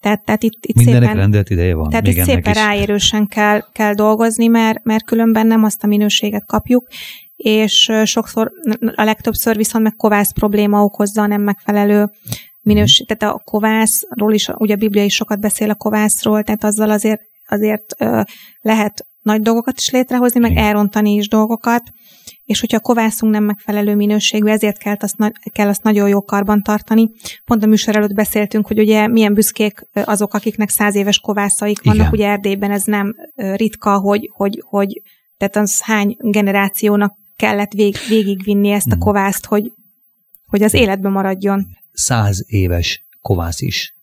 Tehát, 0.00 0.24
tehát 0.24 0.42
itt, 0.42 0.66
itt 0.66 0.76
Mindenek 0.76 1.02
szépen, 1.02 1.16
rendelt 1.16 1.50
ideje 1.50 1.74
van. 1.74 1.90
Tehát 1.90 2.06
itt 2.06 2.22
szépen 2.22 2.52
is. 2.52 2.58
ráérősen 2.58 3.26
kell, 3.26 3.60
kell 3.72 3.94
dolgozni, 3.94 4.46
mert, 4.46 4.84
mert 4.84 5.04
különben 5.04 5.46
nem 5.46 5.64
azt 5.64 5.84
a 5.84 5.86
minőséget 5.86 6.46
kapjuk, 6.46 6.86
és 7.36 7.92
sokszor, 8.04 8.52
a 8.94 9.04
legtöbbször 9.04 9.56
viszont 9.56 9.84
meg 9.84 9.96
kovász 9.96 10.32
probléma 10.32 10.82
okozza 10.82 11.22
a 11.22 11.26
nem 11.26 11.42
megfelelő 11.42 12.10
minőség, 12.60 13.06
tehát 13.06 13.34
a 13.34 13.42
kovászról 13.44 14.32
is, 14.32 14.48
ugye 14.48 14.74
a 14.74 14.76
Biblia 14.76 15.04
is 15.04 15.14
sokat 15.14 15.40
beszél 15.40 15.70
a 15.70 15.74
kovászról, 15.74 16.42
tehát 16.42 16.64
azzal 16.64 16.90
azért, 16.90 17.20
azért 17.48 17.94
ö, 17.98 18.20
lehet 18.60 19.06
nagy 19.22 19.40
dolgokat 19.40 19.78
is 19.78 19.90
létrehozni, 19.90 20.40
meg 20.40 20.56
elrontani 20.56 21.12
is 21.12 21.28
dolgokat, 21.28 21.82
és 22.44 22.60
hogyha 22.60 22.76
a 22.76 22.80
kovászunk 22.80 23.32
nem 23.32 23.44
megfelelő 23.44 23.94
minőségű, 23.94 24.46
ezért 24.46 24.78
kell 24.78 24.96
azt, 24.98 25.16
kell 25.52 25.68
azt 25.68 25.82
nagyon 25.82 26.08
jó 26.08 26.22
karban 26.22 26.62
tartani. 26.62 27.10
Pont 27.44 27.62
a 27.62 27.66
műsor 27.66 27.96
előtt 27.96 28.14
beszéltünk, 28.14 28.66
hogy 28.66 28.78
ugye 28.78 29.08
milyen 29.08 29.34
büszkék 29.34 29.88
azok, 29.92 30.34
akiknek 30.34 30.68
száz 30.68 30.94
éves 30.94 31.18
kovászaik 31.18 31.82
vannak, 31.82 32.00
Igen. 32.00 32.12
ugye 32.12 32.26
Erdélyben 32.26 32.70
ez 32.70 32.84
nem 32.84 33.14
ritka, 33.34 33.98
hogy, 33.98 34.30
hogy, 34.32 34.62
hogy 34.66 35.02
tehát 35.36 35.56
az 35.56 35.82
hány 35.82 36.16
generációnak 36.18 37.14
kellett 37.36 37.72
vég, 37.72 37.96
végigvinni 38.08 38.70
ezt 38.70 38.90
a 38.90 38.94
hmm. 38.94 39.00
kovászt, 39.00 39.46
hogy, 39.46 39.72
hogy 40.46 40.62
az 40.62 40.74
életben 40.74 41.12
maradjon 41.12 41.66
száz 41.92 42.44
éves 42.46 43.06
kovász 43.20 43.60
is 43.60 43.96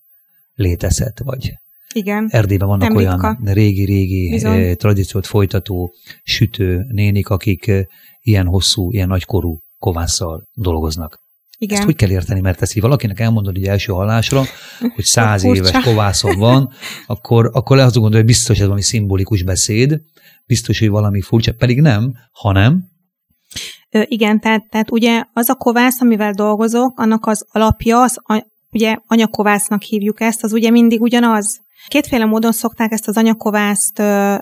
létezhet, 0.55 1.21
vagy 1.23 1.53
igen. 1.93 2.27
Erdélyben 2.31 2.67
vannak 2.67 2.88
Nem 2.88 2.95
olyan 2.95 3.39
régi-régi 3.43 4.43
eh, 4.45 4.75
tradíciót 4.75 5.27
folytató 5.27 5.93
sütő 6.23 6.85
nénik, 6.89 7.29
akik 7.29 7.67
eh, 7.67 7.83
ilyen 8.21 8.45
hosszú, 8.45 8.91
ilyen 8.91 9.07
nagykorú 9.07 9.59
kovásszal 9.79 10.47
dolgoznak. 10.53 11.25
Igen. 11.59 11.77
Ezt 11.77 11.85
hogy 11.85 11.95
kell 11.95 12.09
érteni? 12.09 12.39
Mert 12.39 12.61
ezt 12.61 12.75
így 12.75 12.81
valakinek 12.81 13.19
elmondod 13.19 13.57
egy 13.57 13.67
első 13.67 13.91
hallásra, 13.91 14.43
hogy 14.95 15.03
száz 15.03 15.43
éves 15.43 15.83
kovászon 15.83 16.38
van, 16.38 16.69
akkor, 17.07 17.49
akkor 17.53 17.77
azt 17.77 17.93
gondolni, 17.93 18.15
hogy 18.15 18.25
biztos, 18.25 18.47
hogy 18.47 18.57
ez 18.57 18.63
valami 18.63 18.81
szimbolikus 18.81 19.43
beszéd, 19.43 20.01
biztos, 20.45 20.79
hogy 20.79 20.89
valami 20.89 21.21
furcsa, 21.21 21.53
pedig 21.53 21.81
nem, 21.81 22.13
hanem 22.31 22.89
igen, 24.05 24.39
tehát, 24.39 24.69
tehát 24.69 24.91
ugye 24.91 25.23
az 25.33 25.49
a 25.49 25.55
kovász, 25.55 26.01
amivel 26.01 26.31
dolgozok, 26.31 26.99
annak 26.99 27.25
az 27.25 27.45
alapja, 27.51 28.01
az 28.01 28.19
ugye 28.71 28.97
anyakovásznak 29.07 29.81
hívjuk 29.81 30.21
ezt, 30.21 30.43
az 30.43 30.53
ugye 30.53 30.69
mindig 30.69 31.01
ugyanaz. 31.01 31.65
Kétféle 31.87 32.25
módon 32.25 32.51
szokták 32.51 32.91
ezt 32.91 33.07
az 33.07 33.17
anyakovászt 33.17 33.99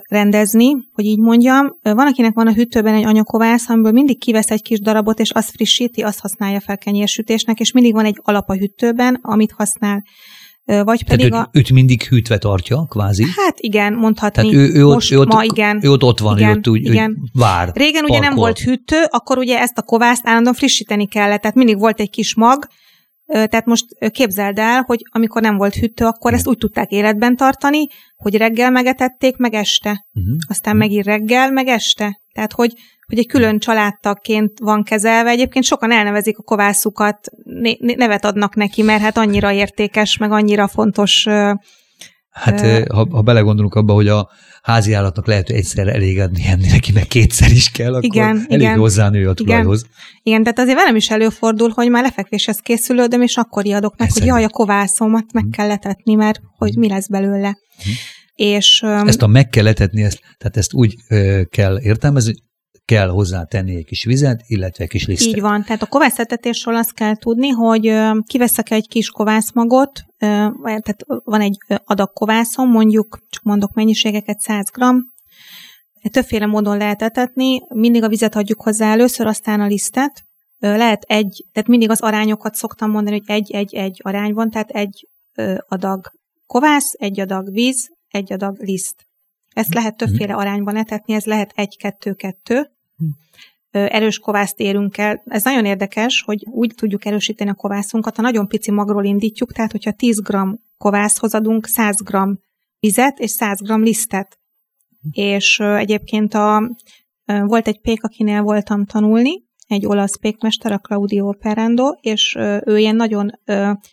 rendezni, 0.08 0.76
hogy 0.92 1.04
így 1.04 1.18
mondjam. 1.18 1.78
Van, 1.82 2.06
akinek 2.06 2.34
van 2.34 2.46
a 2.46 2.52
hűtőben 2.52 2.94
egy 2.94 3.04
anyakovász, 3.04 3.68
amiből 3.68 3.92
mindig 3.92 4.18
kivesz 4.18 4.50
egy 4.50 4.62
kis 4.62 4.80
darabot, 4.80 5.20
és 5.20 5.30
azt 5.30 5.50
frissíti, 5.50 6.02
azt 6.02 6.20
használja 6.20 6.60
fel 6.60 6.78
kenyérsütésnek, 6.78 7.60
és 7.60 7.72
mindig 7.72 7.92
van 7.92 8.04
egy 8.04 8.20
alap 8.22 8.48
a 8.48 8.56
hűtőben, 8.56 9.18
amit 9.22 9.52
használ. 9.52 10.04
Vagy 10.66 11.04
pedig 11.04 11.30
Tehát 11.30 11.46
a... 11.46 11.58
őt 11.58 11.70
mindig 11.70 12.02
hűtve 12.02 12.38
tartja, 12.38 12.86
kvázi? 12.88 13.24
Hát 13.36 13.60
igen, 13.60 13.92
mondhatni. 13.92 14.50
Tehát 14.50 14.54
ő, 14.54 14.72
ő, 14.74 14.84
Most, 14.84 15.12
ő 15.12 15.18
ott, 15.18 15.32
ma 15.32 15.44
igen. 15.44 15.78
Ő 15.82 15.90
ott, 15.90 16.02
ott 16.02 16.18
van, 16.18 16.36
igen, 16.36 16.48
ő 16.48 16.52
ott 16.52 16.68
úgy 16.68 16.84
igen. 16.84 17.10
Ő 17.10 17.28
vár. 17.32 17.70
Régen 17.74 18.00
parkol. 18.00 18.16
ugye 18.16 18.28
nem 18.28 18.36
volt 18.36 18.58
hűtő, 18.58 19.04
akkor 19.10 19.38
ugye 19.38 19.58
ezt 19.58 19.78
a 19.78 19.82
kovászt 19.82 20.26
állandóan 20.26 20.54
frissíteni 20.54 21.06
kellett, 21.06 21.40
tehát 21.40 21.56
mindig 21.56 21.78
volt 21.78 22.00
egy 22.00 22.10
kis 22.10 22.34
mag, 22.34 22.68
tehát 23.26 23.64
most 23.64 23.84
képzeld 24.10 24.58
el, 24.58 24.82
hogy 24.86 25.00
amikor 25.10 25.42
nem 25.42 25.56
volt 25.56 25.74
hűtő, 25.74 26.04
akkor 26.04 26.32
ezt 26.32 26.46
úgy 26.46 26.58
tudták 26.58 26.90
életben 26.90 27.36
tartani, 27.36 27.86
hogy 28.16 28.36
reggel 28.36 28.70
megetették, 28.70 29.36
meg 29.36 29.54
este. 29.54 30.06
Uh-huh. 30.12 30.36
Aztán 30.48 30.74
uh-huh. 30.74 30.88
megint 30.88 31.06
reggel, 31.06 31.50
meg 31.50 31.66
este. 31.66 32.20
Tehát, 32.32 32.52
hogy, 32.52 32.72
hogy 33.06 33.18
egy 33.18 33.26
külön 33.26 33.58
családtagként 33.58 34.58
van 34.58 34.82
kezelve. 34.82 35.30
Egyébként 35.30 35.64
sokan 35.64 35.92
elnevezik 35.92 36.38
a 36.38 36.42
kovászukat, 36.42 37.28
nevet 37.78 38.24
adnak 38.24 38.54
neki, 38.54 38.82
mert 38.82 39.02
hát 39.02 39.16
annyira 39.16 39.52
értékes, 39.52 40.16
meg 40.16 40.32
annyira 40.32 40.68
fontos 40.68 41.26
Hát 42.36 42.88
ha, 42.88 43.06
ha 43.10 43.22
belegondolunk 43.22 43.74
abba, 43.74 43.92
hogy 43.92 44.08
a 44.08 44.28
házi 44.62 44.92
állatnak 44.92 45.26
lehet, 45.26 45.46
hogy 45.46 45.56
egyszer 45.56 45.88
elég 45.88 46.20
adni 46.20 46.44
enni 46.46 46.66
neki, 46.68 46.92
meg 46.92 47.06
kétszer 47.06 47.50
is 47.50 47.70
kell, 47.70 47.92
akkor 47.92 48.04
igen, 48.04 48.46
elég 48.48 48.66
igen. 48.66 48.78
hozzánő 48.78 49.28
a 49.28 49.34
tulajhoz. 49.34 49.80
Igen. 49.80 49.92
igen, 50.22 50.42
tehát 50.42 50.58
azért 50.58 50.76
velem 50.76 50.96
is 50.96 51.10
előfordul, 51.10 51.70
hogy 51.74 51.90
már 51.90 52.02
lefekvéshez 52.02 52.58
készülődöm, 52.58 53.22
és 53.22 53.36
akkor 53.36 53.66
adok 53.66 53.94
meg, 53.98 54.08
Eszem. 54.08 54.22
hogy 54.22 54.32
jaj, 54.32 54.44
a 54.44 54.48
kovászomat 54.48 55.32
meg 55.32 55.42
hmm. 55.42 55.52
kell 55.52 55.66
letetni, 55.66 56.14
mert 56.14 56.40
hogy 56.56 56.76
mi 56.76 56.88
lesz 56.88 57.08
belőle. 57.08 57.58
Hmm. 57.82 57.92
És, 58.34 58.82
ezt 58.82 59.22
a 59.22 59.26
meg 59.26 59.48
kell 59.48 59.66
etetni, 59.66 60.02
ezt, 60.02 60.20
tehát 60.38 60.56
ezt 60.56 60.72
úgy 60.72 60.94
ö, 61.08 61.42
kell 61.50 61.80
értelmezni, 61.80 62.34
kell 62.86 63.08
hozzá 63.08 63.44
tenni 63.44 63.76
egy 63.76 63.84
kis 63.84 64.04
vizet, 64.04 64.42
illetve 64.46 64.84
egy 64.84 64.90
kis 64.90 65.06
lisztet. 65.06 65.28
Így 65.28 65.40
van, 65.40 65.64
tehát 65.64 65.82
a 65.82 65.86
kovászetetésről 65.86 66.74
azt 66.74 66.92
kell 66.92 67.16
tudni, 67.16 67.48
hogy 67.48 67.92
kiveszek 68.26 68.70
egy 68.70 68.88
kis 68.88 69.10
kovászmagot, 69.10 70.04
tehát 70.18 71.04
van 71.06 71.40
egy 71.40 71.58
adag 71.84 72.12
kovászom, 72.12 72.70
mondjuk, 72.70 73.18
csak 73.28 73.42
mondok 73.42 73.74
mennyiségeket, 73.74 74.40
100 74.40 74.70
g, 74.70 74.84
többféle 76.10 76.46
módon 76.46 76.76
lehet 76.76 77.02
etetni, 77.02 77.60
mindig 77.68 78.02
a 78.02 78.08
vizet 78.08 78.36
adjuk 78.36 78.62
hozzá 78.62 78.92
először, 78.92 79.26
aztán 79.26 79.60
a 79.60 79.66
lisztet. 79.66 80.24
Lehet 80.58 81.02
egy, 81.02 81.44
tehát 81.52 81.68
mindig 81.68 81.90
az 81.90 82.00
arányokat 82.00 82.54
szoktam 82.54 82.90
mondani, 82.90 83.16
hogy 83.16 83.36
egy-egy-egy 83.36 84.00
arány 84.02 84.32
van, 84.32 84.50
tehát 84.50 84.70
egy 84.70 85.08
adag 85.68 86.10
kovász, 86.46 86.92
egy 86.92 87.20
adag 87.20 87.52
víz, 87.52 87.88
egy 88.08 88.32
adag 88.32 88.62
liszt. 88.62 89.06
Ezt 89.52 89.74
lehet 89.74 89.96
többféle 89.96 90.34
arányban 90.34 90.76
etetni, 90.76 91.14
ez 91.14 91.24
lehet 91.24 91.52
egy-kettő-kettő, 91.54 92.70
erős 93.70 94.18
kovászt 94.18 94.60
érünk 94.60 94.98
el. 94.98 95.22
Ez 95.26 95.44
nagyon 95.44 95.64
érdekes, 95.64 96.22
hogy 96.22 96.46
úgy 96.50 96.72
tudjuk 96.76 97.04
erősíteni 97.04 97.50
a 97.50 97.54
kovászunkat, 97.54 98.16
ha 98.16 98.22
nagyon 98.22 98.48
pici 98.48 98.70
magról 98.70 99.04
indítjuk, 99.04 99.52
tehát 99.52 99.72
hogyha 99.72 99.92
10 99.92 100.20
g 100.20 100.36
kovászhoz 100.78 101.34
adunk 101.34 101.66
100 101.66 102.02
g 102.02 102.16
vizet 102.80 103.18
és 103.18 103.30
100 103.30 103.60
g 103.60 103.70
lisztet. 103.70 104.38
És 105.10 105.60
egyébként 105.60 106.34
a, 106.34 106.76
volt 107.24 107.68
egy 107.68 107.80
pék, 107.80 108.02
akinél 108.02 108.42
voltam 108.42 108.84
tanulni, 108.84 109.44
egy 109.66 109.86
olasz 109.86 110.18
pékmester, 110.18 110.72
a 110.72 110.78
Claudio 110.78 111.32
Perando, 111.32 111.88
és 112.00 112.36
ő 112.64 112.78
ilyen 112.78 112.96
nagyon 112.96 113.30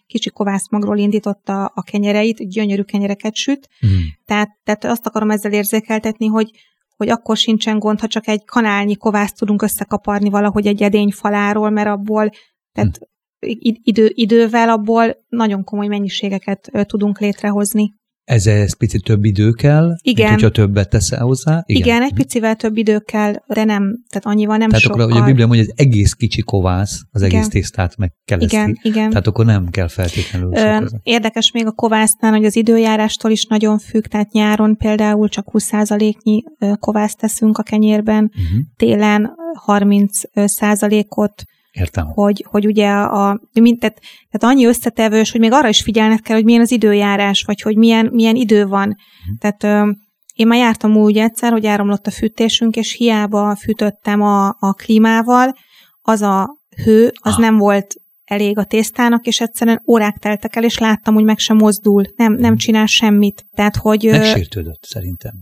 kicsi 0.08 0.30
kovászmagról 0.30 0.98
indította 0.98 1.66
a 1.66 1.82
kenyereit, 1.82 2.50
gyönyörű 2.50 2.82
kenyereket 2.82 3.36
süt. 3.36 3.70
Mm. 3.86 3.90
Tehát, 4.26 4.50
tehát 4.64 4.84
azt 4.84 5.06
akarom 5.06 5.30
ezzel 5.30 5.52
érzékeltetni, 5.52 6.26
hogy 6.26 6.52
hogy 6.98 7.10
akkor 7.10 7.38
sincsen 7.38 7.80
gond, 7.80 8.00
ha 8.00 8.08
csak 8.08 8.28
egy 8.28 8.46
kanálnyi 8.46 8.96
kovászt 8.96 9.38
tudunk 9.38 9.62
összekaparni 9.62 10.30
valahogy 10.30 10.68
egy 10.68 10.82
edény 10.82 11.12
faláról, 11.12 11.70
mert 11.70 11.88
abból, 11.88 12.30
tehát 12.72 12.98
hm. 12.98 13.50
idő, 13.84 14.12
idővel 14.14 14.70
abból 14.70 15.18
nagyon 15.28 15.64
komoly 15.64 15.88
mennyiségeket 15.88 16.72
tudunk 16.88 17.20
létrehozni. 17.20 17.94
Ez 18.24 18.48
egy 18.48 18.76
picit 18.76 19.04
több 19.04 19.24
idő 19.24 19.52
kell, 19.52 19.90
Igen. 20.02 20.28
mint 20.30 20.42
hogyha 20.42 20.56
többet 20.64 20.90
teszel 20.90 21.24
hozzá. 21.24 21.64
Igen. 21.66 21.82
Igen, 21.82 22.02
egy 22.02 22.14
picivel 22.14 22.56
több 22.56 22.78
idő 22.78 23.00
kell, 23.00 23.34
de 23.48 23.64
nem, 23.64 23.84
tehát 24.10 24.26
annyival 24.26 24.58
nem 24.58 24.68
Tehát 24.68 24.84
sokkal. 24.84 25.00
akkor, 25.02 25.12
hogy 25.14 25.22
a 25.22 25.26
Biblia 25.26 25.48
mondja, 25.48 25.66
hogy 25.66 25.74
ez 25.78 25.86
egész 25.86 26.14
kicsi 26.14 26.42
kovász, 26.42 27.02
az 27.12 27.22
Igen. 27.22 27.36
egész 27.36 27.48
tésztát 27.48 27.98
meg 27.98 28.12
kell 28.26 28.42
Igen, 28.42 28.80
igen. 28.82 29.10
Tehát 29.10 29.28
akkor 29.28 29.46
nem 29.46 29.70
kell 29.70 29.88
feltétlenül 29.88 30.54
Ö. 30.56 30.86
Érdekes 31.04 31.52
még 31.52 31.66
a 31.66 31.72
kovásznál, 31.72 32.32
hogy 32.32 32.46
az 32.46 32.56
időjárástól 32.56 33.32
is 33.32 33.46
nagyon 33.46 33.80
függ, 33.80 34.04
tehát 34.04 34.32
nyáron 34.32 34.78
például 34.78 35.30
csak 35.30 35.46
20%-nyi 35.52 36.44
ö, 36.60 36.72
kovászt 36.80 37.18
teszünk 37.18 37.58
a 37.58 37.64
kenyérben, 37.64 38.32
Uh-huh. 38.34 38.60
télen 38.78 39.32
30%-ot, 39.66 41.44
Értem. 41.74 42.06
hogy, 42.06 42.46
hogy 42.50 42.66
ugye 42.66 42.90
a, 42.90 43.40
mint, 43.54 43.80
tehát, 43.80 44.00
tehát 44.30 44.56
annyi 44.56 44.66
összetevős, 44.66 45.32
hogy 45.32 45.40
még 45.40 45.52
arra 45.52 45.68
is 45.70 45.82
figyelned 45.82 46.22
kell, 46.22 46.36
hogy 46.36 46.46
milyen 46.46 46.62
az 46.62 46.72
időjárás, 46.72 47.44
vagy 47.44 47.62
hogy 47.62 47.78
milyen, 47.78 48.10
milyen 48.12 48.36
idő 48.36 48.66
van. 48.66 48.88
Mhm. 48.88 49.38
Tehát 49.40 49.64
ö, 49.64 49.92
én 50.34 50.48
már 50.48 50.58
jártam 50.58 50.96
úgy 50.96 51.18
egyszer, 51.18 51.52
hogy 51.52 51.66
áramlott 51.66 52.08
a 52.08 52.12
fűtésünk, 52.12 52.76
és 52.76 52.94
hiába 52.94 53.56
fűtöttem 53.56 54.22
a, 54.22 54.48
a 54.48 54.74
klímával, 54.74 55.54
az 56.02 56.22
a 56.22 56.58
hő, 56.84 57.12
az 57.22 57.34
Ah. 57.34 57.40
nem 57.40 57.58
volt 57.58 57.96
elég 58.24 58.58
a 58.58 58.64
tésztának, 58.64 59.26
és 59.26 59.42
egyszerűen 59.42 59.82
órák 59.88 60.18
teltek 60.18 60.56
el, 60.56 60.64
és 60.64 60.78
láttam, 60.78 61.14
hogy 61.14 61.24
meg 61.24 61.38
sem 61.38 61.58
mozdul, 61.58 62.04
nem, 62.16 62.34
nem 62.34 62.50
Mhm. 62.52 62.60
csinál 62.60 62.86
semmit. 62.86 63.46
Tehát, 63.56 63.76
hogy... 63.76 64.08
Megsértődött 64.12 64.84
szerintem. 64.84 65.34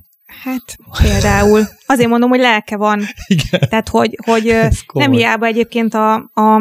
Hát 0.44 0.78
például. 1.02 1.62
Azért 1.86 2.10
mondom, 2.10 2.30
hogy 2.30 2.40
lelke 2.40 2.78
van. 2.78 3.00
Igen. 3.28 3.70
Tehát, 3.70 3.90
hogy, 3.90 4.18
hogy 4.26 4.56
nem 4.94 5.12
hiába 5.12 5.46
egyébként 5.46 5.94
a, 5.94 6.14
a, 6.34 6.56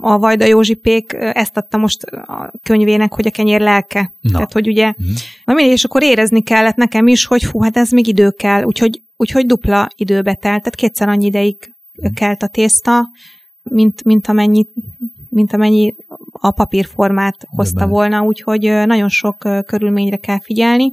a 0.00 0.18
Vajda 0.18 0.44
Józsipék 0.44 1.12
ezt 1.18 1.56
adta 1.56 1.76
most 1.76 2.02
a 2.02 2.52
könyvének, 2.62 3.12
hogy 3.14 3.26
a 3.26 3.30
kenyér 3.30 3.60
lelke. 3.60 4.12
Na. 4.20 4.30
Tehát, 4.32 4.52
hogy 4.52 4.68
ugye, 4.68 4.84
Mhm. 4.96 5.08
na 5.44 5.54
mindegy, 5.54 5.72
és 5.72 5.84
akkor 5.84 6.02
érezni 6.02 6.42
kellett 6.42 6.76
nekem 6.76 7.06
is, 7.06 7.26
hogy 7.26 7.44
fú, 7.44 7.62
hát 7.62 7.76
ez 7.76 7.90
még 7.90 8.06
idő 8.06 8.30
kell, 8.30 8.62
úgyhogy, 8.62 9.02
úgyhogy 9.16 9.46
dupla 9.46 9.88
időbe 9.96 10.34
telt, 10.34 10.42
tehát 10.58 10.74
kétszer 10.74 11.08
annyi 11.08 11.26
ideig 11.26 11.56
Mhm. 12.02 12.12
kelt 12.12 12.42
a 12.42 12.46
tészta, 12.48 13.08
mint, 13.62 14.04
mint 14.04 14.26
amennyi 14.26 14.66
mint 15.30 15.52
amennyi 15.52 15.94
a 16.32 16.50
papírformát 16.50 17.36
hozta 17.48 17.86
volna, 17.86 18.20
úgyhogy 18.22 18.60
nagyon 18.62 19.08
sok 19.08 19.36
körülményre 19.66 20.16
kell 20.16 20.40
figyelni 20.40 20.92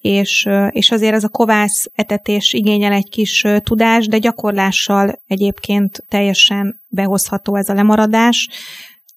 és, 0.00 0.48
és 0.70 0.90
azért 0.90 1.14
ez 1.14 1.24
a 1.24 1.28
kovász 1.28 1.90
etetés 1.94 2.52
igényel 2.52 2.92
egy 2.92 3.08
kis 3.08 3.44
tudás, 3.62 4.06
de 4.06 4.18
gyakorlással 4.18 5.20
egyébként 5.26 6.04
teljesen 6.08 6.80
behozható 6.88 7.54
ez 7.56 7.68
a 7.68 7.74
lemaradás, 7.74 8.48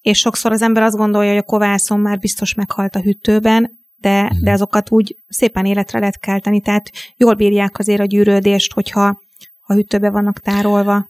és 0.00 0.18
sokszor 0.18 0.52
az 0.52 0.62
ember 0.62 0.82
azt 0.82 0.96
gondolja, 0.96 1.28
hogy 1.30 1.38
a 1.38 1.42
kovászon 1.42 2.00
már 2.00 2.18
biztos 2.18 2.54
meghalt 2.54 2.96
a 2.96 3.00
hűtőben, 3.00 3.70
de, 3.96 4.22
Mhm. 4.22 4.42
de 4.44 4.50
azokat 4.52 4.90
úgy 4.90 5.16
szépen 5.28 5.64
életre 5.64 5.98
lehet 5.98 6.18
kelteni, 6.18 6.60
tehát 6.60 6.90
jól 7.16 7.34
bírják 7.34 7.78
azért 7.78 8.00
a 8.00 8.04
gyűrődést, 8.04 8.72
hogyha 8.72 9.20
a 9.66 9.72
hűtőbe 9.72 10.10
vannak 10.10 10.38
tárolva. 10.40 11.08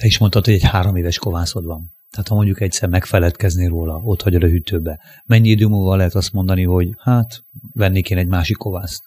Te 0.00 0.06
is 0.06 0.18
mondtad, 0.18 0.44
hogy 0.44 0.54
egy 0.54 0.64
három 0.64 0.96
éves 0.96 1.18
kovászod 1.18 1.64
van. 1.64 1.92
Tehát 2.12 2.28
ha 2.28 2.34
mondjuk 2.34 2.60
egyszer 2.60 2.88
megfeledkeznél 2.88 3.68
róla, 3.68 4.00
ott 4.04 4.22
hagyod 4.22 4.42
a 4.42 4.46
hűtőbe, 4.46 5.00
mennyi 5.26 5.48
idő 5.48 5.66
múlva 5.66 5.96
lehet 5.96 6.14
azt 6.14 6.32
mondani, 6.32 6.62
hogy 6.62 6.88
hát 6.98 7.42
vennék 7.74 8.10
én 8.10 8.18
egy 8.18 8.26
másik 8.26 8.56
kovászt? 8.56 9.02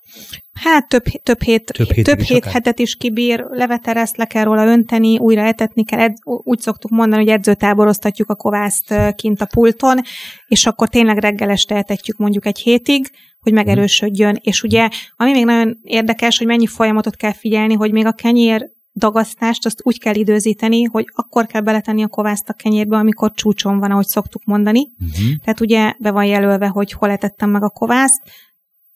Hát 0.53 0.87
több, 0.87 1.03
több 1.03 1.41
hét, 1.41 1.65
Több 1.65 1.87
hétig 1.87 2.03
több 2.03 2.19
hét 2.19 2.37
akár? 2.37 2.53
hetet 2.53 2.79
is 2.79 2.95
kibír, 2.95 3.45
levetereszt 3.49 4.17
le 4.17 4.25
kell 4.25 4.43
róla 4.43 4.65
önteni, 4.65 5.17
újra 5.17 5.41
etetni 5.41 5.83
kell. 5.83 5.99
Edz, 5.99 6.19
úgy 6.23 6.59
szoktuk 6.59 6.91
mondani, 6.91 7.23
hogy 7.23 7.31
edzőtáboroztatjuk 7.31 8.29
a 8.29 8.35
kovászt 8.35 8.93
kint 9.15 9.41
a 9.41 9.45
pulton, 9.45 10.01
és 10.47 10.65
akkor 10.65 10.89
tényleg 10.89 11.17
reggel 11.17 11.49
este 11.49 11.75
etetjük 11.75 12.17
mondjuk 12.17 12.45
egy 12.45 12.59
hétig, 12.59 13.09
hogy 13.39 13.53
megerősödjön. 13.53 14.39
És 14.41 14.63
ugye, 14.63 14.89
ami 15.15 15.31
még 15.31 15.45
nagyon 15.45 15.77
érdekes, 15.83 16.37
hogy 16.37 16.47
mennyi 16.47 16.67
folyamatot 16.67 17.15
kell 17.15 17.33
figyelni, 17.33 17.73
hogy 17.73 17.91
még 17.91 18.05
a 18.05 18.11
kenyér 18.11 18.73
dagasztást 18.95 19.65
azt 19.65 19.79
úgy 19.83 19.99
kell 19.99 20.15
időzíteni, 20.15 20.83
hogy 20.83 21.05
akkor 21.15 21.45
kell 21.45 21.61
beletenni 21.61 22.03
a 22.03 22.07
kovászt 22.07 22.49
a 22.49 22.53
kenyérbe, 22.53 22.97
amikor 22.97 23.31
csúcson 23.31 23.79
van, 23.79 23.91
ahogy 23.91 24.07
szoktuk 24.07 24.43
mondani. 24.45 24.91
Uh-huh. 24.99 25.35
Tehát 25.43 25.59
ugye 25.59 25.93
be 25.99 26.11
van 26.11 26.25
jelölve, 26.25 26.67
hogy 26.67 26.91
hol 26.91 27.09
etettem 27.09 27.49
meg 27.49 27.63
a 27.63 27.69
kovászt, 27.69 28.21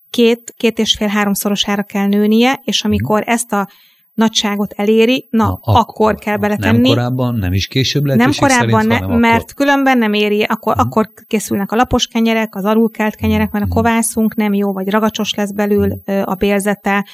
két, 0.09 0.53
két 0.57 0.79
és 0.79 0.95
fél 0.97 1.07
háromszorosára 1.07 1.83
kell 1.83 2.07
nőnie, 2.07 2.59
és 2.63 2.83
amikor 2.83 3.23
ezt 3.25 3.51
a 3.53 3.69
nagyságot 4.13 4.73
eléri, 4.73 5.27
na, 5.29 5.43
na 5.43 5.51
akkor, 5.51 5.75
akkor 5.75 6.15
kell 6.15 6.37
beletenni. 6.37 6.87
Nem 6.87 6.95
korábban, 6.97 7.35
nem 7.35 7.53
is 7.53 7.67
később 7.67 8.05
lehet 8.05 8.21
nem 8.21 8.31
korábban, 8.39 8.87
ne, 8.87 8.97
hanem 8.97 9.19
mert 9.19 9.41
akkor. 9.41 9.53
különben 9.53 9.97
nem 9.97 10.13
éri, 10.13 10.43
akkor, 10.43 10.75
Mhm. 10.75 10.85
akkor 10.85 11.09
készülnek 11.27 11.71
a 11.71 11.75
lapos 11.75 12.07
kenyerek, 12.07 12.55
az 12.55 12.65
alulkelt 12.65 13.15
kenyerek, 13.15 13.51
mert 13.51 13.65
a 13.65 13.67
kovászunk 13.67 14.35
nem 14.35 14.53
jó, 14.53 14.73
vagy 14.73 14.89
ragacsos 14.89 15.33
lesz 15.33 15.51
belül 15.51 16.01
ö, 16.05 16.21
a 16.25 16.33
bélzete. 16.35 17.05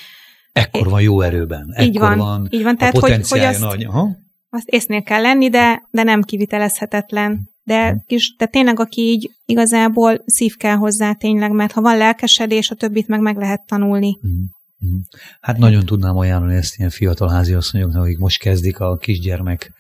Ekkor 0.56 0.90
van 0.90 1.02
jó 1.02 1.22
erőben. 1.22 1.70
Ekkor 1.72 1.86
Így 1.88 2.00
van, 2.00 2.18
van 2.18 2.48
így 2.50 2.64
van. 2.64 2.74
a 2.74 2.78
Tehát, 2.78 2.94
hogy, 2.94 3.02
hogy 3.02 3.12
potenciálja 3.12 3.50
azt, 3.50 3.60
nagy. 3.60 3.84
Aha. 3.86 4.10
azt 4.50 4.68
észnél 4.68 5.02
kell 5.02 5.22
lenni, 5.22 5.50
de, 5.50 5.88
de 5.92 6.04
nem 6.04 6.22
kivitelezhetetlen. 6.22 7.50
De, 7.64 7.90
Mhm. 7.90 7.98
kis, 8.08 8.36
de 8.38 8.46
tényleg, 8.46 8.80
aki 8.80 9.02
így 9.02 9.32
igazából 9.46 10.22
szív 10.26 10.56
kell 10.56 10.76
hozzá 10.76 11.14
tényleg, 11.14 11.52
mert 11.52 11.72
ha 11.72 11.82
van 11.82 11.98
lelkesedés, 11.98 12.70
a 12.70 12.76
többit 12.76 13.08
meg 13.08 13.20
meg 13.22 13.38
lehet 13.38 13.62
tanulni. 13.66 14.18
Mhm. 14.22 14.32
Mhm. 14.80 15.00
Hát 15.42 15.58
nagyon 15.58 15.86
tudnám 15.86 16.18
ajánlani 16.18 16.56
ezt 16.56 16.78
ilyen 16.78 16.90
fiatal 16.90 17.30
háziasszonyoknak, 17.30 18.04
akik 18.04 18.18
most 18.18 18.40
kezdik 18.40 18.80
a 18.80 18.96
kisgyermek 18.98 19.72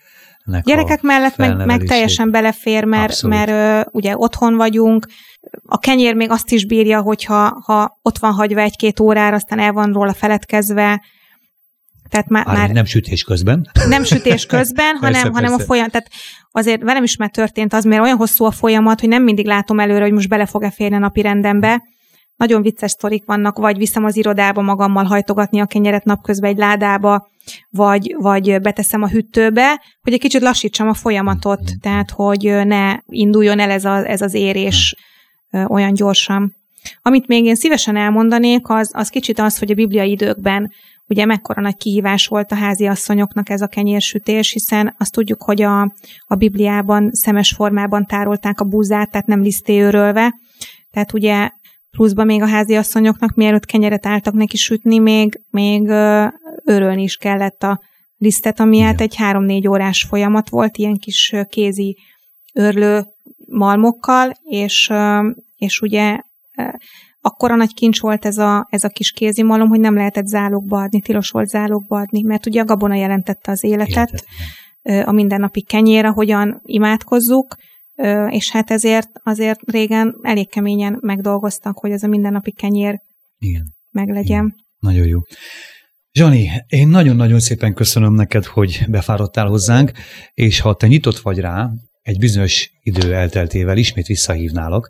Gyerekek 0.63 1.01
mellett 1.01 1.37
meg, 1.37 1.65
meg 1.65 1.83
teljesen 1.83 2.31
belefér, 2.31 2.83
mert, 2.83 3.09
Abszolút. 3.09 3.37
mert 3.37 3.49
ö, 3.49 3.89
ugye 3.91 4.17
otthon 4.17 4.55
vagyunk, 4.55 5.05
a 5.65 5.77
kenyér 5.77 6.15
még 6.15 6.29
azt 6.29 6.51
is 6.51 6.65
bírja, 6.65 7.01
hogyha 7.01 7.61
ha 7.65 7.99
ott 8.01 8.17
van 8.17 8.33
hagyva 8.33 8.61
egy-két 8.61 8.99
órára, 8.99 9.35
aztán 9.35 9.59
el 9.59 9.71
van 9.71 9.93
róla 9.93 10.13
feledkezve, 10.13 11.01
tehát 12.09 12.29
már, 12.29 12.45
Már 12.45 12.69
nem 12.69 12.85
sütés 12.85 13.23
közben. 13.23 13.69
nem 13.87 14.03
sütés 14.03 14.45
közben, 14.55 14.95
hanem, 14.95 15.11
Persze, 15.11 15.29
hanem 15.29 15.53
a 15.53 15.59
folyamat. 15.59 15.91
Tehát 15.91 16.09
azért 16.51 16.81
velem 16.81 17.03
is 17.03 17.15
már 17.15 17.29
történt 17.29 17.73
az, 17.73 17.83
mert 17.83 18.01
olyan 18.01 18.17
hosszú 18.17 18.45
a 18.45 18.51
folyamat, 18.51 18.99
hogy 18.99 19.09
nem 19.09 19.23
mindig 19.23 19.45
látom 19.45 19.79
előre, 19.79 20.03
hogy 20.03 20.11
most 20.11 20.29
bele 20.29 20.45
fog-e 20.45 20.71
férni 20.71 20.95
a 20.95 20.99
napi 20.99 21.21
rendembe. 21.21 21.83
Nagyon 22.35 22.61
vicces 22.61 22.91
sztorik 22.91 23.25
vannak, 23.25 23.57
vagy 23.57 23.77
viszem 23.77 24.05
az 24.05 24.15
irodába 24.15 24.61
magammal 24.61 25.03
hajtogatni 25.03 25.59
a 25.59 25.65
kenyeret 25.65 26.03
napközben 26.03 26.49
egy 26.49 26.57
ládába, 26.57 27.27
vagy, 27.69 28.15
vagy 28.17 28.61
beteszem 28.61 29.01
a 29.03 29.09
hűtőbe, 29.09 29.81
hogy 30.01 30.13
egy 30.13 30.19
kicsit 30.19 30.41
lassítsam 30.41 30.87
a 30.87 30.93
folyamatot, 30.93 31.59
Mhm. 31.59 31.79
tehát 31.81 32.11
hogy 32.11 32.43
ne 32.65 32.97
induljon 33.05 33.59
el 33.59 33.69
ez, 33.69 33.85
a, 33.85 34.09
ez 34.09 34.21
az 34.21 34.33
érés 34.33 34.95
ö, 35.51 35.63
olyan 35.63 35.93
gyorsan. 35.93 36.55
Amit 37.01 37.27
még 37.27 37.45
én 37.45 37.55
szívesen 37.55 37.95
elmondanék, 37.95 38.69
az, 38.69 38.89
az 38.93 39.09
kicsit 39.09 39.39
az, 39.39 39.57
hogy 39.57 39.71
a 39.71 39.75
bibliai 39.75 40.11
időkben 40.11 40.71
ugye 41.07 41.25
mekkora 41.25 41.61
nagy 41.61 41.75
kihívás 41.75 42.27
volt 42.27 42.51
a 42.51 42.55
házi 42.55 42.85
asszonyoknak 42.85 43.49
ez 43.49 43.61
a 43.61 43.67
kenyérsütés, 43.67 44.51
hiszen 44.51 44.95
azt 44.97 45.11
tudjuk, 45.11 45.43
hogy 45.43 45.61
a, 45.61 45.81
a 46.25 46.35
Bibliában 46.35 47.09
szemes 47.11 47.51
formában 47.51 48.05
tárolták 48.05 48.59
a 48.59 48.65
búzát, 48.65 49.11
tehát 49.11 49.27
nem 49.27 49.41
liszté 49.41 49.81
örölve. 49.81 50.33
Tehát 50.91 51.13
ugye 51.13 51.49
pluszban 51.91 52.25
még 52.25 52.41
a 52.41 52.47
házi 52.47 52.75
asszonyoknak, 52.75 53.35
mielőtt 53.35 53.65
kenyeret 53.65 54.05
álltak 54.05 54.33
neki 54.33 54.57
sütni, 54.57 54.99
még, 54.99 55.41
még 55.49 55.81
örölni 56.65 57.03
is 57.03 57.17
kellett 57.17 57.63
a 57.63 57.81
lisztet, 58.17 58.59
ami 58.59 58.75
Igen. 58.75 58.87
hát 58.87 59.01
egy 59.01 59.15
három-négy 59.15 59.67
órás 59.67 60.05
folyamat 60.09 60.49
volt, 60.49 60.77
ilyen 60.77 60.97
kis 60.97 61.33
kézi 61.49 61.97
örlő 62.53 63.03
malmokkal, 63.47 64.31
és, 64.43 64.91
és 65.55 65.81
ugye 65.81 66.19
akkora 67.21 67.55
nagy 67.55 67.73
kincs 67.73 68.01
volt 68.01 68.25
ez 68.25 68.37
a, 68.37 68.67
ez 68.69 68.83
a 68.83 68.89
kis 68.89 69.11
kézi 69.11 69.43
malom, 69.43 69.67
hogy 69.67 69.79
nem 69.79 69.95
lehetett 69.95 70.25
zálogba 70.25 70.81
adni, 70.81 71.01
tilos 71.01 71.29
volt 71.29 71.47
zálogba 71.47 71.99
adni, 71.99 72.21
mert 72.21 72.45
ugye 72.45 72.61
a 72.61 72.65
gabona 72.65 72.95
jelentette 72.95 73.51
az 73.51 73.63
életet, 73.63 73.89
Életet, 73.89 74.25
igen. 74.83 75.07
a 75.07 75.11
mindennapi 75.11 75.61
kenyére, 75.61 76.07
hogyan 76.07 76.61
imádkozzuk, 76.63 77.55
és 78.29 78.51
hát 78.51 78.71
ezért 78.71 79.09
azért 79.23 79.59
régen 79.71 80.15
elég 80.21 80.49
keményen 80.49 80.97
megdolgoztak, 81.01 81.77
hogy 81.77 81.91
ez 81.91 82.03
a 82.03 82.07
mindennapi 82.07 82.51
kenyér 82.51 82.99
Igen. 83.37 83.73
meglegyen. 83.91 84.55
Nagyon 84.79 85.07
jó. 85.07 85.19
Zsani, 86.17 86.49
én 86.67 86.87
nagyon-nagyon 86.87 87.39
szépen 87.39 87.73
köszönöm 87.73 88.13
neked, 88.13 88.45
hogy 88.45 88.83
befáradtál 88.87 89.47
hozzánk, 89.47 89.91
és 90.33 90.59
ha 90.59 90.75
te 90.75 90.87
nyitott 90.87 91.17
vagy 91.17 91.39
rá, 91.39 91.69
egy 92.01 92.19
bizonyos 92.19 92.71
idő 92.81 93.13
elteltével 93.13 93.77
ismét 93.77 94.05
visszahívnálak. 94.05 94.89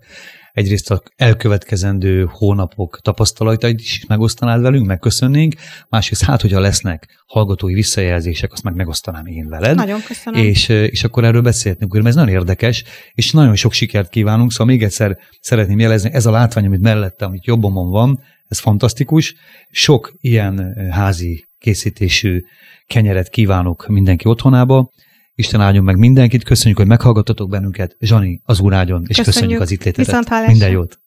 Egyrészt 0.52 0.90
a 0.90 1.02
elkövetkezendő 1.16 2.28
hónapok 2.30 3.00
tapasztalatait 3.02 3.80
is 3.80 4.04
megosztanád 4.08 4.60
velünk, 4.60 4.86
megköszönnénk, 4.86 5.54
másrészt 5.88 6.22
hát, 6.22 6.40
hogyha 6.40 6.60
lesznek 6.60 7.24
hallgatói 7.26 7.74
visszajelzések, 7.74 8.52
azt 8.52 8.62
meg 8.62 8.74
megosztanám 8.74 9.26
én 9.26 9.48
veled. 9.48 9.76
Nagyon 9.76 10.00
köszönöm. 10.06 10.44
és, 10.44 10.68
és 10.68 11.04
akkor 11.04 11.24
erről 11.24 11.42
beszélhetünk, 11.42 11.92
mert 11.92 12.06
ez 12.06 12.14
nagyon 12.14 12.34
érdekes, 12.34 12.84
és 13.12 13.32
nagyon 13.32 13.54
sok 13.54 13.72
sikert 13.72 14.08
kívánunk, 14.08 14.52
szóval 14.52 14.66
még 14.66 14.82
egyszer 14.82 15.18
szeretném 15.40 15.78
jelezni, 15.78 16.12
ez 16.12 16.26
a 16.26 16.30
látvány, 16.30 16.66
amit 16.66 16.80
mellette, 16.80 17.24
amit 17.24 17.46
jobbomon 17.46 17.90
van, 17.90 18.20
ez 18.48 18.58
fantasztikus, 18.58 19.34
sok 19.70 20.14
ilyen 20.20 20.74
házi 20.90 21.46
készítésű 21.58 22.42
kenyeret 22.86 23.28
kívánok 23.28 23.86
mindenki 23.88 24.28
otthonába, 24.28 24.90
Isten 25.38 25.60
áldjon 25.60 25.84
meg 25.84 25.98
mindenkit, 25.98 26.42
köszönjük, 26.42 26.78
hogy 26.78 26.86
meghallgattatok 26.86 27.48
bennünket, 27.48 27.96
Zsani 28.00 28.40
az 28.44 28.60
úr 28.60 28.74
áldjon, 28.74 29.04
és 29.08 29.16
köszönjük, 29.16 29.34
Köszönjük. 29.34 29.60
az 29.60 29.70
itt 29.70 29.84
létedet. 29.84 30.06
Minden 30.46 30.70
jót! 30.70 30.94